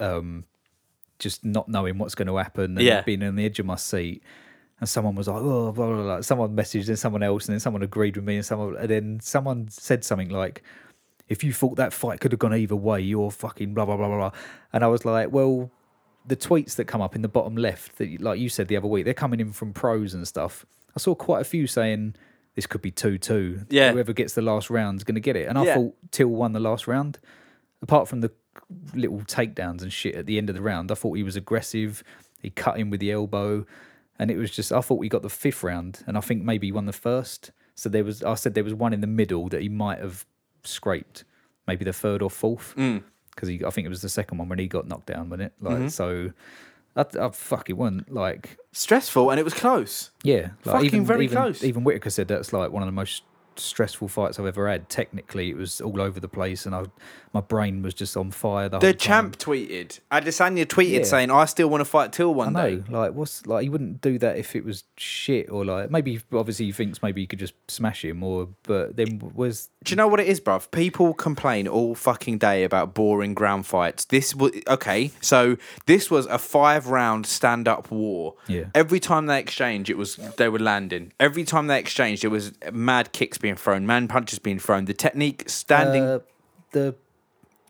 um, 0.00 0.44
just 1.18 1.44
not 1.44 1.68
knowing 1.68 1.96
what's 1.98 2.14
going 2.14 2.28
to 2.28 2.36
happen 2.36 2.76
and 2.76 2.80
Yeah. 2.80 3.00
being 3.02 3.22
on 3.22 3.36
the 3.36 3.44
edge 3.44 3.58
of 3.58 3.66
my 3.66 3.76
seat. 3.76 4.22
And 4.80 4.88
someone 4.88 5.14
was 5.14 5.28
like, 5.28 5.40
oh, 5.40 5.72
blah, 5.72 5.86
blah, 5.86 6.02
blah. 6.02 6.20
Someone 6.20 6.54
messaged 6.54 6.88
and 6.88 6.98
someone 6.98 7.22
else, 7.22 7.46
and 7.46 7.54
then 7.54 7.60
someone 7.60 7.82
agreed 7.82 8.16
with 8.16 8.24
me, 8.24 8.36
and 8.36 8.44
someone, 8.44 8.76
and 8.76 8.88
then 8.88 9.20
someone 9.20 9.68
said 9.68 10.04
something 10.04 10.28
like, 10.28 10.62
if 11.28 11.42
you 11.42 11.52
thought 11.52 11.76
that 11.76 11.92
fight 11.92 12.20
could 12.20 12.32
have 12.32 12.38
gone 12.38 12.54
either 12.54 12.76
way, 12.76 13.00
you're 13.00 13.30
fucking 13.30 13.74
blah, 13.74 13.84
blah, 13.84 13.96
blah, 13.96 14.06
blah, 14.06 14.16
blah. 14.16 14.30
And 14.72 14.84
I 14.84 14.86
was 14.86 15.04
like, 15.04 15.32
well, 15.32 15.70
the 16.26 16.36
tweets 16.36 16.76
that 16.76 16.84
come 16.84 17.00
up 17.00 17.16
in 17.16 17.22
the 17.22 17.28
bottom 17.28 17.56
left, 17.56 17.96
that 17.98 18.20
like 18.20 18.38
you 18.38 18.48
said 18.48 18.68
the 18.68 18.76
other 18.76 18.86
week, 18.86 19.04
they're 19.04 19.14
coming 19.14 19.40
in 19.40 19.52
from 19.52 19.72
pros 19.72 20.14
and 20.14 20.26
stuff. 20.26 20.64
I 20.94 21.00
saw 21.00 21.14
quite 21.14 21.40
a 21.40 21.44
few 21.44 21.66
saying 21.66 22.14
this 22.54 22.66
could 22.66 22.82
be 22.82 22.90
2 22.90 23.18
2. 23.18 23.66
Yeah. 23.70 23.92
Whoever 23.92 24.12
gets 24.12 24.34
the 24.34 24.42
last 24.42 24.70
round 24.70 25.00
is 25.00 25.04
going 25.04 25.14
to 25.16 25.20
get 25.20 25.36
it. 25.36 25.48
And 25.48 25.58
I 25.58 25.64
Yeah. 25.64 25.74
thought 25.74 25.94
Till 26.10 26.28
won 26.28 26.52
the 26.52 26.60
last 26.60 26.86
round. 26.86 27.18
Apart 27.82 28.08
from 28.08 28.20
the 28.22 28.32
little 28.94 29.18
takedowns 29.20 29.82
and 29.82 29.92
shit 29.92 30.14
at 30.14 30.26
the 30.26 30.38
end 30.38 30.48
of 30.48 30.56
the 30.56 30.62
round, 30.62 30.90
I 30.90 30.94
thought 30.94 31.14
he 31.14 31.22
was 31.22 31.36
aggressive. 31.36 32.02
He 32.40 32.50
cut 32.50 32.78
him 32.78 32.88
with 32.90 33.00
the 33.00 33.12
elbow. 33.12 33.66
And 34.18 34.30
it 34.30 34.36
was 34.36 34.50
just, 34.50 34.72
I 34.72 34.80
thought 34.80 34.98
we 34.98 35.08
got 35.08 35.22
the 35.22 35.28
fifth 35.30 35.62
round. 35.62 36.02
And 36.06 36.16
I 36.16 36.20
think 36.20 36.42
maybe 36.42 36.66
he 36.68 36.72
won 36.72 36.86
the 36.86 36.92
first. 36.92 37.50
So 37.74 37.88
there 37.88 38.04
was, 38.04 38.22
I 38.22 38.34
said 38.34 38.54
there 38.54 38.64
was 38.64 38.74
one 38.74 38.92
in 38.92 39.00
the 39.02 39.06
middle 39.06 39.48
that 39.50 39.60
he 39.60 39.68
might 39.68 39.98
have 39.98 40.24
scraped, 40.64 41.24
maybe 41.66 41.84
the 41.84 41.92
third 41.92 42.22
or 42.22 42.30
fourth. 42.30 42.74
Mm. 42.76 43.02
Because 43.34 43.48
he, 43.50 43.62
I 43.64 43.70
think 43.70 43.84
it 43.84 43.90
was 43.90 44.00
the 44.02 44.08
second 44.08 44.38
one 44.38 44.48
when 44.48 44.58
he 44.58 44.66
got 44.66 44.88
knocked 44.88 45.06
down, 45.06 45.28
wasn't 45.28 45.48
it? 45.48 45.52
Like, 45.60 45.76
Mm-hmm. 45.76 45.88
so. 45.88 46.32
I, 46.98 47.04
I 47.20 47.28
fuck 47.28 47.68
it 47.68 47.74
wasn't 47.74 48.10
like 48.10 48.56
Stressful, 48.72 49.28
and 49.30 49.38
it 49.38 49.42
was 49.42 49.52
close. 49.52 50.12
yeah, 50.22 50.52
like 50.64 50.76
Fucking 50.76 50.86
even, 50.86 51.04
very 51.04 51.24
even, 51.26 51.36
close. 51.36 51.62
Even 51.62 51.84
Whittaker 51.84 52.08
said 52.08 52.26
that's 52.26 52.54
like 52.54 52.70
one 52.72 52.82
of 52.82 52.86
the 52.86 52.92
most 52.92 53.22
stressful 53.58 54.08
fights 54.08 54.38
I've 54.38 54.46
ever 54.46 54.68
had. 54.68 54.88
Technically, 54.88 55.50
it 55.50 55.56
was 55.56 55.80
all 55.80 56.00
over 56.00 56.20
the 56.20 56.28
place, 56.28 56.66
and 56.66 56.74
I, 56.74 56.84
my 57.32 57.40
brain 57.40 57.82
was 57.82 57.94
just 57.94 58.16
on 58.16 58.30
fire. 58.30 58.68
The, 58.68 58.78
The 58.78 58.94
champ 58.94 59.38
tweeted. 59.38 60.00
Adesanya 60.10 60.66
tweeted 60.66 60.98
Yeah. 60.98 61.04
saying, 61.04 61.30
"I 61.30 61.44
still 61.46 61.68
want 61.68 61.80
to 61.80 61.84
fight 61.84 62.12
Till 62.12 62.30
I 62.32 62.34
one 62.36 62.52
know, 62.52 62.76
day." 62.76 62.84
like, 62.88 63.12
what's 63.14 63.46
like? 63.46 63.62
He 63.64 63.68
wouldn't 63.68 64.00
do 64.00 64.18
that 64.18 64.36
if 64.38 64.56
it 64.56 64.64
was 64.64 64.84
shit, 64.96 65.50
or 65.50 65.64
like 65.64 65.90
maybe 65.90 66.20
obviously 66.32 66.66
he 66.66 66.72
thinks 66.72 67.02
maybe 67.02 67.20
he 67.20 67.26
could 67.26 67.38
just 67.38 67.54
smash 67.68 68.04
him, 68.04 68.22
or 68.22 68.48
but 68.64 68.96
then 68.96 69.18
where's 69.34 69.68
Do 69.84 69.92
you 69.92 69.96
know 69.96 70.08
what 70.08 70.20
it 70.20 70.26
is, 70.26 70.40
bruv? 70.40 70.70
People 70.70 71.14
complain 71.14 71.68
all 71.68 71.94
fucking 71.94 72.38
day 72.38 72.64
about 72.64 72.94
boring 72.94 73.34
ground 73.34 73.66
fights. 73.66 74.04
This 74.06 74.34
was 74.34 74.52
okay. 74.68 75.10
So 75.20 75.56
this 75.86 76.10
was 76.10 76.26
a 76.26 76.38
five-round 76.38 77.26
stand-up 77.26 77.90
war. 77.90 78.34
Yeah. 78.48 78.64
Every 78.74 78.98
time 79.00 79.26
they 79.26 79.38
exchange, 79.38 79.88
it 79.90 79.96
was 79.96 80.16
they 80.36 80.48
were 80.48 80.58
landing. 80.58 81.12
Every 81.20 81.44
time 81.44 81.66
they 81.68 81.78
exchanged, 81.78 82.24
it 82.24 82.28
was 82.28 82.52
mad 82.72 83.12
kicks 83.12 83.38
being 83.46 83.56
thrown, 83.56 83.86
man 83.86 84.08
punches 84.08 84.40
being 84.40 84.58
thrown. 84.58 84.86
The 84.86 84.94
technique, 84.94 85.44
standing. 85.46 86.02
uh, 86.02 86.18
the 86.72 86.96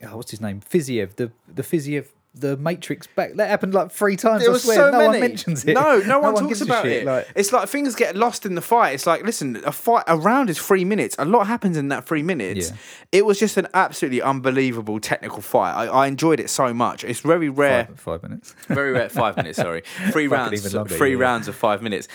oh, 0.02 0.16
what's 0.16 0.30
his 0.30 0.40
name? 0.40 0.60
Fiziev, 0.60 1.16
the 1.16 1.30
the 1.46 1.62
Fiziev, 1.62 2.06
the 2.38 2.56
Matrix 2.56 3.06
back. 3.06 3.34
That 3.34 3.48
happened 3.48 3.74
like 3.74 3.90
three 3.90 4.16
times. 4.16 4.42
There 4.42 4.50
I 4.50 4.52
was 4.52 4.64
swear, 4.64 4.76
so 4.76 4.90
no 4.90 4.98
many. 4.98 5.08
one 5.08 5.20
mentions 5.20 5.64
it. 5.64 5.74
No, 5.74 5.98
no, 6.00 6.18
one 6.20 6.34
talks 6.34 6.60
about 6.60 6.84
shit, 6.84 7.02
it. 7.02 7.06
Like, 7.06 7.28
it's 7.34 7.52
like 7.52 7.68
things 7.68 7.94
get 7.94 8.16
lost 8.16 8.44
in 8.44 8.54
the 8.54 8.60
fight. 8.60 8.94
It's 8.94 9.06
like, 9.06 9.24
listen, 9.24 9.56
a 9.64 9.72
fight, 9.72 10.04
a 10.06 10.16
round 10.16 10.50
is 10.50 10.58
three 10.58 10.84
minutes. 10.84 11.16
A 11.18 11.24
lot 11.24 11.46
happens 11.46 11.76
in 11.76 11.88
that 11.88 12.06
three 12.06 12.22
minutes. 12.22 12.70
Yeah. 12.70 12.76
It 13.12 13.26
was 13.26 13.38
just 13.38 13.56
an 13.56 13.66
absolutely 13.74 14.20
unbelievable 14.20 15.00
technical 15.00 15.40
fight. 15.40 15.72
I, 15.72 15.86
I 15.86 16.06
enjoyed 16.06 16.38
it 16.38 16.50
so 16.50 16.74
much. 16.74 17.04
It's 17.04 17.20
very 17.20 17.48
rare. 17.48 17.86
five, 17.86 18.00
five 18.00 18.22
minutes. 18.22 18.54
Very 18.68 18.92
rare. 18.92 19.08
Five 19.08 19.36
minutes. 19.36 19.56
Sorry, 19.56 19.82
three 20.10 20.26
rounds. 20.26 20.74
longer, 20.74 20.94
three 20.94 21.14
yeah. 21.14 21.22
rounds 21.22 21.48
of 21.48 21.54
five 21.54 21.82
minutes. 21.82 22.08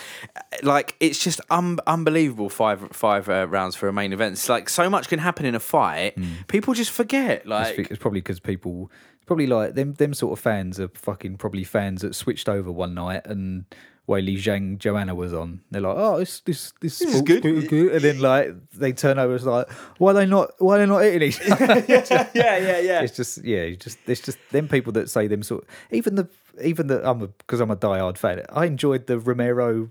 Like 0.62 0.96
it's 1.00 1.24
just 1.24 1.42
un- 1.50 1.80
unbelievable. 1.88 2.50
Five 2.50 2.90
five 2.92 3.28
uh, 3.30 3.48
rounds 3.48 3.76
for 3.76 3.88
a 3.88 3.94
main 3.94 4.14
event. 4.14 4.34
It's 4.34 4.50
like 4.50 4.70
so 4.70 4.90
much 4.90 5.08
can 5.08 5.20
happen 5.20 5.46
in 5.46 5.56
a 5.56 5.60
fight. 5.60 6.16
People 6.48 6.74
just 6.74 6.92
forget. 6.92 7.48
Like 7.48 7.76
fi- 7.76 7.88
it's 7.90 7.98
probably 7.98 8.22
because 8.22 8.40
people, 8.40 8.92
it's 9.11 9.11
probably 9.32 9.48
like 9.48 9.76
them. 9.76 9.94
Them 9.94 10.14
sort 10.14 10.34
of 10.34 10.44
fans 10.44 10.78
are 10.78 10.90
fucking 10.90 11.38
probably 11.38 11.64
fans 11.64 12.02
that 12.02 12.16
switched 12.16 12.50
over 12.50 12.70
one 12.70 12.94
night 12.94 13.26
and 13.26 13.64
Weili 14.06 14.36
Zhang 14.36 14.78
Joanna 14.78 15.16
was 15.16 15.34
on. 15.34 15.62
They're 15.72 15.80
like, 15.80 15.96
oh, 15.96 16.20
this 16.20 16.42
this 16.42 16.74
this, 16.82 17.02
is 17.02 17.12
sport's 17.12 17.42
good." 17.42 17.70
good. 17.70 17.94
And 17.94 18.02
then 18.02 18.20
like 18.20 18.54
they 18.72 18.92
turn 18.92 19.18
over, 19.18 19.34
it's 19.34 19.46
like, 19.46 19.72
why 20.00 20.12
they 20.12 20.26
not 20.26 20.52
why 20.58 20.80
they 20.80 20.86
not 20.86 21.00
hitting 21.00 21.30
each 21.30 21.40
other? 21.50 21.86
yeah, 21.88 22.58
yeah, 22.58 22.80
yeah. 22.80 23.02
It's 23.04 23.16
just 23.16 23.42
yeah, 23.46 23.64
you 23.64 23.78
just 23.78 24.00
it's 24.06 24.20
just 24.20 24.38
them 24.52 24.68
people 24.68 24.92
that 24.94 25.10
say 25.10 25.28
them 25.28 25.44
sort. 25.44 25.66
Even 25.92 26.16
the 26.16 26.28
even 26.62 26.88
the 26.88 27.10
I'm 27.10 27.22
a 27.22 27.28
because 27.28 27.62
I'm 27.62 27.72
a 27.72 27.78
diehard 27.78 28.18
fan. 28.18 28.44
I 28.50 28.66
enjoyed 28.66 29.08
the 29.08 29.18
Romero. 29.18 29.90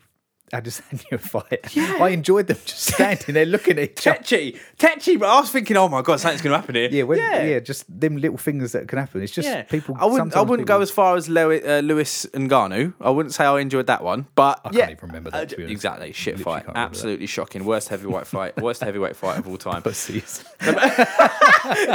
Adesanya 0.52 1.20
fight. 1.20 1.74
Yeah. 1.76 1.98
I 2.00 2.08
enjoyed 2.10 2.46
them 2.48 2.58
just 2.64 2.80
standing 2.94 3.34
there 3.34 3.46
looking 3.46 3.78
at 3.78 3.90
each 3.90 4.06
other. 4.06 4.18
Techi, 4.18 4.58
Techi, 4.78 5.18
but 5.18 5.28
I 5.28 5.40
was 5.40 5.50
thinking, 5.50 5.76
oh 5.76 5.88
my 5.88 6.02
god, 6.02 6.20
something's 6.20 6.42
going 6.42 6.52
to 6.52 6.58
happen 6.58 6.74
here. 6.74 6.88
Yeah, 6.90 7.02
when, 7.04 7.18
yeah, 7.18 7.60
just 7.60 7.84
them 8.00 8.16
little 8.16 8.36
things 8.38 8.72
that 8.72 8.88
can 8.88 8.98
happen. 8.98 9.22
It's 9.22 9.32
just 9.32 9.46
Yeah. 9.48 9.62
people. 9.62 9.96
I 9.98 10.06
wouldn't. 10.06 10.34
I 10.36 10.40
wouldn't 10.40 10.66
people- 10.66 10.78
go 10.78 10.82
as 10.82 10.90
far 10.90 11.16
as 11.16 11.28
Lewis, 11.28 11.62
uh, 11.64 11.80
Lewis 11.84 12.24
and 12.34 12.50
Ngannou. 12.50 12.94
I 13.00 13.10
wouldn't 13.10 13.34
say 13.34 13.44
I 13.44 13.58
enjoyed 13.60 13.86
that 13.86 14.02
one, 14.02 14.26
but 14.34 14.60
I 14.64 14.70
yeah, 14.72 14.80
can't 14.86 14.90
even 14.98 15.06
remember 15.08 15.30
that, 15.30 15.42
Uh, 15.42 15.46
to 15.46 15.56
be 15.56 15.70
exactly, 15.72 16.12
shit 16.12 16.38
Literally 16.38 16.60
fight, 16.62 16.72
absolutely 16.76 17.26
shocking. 17.26 17.64
Worst 17.64 17.88
heavyweight 17.88 18.26
fight, 18.26 18.56
worst 18.60 18.82
heavyweight 18.82 19.16
fight 19.16 19.38
of 19.38 19.46
all 19.48 19.56
time. 19.56 19.82
pussies. 19.82 20.44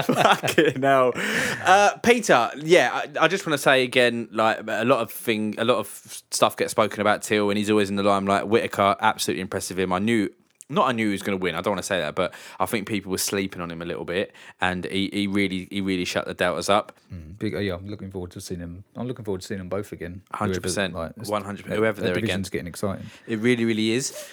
Fucking 0.04 0.82
hell, 0.82 1.12
uh, 1.66 1.98
Peter. 2.04 2.50
Yeah, 2.58 2.92
I, 2.94 3.26
I 3.26 3.28
just 3.28 3.46
want 3.46 3.54
to 3.54 3.58
say 3.58 3.84
again, 3.84 4.28
like 4.32 4.60
a 4.68 4.86
lot 4.86 5.00
of 5.00 5.12
thing, 5.12 5.56
a 5.58 5.64
lot 5.66 5.78
of 5.78 5.88
stuff 6.32 6.56
gets 6.58 6.72
spoken 6.72 7.02
about 7.02 7.22
Till, 7.22 7.50
and 7.50 7.58
he's 7.58 7.70
always 7.70 7.90
in 7.90 7.96
the 7.96 8.04
limelight. 8.04 8.45
Whittaker, 8.48 8.96
absolutely 9.00 9.42
impressive. 9.42 9.80
Him, 9.80 9.94
I 9.94 10.00
knew. 10.00 10.30
Not 10.68 10.88
I 10.90 10.94
knew 10.94 11.06
he 11.06 11.12
was 11.12 11.22
going 11.22 11.38
to 11.38 11.44
win. 11.44 11.54
I 11.54 11.62
don't 11.62 11.74
want 11.74 11.84
to 11.84 11.86
say 11.86 12.00
that, 12.00 12.16
but 12.16 12.34
I 12.60 12.66
think 12.66 12.88
people 12.88 13.12
were 13.12 13.20
sleeping 13.20 13.62
on 13.62 13.70
him 13.70 13.84
a 13.84 13.86
little 13.86 14.04
bit, 14.04 14.34
and 14.60 14.84
he, 14.86 15.12
he 15.14 15.28
really 15.28 15.68
he 15.70 15.80
really 15.80 16.06
shut 16.06 16.26
the 16.26 16.34
doubters 16.34 16.70
up. 16.70 16.98
Big, 17.38 17.54
oh, 17.54 17.60
yeah, 17.60 17.76
I'm 17.76 17.88
looking 17.88 18.10
forward 18.10 18.32
to 18.32 18.42
seeing 18.42 18.62
him. 18.62 18.84
I'm 18.96 19.08
looking 19.08 19.24
forward 19.26 19.42
to 19.42 19.48
seeing 19.48 19.60
them 19.60 19.70
both 19.70 19.92
again. 19.92 20.24
100%, 20.34 20.92
Whoever, 20.94 21.14
100%, 21.20 21.60
whoever 21.66 22.02
they're 22.02 22.18
against. 22.18 22.52
getting 22.52 22.66
exciting. 22.66 23.06
It 23.28 23.38
really, 23.42 23.64
really 23.64 23.92
is. 23.92 24.28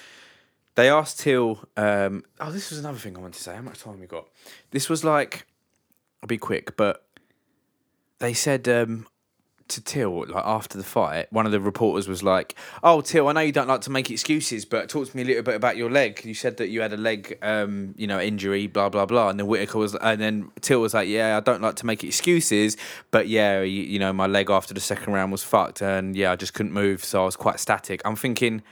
They 0.74 0.88
asked 0.88 1.20
Till. 1.20 1.68
Um, 1.76 2.24
oh, 2.40 2.50
this 2.50 2.70
was 2.70 2.78
another 2.78 2.96
thing 2.96 3.14
I 3.14 3.20
wanted 3.20 3.34
to 3.34 3.42
say. 3.42 3.54
How 3.54 3.60
much 3.60 3.80
time 3.80 4.00
we 4.00 4.06
got? 4.06 4.26
This 4.70 4.88
was 4.88 5.04
like, 5.04 5.46
I'll 6.22 6.28
be 6.28 6.38
quick, 6.38 6.78
but 6.78 7.04
they 8.20 8.32
said 8.32 8.66
um, 8.70 9.06
to 9.74 9.80
Till 9.82 10.26
like 10.26 10.44
after 10.44 10.78
the 10.78 10.84
fight. 10.84 11.32
One 11.32 11.46
of 11.46 11.52
the 11.52 11.60
reporters 11.60 12.08
was 12.08 12.22
like, 12.22 12.54
"Oh, 12.82 13.00
Till, 13.00 13.28
I 13.28 13.32
know 13.32 13.40
you 13.40 13.52
don't 13.52 13.68
like 13.68 13.82
to 13.82 13.90
make 13.90 14.10
excuses, 14.10 14.64
but 14.64 14.88
talk 14.88 15.10
to 15.10 15.16
me 15.16 15.22
a 15.22 15.26
little 15.26 15.42
bit 15.42 15.54
about 15.54 15.76
your 15.76 15.90
leg. 15.90 16.24
You 16.24 16.34
said 16.34 16.56
that 16.58 16.68
you 16.68 16.80
had 16.80 16.92
a 16.92 16.96
leg, 16.96 17.38
um, 17.42 17.94
you 17.96 18.06
know, 18.06 18.20
injury, 18.20 18.66
blah 18.66 18.88
blah 18.88 19.06
blah." 19.06 19.28
And 19.28 19.38
then 19.38 19.46
Whittaker 19.46 19.78
was, 19.78 19.94
and 19.94 20.20
then 20.20 20.50
Till 20.60 20.80
was 20.80 20.94
like, 20.94 21.08
"Yeah, 21.08 21.36
I 21.36 21.40
don't 21.40 21.62
like 21.62 21.76
to 21.76 21.86
make 21.86 22.04
excuses, 22.04 22.76
but 23.10 23.28
yeah, 23.28 23.62
you, 23.62 23.82
you 23.82 23.98
know, 23.98 24.12
my 24.12 24.26
leg 24.26 24.50
after 24.50 24.74
the 24.74 24.80
second 24.80 25.12
round 25.12 25.32
was 25.32 25.42
fucked, 25.42 25.82
and 25.82 26.16
yeah, 26.16 26.32
I 26.32 26.36
just 26.36 26.54
couldn't 26.54 26.72
move, 26.72 27.04
so 27.04 27.22
I 27.22 27.24
was 27.24 27.36
quite 27.36 27.60
static." 27.60 28.02
I'm 28.04 28.16
thinking 28.16 28.62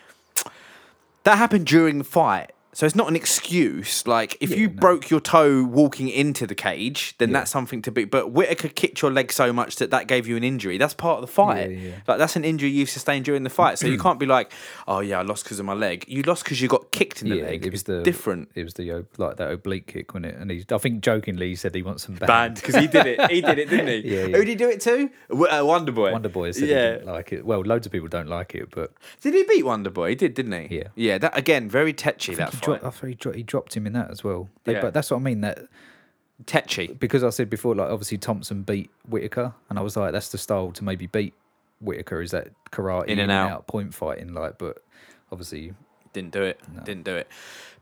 that 1.24 1.36
happened 1.36 1.66
during 1.66 1.98
the 1.98 2.04
fight. 2.04 2.52
So 2.72 2.86
it's 2.86 2.94
not 2.94 3.08
an 3.08 3.16
excuse. 3.16 4.06
Like 4.06 4.36
if 4.40 4.56
you 4.56 4.68
no. 4.68 4.74
broke 4.74 5.10
your 5.10 5.20
toe 5.20 5.64
walking 5.64 6.08
into 6.08 6.46
the 6.46 6.54
cage, 6.54 7.16
then 7.18 7.32
that's 7.32 7.50
something 7.50 7.82
to 7.82 7.90
be. 7.90 8.04
But 8.04 8.30
Whittaker 8.30 8.68
kicked 8.68 9.02
your 9.02 9.10
leg 9.10 9.32
so 9.32 9.52
much 9.52 9.76
that 9.76 9.90
that 9.90 10.06
gave 10.06 10.28
you 10.28 10.36
an 10.36 10.44
injury. 10.44 10.78
That's 10.78 10.94
part 10.94 11.16
of 11.16 11.22
the 11.22 11.32
fight. 11.32 11.70
Yeah, 11.70 11.76
yeah. 11.76 11.94
Like 12.06 12.18
that's 12.18 12.36
an 12.36 12.44
injury 12.44 12.70
you've 12.70 12.90
sustained 12.90 13.24
during 13.24 13.42
the 13.42 13.50
fight. 13.50 13.78
So 13.78 13.88
you 13.88 13.98
can't 14.06 14.20
be 14.20 14.26
like, 14.26 14.52
oh 14.86 15.00
yeah, 15.00 15.18
I 15.18 15.22
lost 15.22 15.44
because 15.44 15.58
of 15.58 15.66
my 15.66 15.74
leg. 15.74 16.04
You 16.06 16.22
lost 16.22 16.44
because 16.44 16.60
you 16.60 16.68
got 16.68 16.92
kicked 16.92 17.22
in 17.22 17.30
the 17.30 17.36
yeah, 17.36 17.44
leg. 17.44 17.66
it 17.66 17.72
was 17.72 17.82
the 17.84 18.02
different. 18.02 18.50
It 18.54 18.64
was 18.64 18.74
the 18.74 18.90
uh, 18.92 19.02
like 19.18 19.36
that 19.38 19.50
oblique 19.50 19.88
kick, 19.88 20.14
wasn't 20.14 20.26
it? 20.26 20.36
And 20.36 20.50
he, 20.50 20.64
I 20.70 20.78
think 20.78 21.02
jokingly, 21.02 21.48
he 21.48 21.56
said 21.56 21.74
he 21.74 21.82
wants 21.82 22.04
some 22.04 22.14
band. 22.14 22.28
Banned 22.28 22.54
because 22.56 22.76
he 22.76 22.86
did 22.86 23.06
it. 23.06 23.30
He 23.30 23.40
did 23.40 23.58
it, 23.58 23.68
didn't 23.68 23.88
he? 23.88 24.00
Yeah, 24.10 24.26
yeah. 24.26 24.36
Who 24.36 24.44
did 24.44 24.48
he 24.48 24.54
do 24.54 24.68
it 24.68 24.80
to? 24.80 25.10
Uh, 25.30 25.64
Wonder 25.64 25.92
Boy. 25.92 26.10
Wonder 26.12 26.28
Boy 26.28 26.50
said 26.52 26.68
Yeah. 26.68 26.92
he 26.92 26.98
didn't 26.98 27.06
like 27.06 27.32
it. 27.32 27.44
Well, 27.44 27.60
loads 27.60 27.86
of 27.86 27.92
people 27.92 28.08
don't 28.08 28.28
like 28.28 28.54
it, 28.54 28.70
but 28.70 28.92
Did 29.20 29.34
he 29.34 29.44
beat 29.44 29.64
Wonder 29.64 29.90
Boy? 29.90 30.10
He 30.10 30.14
did, 30.14 30.34
didn't 30.34 30.52
he? 30.52 30.78
Yeah. 30.78 30.88
Yeah. 30.94 31.18
That 31.18 31.36
again, 31.36 31.68
very 31.68 31.92
tetchy. 31.92 32.34
That. 32.34 32.54
dropped, 32.60 32.84
I 32.84 32.90
thought 32.90 33.06
he, 33.08 33.14
dro- 33.14 33.32
he 33.32 33.42
dropped 33.42 33.76
him 33.76 33.86
in 33.86 33.92
that 33.94 34.10
as 34.10 34.22
well. 34.24 34.48
They- 34.64 34.72
Yeah. 34.74 34.80
But 34.82 34.94
that's 34.94 35.10
what 35.10 35.18
I 35.18 35.20
mean. 35.20 35.40
That 35.42 35.60
Tetchy. 36.46 36.86
because 36.88 37.22
I 37.22 37.30
said 37.30 37.50
before, 37.50 37.74
like 37.74 37.90
obviously 37.90 38.16
Thompson 38.18 38.62
beat 38.62 38.90
Whittaker, 39.08 39.52
and 39.68 39.78
I 39.78 39.82
was 39.82 39.96
like, 39.96 40.12
that's 40.12 40.30
the 40.30 40.38
style 40.38 40.72
to 40.72 40.84
maybe 40.84 41.06
beat 41.06 41.34
Whittaker 41.80 42.22
is 42.22 42.30
that 42.30 42.48
karate 42.72 43.06
In 43.08 43.18
and 43.18 43.30
out. 43.30 43.66
point 43.66 43.92
fighting. 43.94 44.32
Like, 44.32 44.56
but 44.58 44.78
obviously, 45.30 45.74
Didn't 46.12 46.32
do 46.32 46.42
it. 46.42 46.60
Didn't 46.84 47.04
do 47.04 47.16
it. 47.16 47.28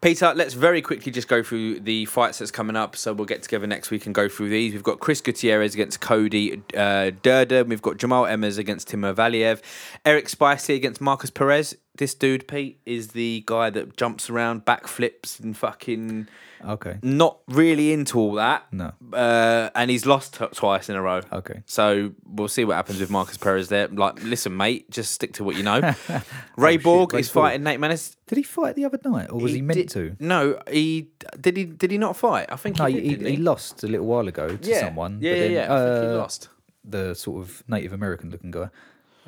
Peter, 0.00 0.32
let's 0.32 0.54
very 0.54 0.80
quickly 0.80 1.10
just 1.10 1.26
go 1.26 1.42
through 1.42 1.80
the 1.80 2.04
fights 2.04 2.38
that's 2.38 2.52
coming 2.52 2.76
up. 2.76 2.94
So 2.94 3.12
we'll 3.12 3.26
get 3.26 3.42
together 3.42 3.66
next 3.66 3.90
week 3.90 4.06
and 4.06 4.14
go 4.14 4.28
through 4.28 4.48
these. 4.48 4.72
We've 4.72 4.82
got 4.82 5.00
Chris 5.00 5.20
Gutierrez 5.20 5.74
against 5.74 6.00
Cody 6.00 6.62
uh, 6.76 7.10
Durden. 7.22 7.68
We've 7.68 7.82
got 7.82 7.96
Jamal 7.96 8.24
Emmers 8.24 8.58
against 8.58 8.88
Timur 8.88 9.12
Valiev. 9.12 9.60
Eric 10.04 10.28
Spicy 10.28 10.74
against 10.74 11.00
Markus 11.00 11.30
Perez. 11.30 11.76
This 11.96 12.14
dude, 12.14 12.46
Pete, 12.46 12.80
is 12.86 13.08
the 13.08 13.42
guy 13.46 13.70
that 13.70 13.96
jumps 13.96 14.30
around, 14.30 14.64
backflips, 14.64 15.40
and 15.40 15.56
fucking 15.56 16.28
okay, 16.64 16.98
not 17.02 17.38
really 17.48 17.92
into 17.92 18.18
all 18.18 18.32
that. 18.34 18.66
no, 18.72 18.92
Uh, 19.12 19.70
and 19.74 19.90
he's 19.90 20.06
lost 20.06 20.34
t- 20.38 20.46
twice 20.54 20.88
in 20.88 20.96
a 20.96 21.02
row. 21.02 21.20
okay. 21.32 21.62
So 21.66 22.12
we'll 22.26 22.48
see 22.48 22.64
what 22.64 22.74
happens 22.76 23.00
with 23.00 23.10
Markus 23.10 23.36
Perez 23.36 23.68
there. 23.68 23.88
Like, 23.88 24.22
listen, 24.22 24.56
mate, 24.56 24.90
just 24.90 25.12
stick 25.12 25.32
to 25.34 25.44
what 25.44 25.56
you 25.56 25.62
know. 25.62 25.80
Ray 26.56 26.76
Oh, 26.76 26.78
Borg 26.82 27.14
is 27.14 27.28
Borg. 27.30 27.44
fighting 27.46 27.62
Nate 27.64 27.78
Maness. 27.80 28.16
Did 28.26 28.38
he 28.38 28.44
fight 28.44 28.76
the 28.76 28.84
other 28.84 28.98
night, 29.04 29.30
or 29.30 29.40
was 29.40 29.52
he, 29.52 29.62
meant 29.62 29.76
did- 29.78 29.88
to? 29.90 30.16
No, 30.20 30.60
he 30.70 31.10
did. 31.40 31.56
He 31.56 31.64
did 31.64 31.90
he 31.90 31.98
not 31.98 32.16
fight? 32.16 32.46
I 32.50 32.56
think 32.56 32.78
No, 32.78 32.86
he 32.86 33.00
he, 33.00 33.08
did. 33.10 33.20
he, 33.20 33.24
he 33.30 33.36
he? 33.36 33.42
lost 33.42 33.82
a 33.84 33.86
little 33.88 34.06
while 34.06 34.26
ago 34.28 34.56
to 34.56 34.68
yeah. 34.68 34.80
someone. 34.80 35.18
Yeah, 35.20 35.32
but 35.32 35.36
yeah, 35.38 35.42
then, 35.42 35.52
yeah. 35.52 35.74
I 35.74 35.78
think 35.94 36.02
he 36.04 36.08
uh, 36.10 36.18
lost. 36.18 36.48
The 36.84 37.14
sort 37.14 37.42
of 37.42 37.62
Native 37.68 37.92
American 37.92 38.30
looking 38.30 38.50
guy. 38.50 38.68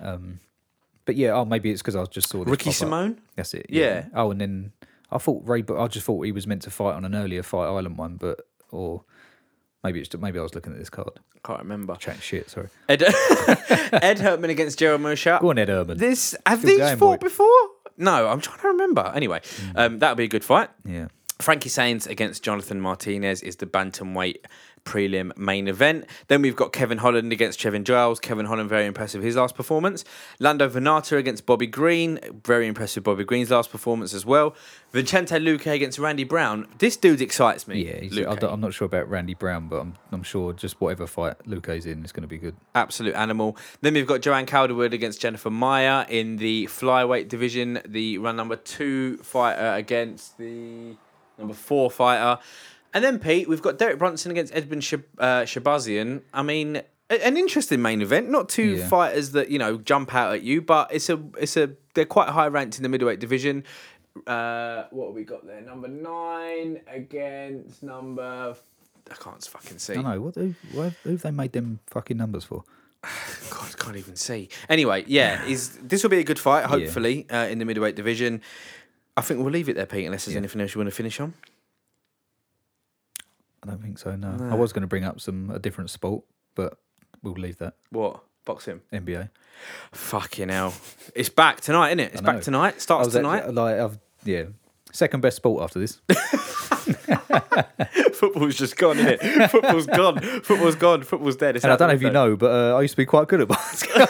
Um, 0.00 0.40
but 1.04 1.16
yeah, 1.16 1.32
oh, 1.32 1.44
maybe 1.44 1.70
it's 1.70 1.82
because 1.82 1.96
I 1.96 2.04
just 2.04 2.28
saw 2.28 2.42
Ricky 2.46 2.64
pop 2.64 2.68
up. 2.68 2.74
Simone. 2.74 3.20
That's 3.36 3.52
it. 3.54 3.66
Yeah. 3.68 4.06
Oh, 4.14 4.30
and 4.30 4.40
then 4.40 4.72
I 5.12 5.18
thought 5.18 5.42
Ray, 5.46 5.62
but 5.62 5.78
I 5.78 5.86
just 5.88 6.06
thought 6.06 6.22
he 6.22 6.32
was 6.32 6.46
meant 6.46 6.62
to 6.62 6.70
fight 6.70 6.94
on 6.94 7.04
an 7.04 7.14
earlier 7.14 7.42
Fight 7.42 7.66
Island 7.66 7.98
one, 7.98 8.16
but 8.16 8.40
or 8.70 9.04
maybe 9.82 10.00
it's 10.00 10.14
maybe 10.16 10.38
I 10.38 10.42
was 10.42 10.54
looking 10.54 10.72
at 10.72 10.78
this 10.78 10.90
card, 10.90 11.11
I 11.34 11.38
Can't 11.46 11.61
remember. 11.61 11.96
chatting 11.96 12.20
shit. 12.20 12.48
Sorry. 12.50 12.68
Ed, 12.88 13.02
Ed 13.92 14.18
Herman 14.20 14.50
against 14.50 14.78
Gerald 14.78 15.00
Meerschaert. 15.00 15.40
Go 15.40 15.50
on, 15.50 15.58
Ed 15.58 15.68
Herman. 15.68 15.98
This 15.98 16.36
have 16.46 16.61
Still 16.61 16.78
these 16.78 16.98
fought 16.98 17.20
boy. 17.20 17.26
before? 17.26 17.48
No, 17.96 18.28
I'm 18.28 18.40
trying 18.40 18.61
to 18.61 18.68
remember. 18.68 19.12
Anyway, 19.14 19.40
um, 19.74 19.98
that'll 19.98 20.16
be 20.16 20.24
a 20.24 20.28
good 20.28 20.44
fight. 20.44 20.70
yeah. 20.84 21.08
Frankie 21.40 21.70
Saenz 21.70 22.06
against 22.06 22.42
Jonathan 22.42 22.82
Martinez 22.82 23.40
is 23.42 23.56
the 23.56 23.64
bantamweight 23.66 24.44
prelim 24.84 25.36
main 25.36 25.68
event. 25.68 26.06
Then 26.28 26.42
we've 26.42 26.56
got 26.56 26.72
Kevin 26.72 26.98
Holland 26.98 27.32
against 27.32 27.60
Trevin 27.60 27.84
Giles. 27.84 28.20
Kevin 28.20 28.46
Holland 28.46 28.68
very 28.68 28.86
impressive 28.86 29.22
his 29.22 29.36
last 29.36 29.54
performance. 29.54 30.04
Lando 30.38 30.68
Vannata 30.68 31.16
against 31.16 31.46
Bobby 31.46 31.66
Green, 31.66 32.18
very 32.44 32.66
impressive 32.66 33.02
Bobby 33.04 33.24
Green's 33.24 33.50
last 33.50 33.70
performance 33.70 34.14
as 34.14 34.24
well. 34.26 34.54
Vicente 34.92 35.36
Luque 35.36 35.72
against 35.72 35.98
Randy 35.98 36.24
Brown. 36.24 36.66
This 36.78 36.96
dude 36.96 37.20
excites 37.20 37.68
me. 37.68 37.84
Yeah, 37.86 38.00
he's, 38.00 38.12
Luque. 38.12 38.26
I 38.26 38.34
don't- 38.34 38.52
I'm 38.52 38.60
not 38.60 38.74
sure 38.74 38.86
about 38.86 39.08
Randy 39.08 39.34
Brown, 39.34 39.68
but 39.68 39.80
I'm 39.80 39.94
I'm 40.12 40.22
sure 40.24 40.52
just 40.52 40.80
whatever 40.80 41.06
fight 41.06 41.36
Luque's 41.46 41.86
in 41.86 42.04
is 42.04 42.10
going 42.12 42.22
to 42.22 42.28
be 42.28 42.38
good. 42.38 42.56
absolute 42.74 43.14
animal. 43.14 43.56
Then 43.80 43.94
we've 43.94 44.06
got 44.06 44.20
Joanne 44.22 44.46
Calderwood 44.46 44.92
against 44.92 45.20
Jennifer 45.20 45.50
Maia 45.50 46.04
in 46.08 46.36
the 46.38 46.66
flyweight 46.66 47.28
division, 47.28 47.80
the 47.86 48.18
run 48.18 48.34
number 48.36 48.56
two 48.56 49.18
fighter 49.18 49.72
against 49.76 50.36
the 50.38 50.96
number 51.38 51.54
four 51.54 51.90
fighter. 51.90 52.40
And 52.93 53.05
then, 53.05 53.18
Pete, 53.18 53.49
we've 53.49 53.62
got 53.62 53.78
Derek 53.78 53.99
Brunson 53.99 54.30
against 54.30 54.53
Edmen 54.53 54.78
Shab- 54.80 55.05
uh, 55.18 55.43
Shahbazyan. 55.43 56.22
I 56.34 56.43
mean, 56.43 56.76
a- 57.09 57.26
an 57.26 57.36
interesting 57.36 57.80
main 57.80 58.03
event. 58.03 58.28
Not 58.30 58.49
two 58.49 58.76
Yeah. 58.76 58.88
fighters 58.88 59.30
that, 59.32 59.49
you 59.51 59.59
know, 59.59 59.78
jump 59.78 60.14
out 60.14 60.34
at 60.34 60.43
you, 60.43 60.61
but 60.62 60.93
it's 60.93 61.09
a, 61.09 61.22
it's 61.38 61.57
a, 61.57 61.70
they're 61.95 62.05
quite 62.05 62.28
high 62.30 62.49
ranked 62.49 62.76
in 62.78 62.82
the 62.82 62.88
middleweight 62.88 63.20
division. 63.20 63.64
Uh, 64.26 64.84
what 64.91 65.07
have 65.07 65.14
we 65.14 65.22
got 65.24 65.47
there? 65.47 65.61
Number 65.61 65.86
nine 65.88 66.80
against 66.88 67.82
number. 67.82 68.57
I 69.11 69.14
can't 69.14 69.43
fucking 69.45 69.78
see. 69.78 69.95
I 69.95 70.03
know 70.03 70.20
what 70.20 70.34
who, 70.34 70.55
why, 70.72 70.95
who 71.05 71.11
have 71.11 71.22
they 71.22 71.30
made 71.30 71.53
them 71.53 71.78
fucking 71.86 72.16
numbers 72.16 72.45
for? 72.45 72.64
God, 73.51 73.68
I 73.78 73.82
can't 73.82 73.97
even 73.97 74.16
see. 74.16 74.49
Anyway, 74.68 75.05
yeah, 75.07 75.45
is 75.47 75.78
this 75.82 76.03
will 76.03 76.11
be 76.11 76.18
a 76.18 76.24
good 76.24 76.38
fight, 76.38 76.64
hopefully, 76.66 77.26
uh, 77.30 77.47
in 77.49 77.59
the 77.59 77.64
middleweight 77.64 77.95
division. 77.97 78.41
I 79.16 79.22
think 79.22 79.41
we'll 79.41 79.53
leave 79.53 79.68
it 79.68 79.76
there, 79.76 79.86
Pete, 79.86 80.07
unless 80.07 80.24
there's 80.26 80.36
anything 80.36 80.61
else 80.61 80.74
you 80.74 80.80
want 80.80 80.91
to 80.91 80.95
finish 80.97 81.18
on. 81.20 81.34
I 83.62 83.66
don't 83.68 83.82
think 83.82 83.98
so. 83.98 84.16
No, 84.16 84.32
No. 84.32 84.50
I 84.50 84.54
was 84.54 84.72
going 84.72 84.82
to 84.82 84.86
bring 84.88 85.04
up 85.04 85.20
some 85.20 85.50
a 85.50 85.58
different 85.58 85.90
sport, 85.90 86.24
but 86.54 86.78
we'll 87.22 87.34
leave 87.34 87.58
that. 87.58 87.74
What? 87.90 88.22
Boxing. 88.46 88.80
NBA. 88.92 89.28
Fucking 89.92 90.48
hell. 90.48 90.72
It's 91.14 91.28
back 91.28 91.61
tonight, 91.61 91.88
isn't 91.90 92.00
it? 92.00 92.12
It's 92.14 92.22
back 92.22 92.40
tonight. 92.40 92.74
I 92.76 92.78
Starts 92.78 93.06
was 93.06 93.14
tonight. 93.14 93.52
like 93.52 93.78
I've 93.78 93.98
yeah, 94.24 94.44
second 94.92 95.20
best 95.20 95.36
sport 95.36 95.62
after 95.62 95.78
this. 95.78 96.00
Football's 98.14 98.56
just 98.56 98.76
gone, 98.76 98.98
isn't 98.98 99.18
it? 99.22 99.50
Football's 99.50 99.86
gone. 99.86 100.20
Football's 100.42 100.74
gone. 100.74 101.02
Football's 101.02 101.36
dead. 101.36 101.56
It's 101.56 101.64
And 101.64 101.72
I 101.72 101.76
don't 101.76 101.88
know 101.88 101.94
if 101.94 102.02
you 102.02 102.11
know, 102.11 102.36
but 102.36 102.50
uh, 102.50 102.76
I 102.76 102.82
used 102.82 102.92
to 102.92 102.96
be 102.96 103.06
quite 103.06 103.28
good 103.28 103.40
at 103.42 103.48
basketball. 103.48 104.06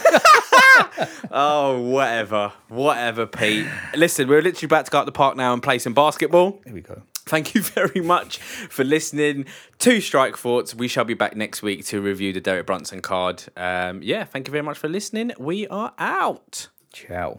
Oh, 1.32 1.80
whatever. 1.82 2.52
Whatever, 2.68 3.26
Pete. 3.26 3.66
Listen, 3.94 4.28
we're 4.28 4.42
literally 4.42 4.66
about 4.66 4.84
to 4.86 4.90
go 4.90 4.98
out 4.98 5.06
the 5.06 5.12
park 5.12 5.36
now 5.36 5.52
and 5.52 5.62
play 5.62 5.78
some 5.78 5.94
basketball. 5.94 6.60
Here 6.64 6.74
we 6.74 6.80
go. 6.80 7.02
Thank 7.30 7.54
you 7.54 7.62
very 7.78 8.00
much 8.00 8.38
for 8.38 8.82
listening 8.82 9.46
to 9.78 10.00
Strike 10.00 10.36
Thoughts. 10.36 10.74
We 10.74 10.88
shall 10.88 11.04
be 11.04 11.14
back 11.14 11.36
next 11.36 11.62
week 11.62 11.84
to 11.86 12.00
review 12.00 12.32
the 12.32 12.40
Derek 12.40 12.66
Brunson 12.66 13.00
card. 13.00 13.44
Um, 13.56 14.02
yeah, 14.02 14.24
thank 14.24 14.48
you 14.48 14.50
very 14.50 14.64
much 14.64 14.76
for 14.76 14.88
listening. 14.88 15.30
We 15.38 15.68
are 15.68 15.92
out. 15.96 16.68
Ciao. 16.92 17.38